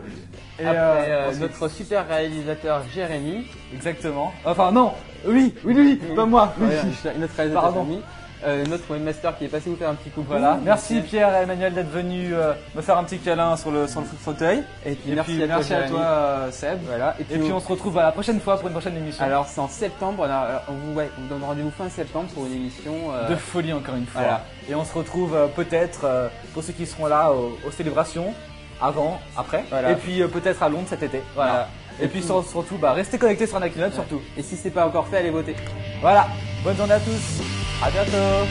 et 0.57 0.65
Après, 0.65 0.77
euh, 0.79 1.31
euh, 1.31 1.36
notre 1.39 1.67
super 1.67 2.07
réalisateur 2.07 2.81
Jérémy, 2.93 3.45
exactement. 3.73 4.31
Enfin 4.45 4.71
non, 4.71 4.93
oui, 5.27 5.53
oui, 5.65 5.73
oui, 5.75 6.01
pas 6.15 6.25
moi. 6.25 6.53
Oui. 6.59 6.67
Ouais, 6.67 7.13
notre 7.19 7.36
réalisateur 7.36 7.61
Pardon. 7.63 7.83
Jérémy, 7.86 8.01
euh, 8.45 8.65
notre 8.65 8.89
webmaster 8.91 9.37
qui 9.37 9.45
est 9.45 9.47
passé 9.47 9.69
vous 9.69 9.75
faire 9.75 9.89
un 9.89 9.95
petit 9.95 10.09
coucou. 10.09 10.27
Voilà. 10.29 10.57
Merci 10.63 10.95
Merci. 10.95 11.09
Pierre 11.09 11.35
et 11.35 11.43
Emmanuel 11.43 11.73
d'être 11.73 11.89
venus 11.89 12.31
euh, 12.33 12.53
me 12.75 12.81
faire 12.81 12.97
un 12.97 13.03
petit 13.03 13.17
câlin 13.19 13.57
sur 13.57 13.71
le, 13.71 13.87
sur 13.87 14.01
le 14.01 14.05
fauteuil. 14.05 14.63
Et 14.85 14.95
puis 14.95 15.11
Et 15.11 15.15
merci, 15.15 15.33
puis 15.33 15.43
à 15.73 15.83
toi, 15.89 16.01
à 16.01 16.03
euh, 16.05 16.51
Seb. 16.51 16.79
Voilà. 16.85 17.15
Et 17.19 17.23
puis 17.23 17.51
on 17.51 17.59
se 17.59 17.67
retrouve 17.67 17.97
à 17.97 18.03
la 18.03 18.11
prochaine 18.11 18.39
fois 18.39 18.57
pour 18.57 18.67
une 18.67 18.73
prochaine 18.73 18.95
émission. 18.97 19.23
Alors 19.25 19.47
c'est 19.47 19.61
en 19.61 19.67
septembre, 19.67 20.23
alors, 20.25 20.61
on 20.69 20.73
vous, 20.73 20.93
ouais, 20.97 21.09
on 21.17 21.21
vous 21.21 21.27
donne 21.27 21.43
rendez-vous 21.43 21.71
fin 21.71 21.89
septembre 21.89 22.27
pour 22.33 22.45
une 22.45 22.53
émission. 22.53 22.93
de 23.29 23.35
folie 23.35 23.73
encore 23.73 23.95
une 23.95 24.05
fois. 24.05 24.21
voilà. 24.21 24.43
Et 24.69 24.75
on 24.75 24.83
se 24.85 24.93
retrouve 24.93 25.35
peut-être 25.55 26.05
pour 26.53 26.63
ceux 26.63 26.73
qui 26.73 26.85
seront 26.85 27.05
là 27.07 27.31
au- 27.31 27.57
aux 27.67 27.71
célébrations, 27.71 28.33
avant, 28.81 29.19
après. 29.37 29.63
Voilà. 29.69 29.91
Et 29.91 29.95
puis 29.95 30.21
peut-être 30.27 30.61
à 30.63 30.69
Londres 30.69 30.87
cet 30.89 31.03
été. 31.03 31.21
Voilà. 31.35 31.67
Et, 32.01 32.07
puis 32.09 32.21
sur- 32.21 32.43
surtout, 32.45 32.77
bah, 32.77 32.91
restez 32.91 33.17
connectés 33.17 33.47
sur 33.47 33.55
Anakin 33.57 33.87
Hub, 33.87 33.93
surtout. 33.93 34.21
Et 34.37 34.43
si 34.43 34.57
c'est 34.57 34.69
pas 34.69 34.85
encore 34.85 35.07
fait, 35.07 35.17
allez 35.17 35.29
voter. 35.29 35.55
Voilà. 36.01 36.27
Bonne 36.63 36.75
journée 36.75 36.93
à 36.93 36.99
tous. 36.99 37.64
À 37.82 37.91
bientôt. 37.91 38.47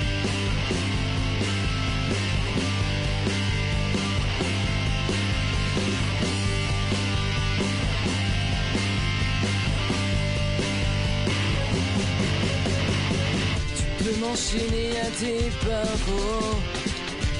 Tu 13.76 14.04
peux 14.04 14.16
m'enchaîner 14.20 14.90
à 15.00 15.06
tes 15.18 15.50
barreaux. 15.66 16.60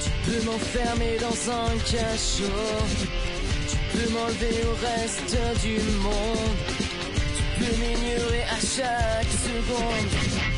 Tu 0.03 0.09
peux 0.31 0.41
m'enfermer 0.45 1.17
dans 1.21 1.51
un 1.51 1.77
cachot. 1.85 2.43
Tu 3.69 3.77
peux 3.97 4.09
m'enlever 4.11 4.63
au 4.65 4.75
reste 4.85 5.37
du 5.61 5.79
monde. 5.99 6.57
Tu 7.37 7.63
peux 7.63 7.75
m'ignorer 7.77 8.43
à 8.43 8.59
chaque 8.59 9.31
seconde. 9.31 10.54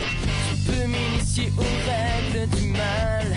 Tu 0.67 0.73
peux 0.73 0.87
m'initier 0.87 1.49
aux 1.57 1.61
règles 1.61 2.49
du 2.57 2.63
mal. 2.71 3.27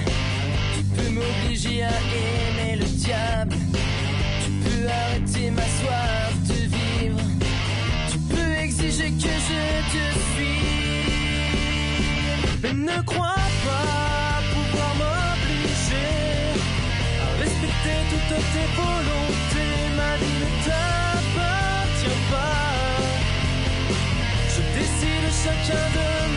Tu 0.74 0.82
peux 0.82 1.10
m'obliger 1.10 1.84
à 1.84 1.88
aimer 1.88 2.74
le 2.76 2.84
diable. 2.84 3.56
Tu 4.44 4.50
peux 4.50 4.88
arrêter 4.88 5.50
ma 5.50 5.62
soif 5.62 6.34
de 6.48 6.54
vivre. 6.54 7.20
Tu 8.10 8.18
peux 8.18 8.52
exiger 8.60 9.10
que 9.12 9.34
je 9.48 9.62
te 9.92 10.04
suive. 10.34 10.70
Mais 12.62 12.72
ne 12.72 13.00
crois 13.02 13.48
pas 13.64 14.42
pouvoir 14.52 14.92
m'obliger 15.00 16.12
à 17.22 17.24
respecter 17.38 17.98
toutes 18.10 18.42
tes 18.54 18.68
volontés. 18.74 19.78
Ma 19.96 20.12
vie 20.16 20.36
ne 20.42 20.48
t'appartient 20.66 22.20
pas. 22.32 22.66
Je 24.48 24.60
décide 24.76 25.28
chacun 25.44 25.86
de 25.94 26.29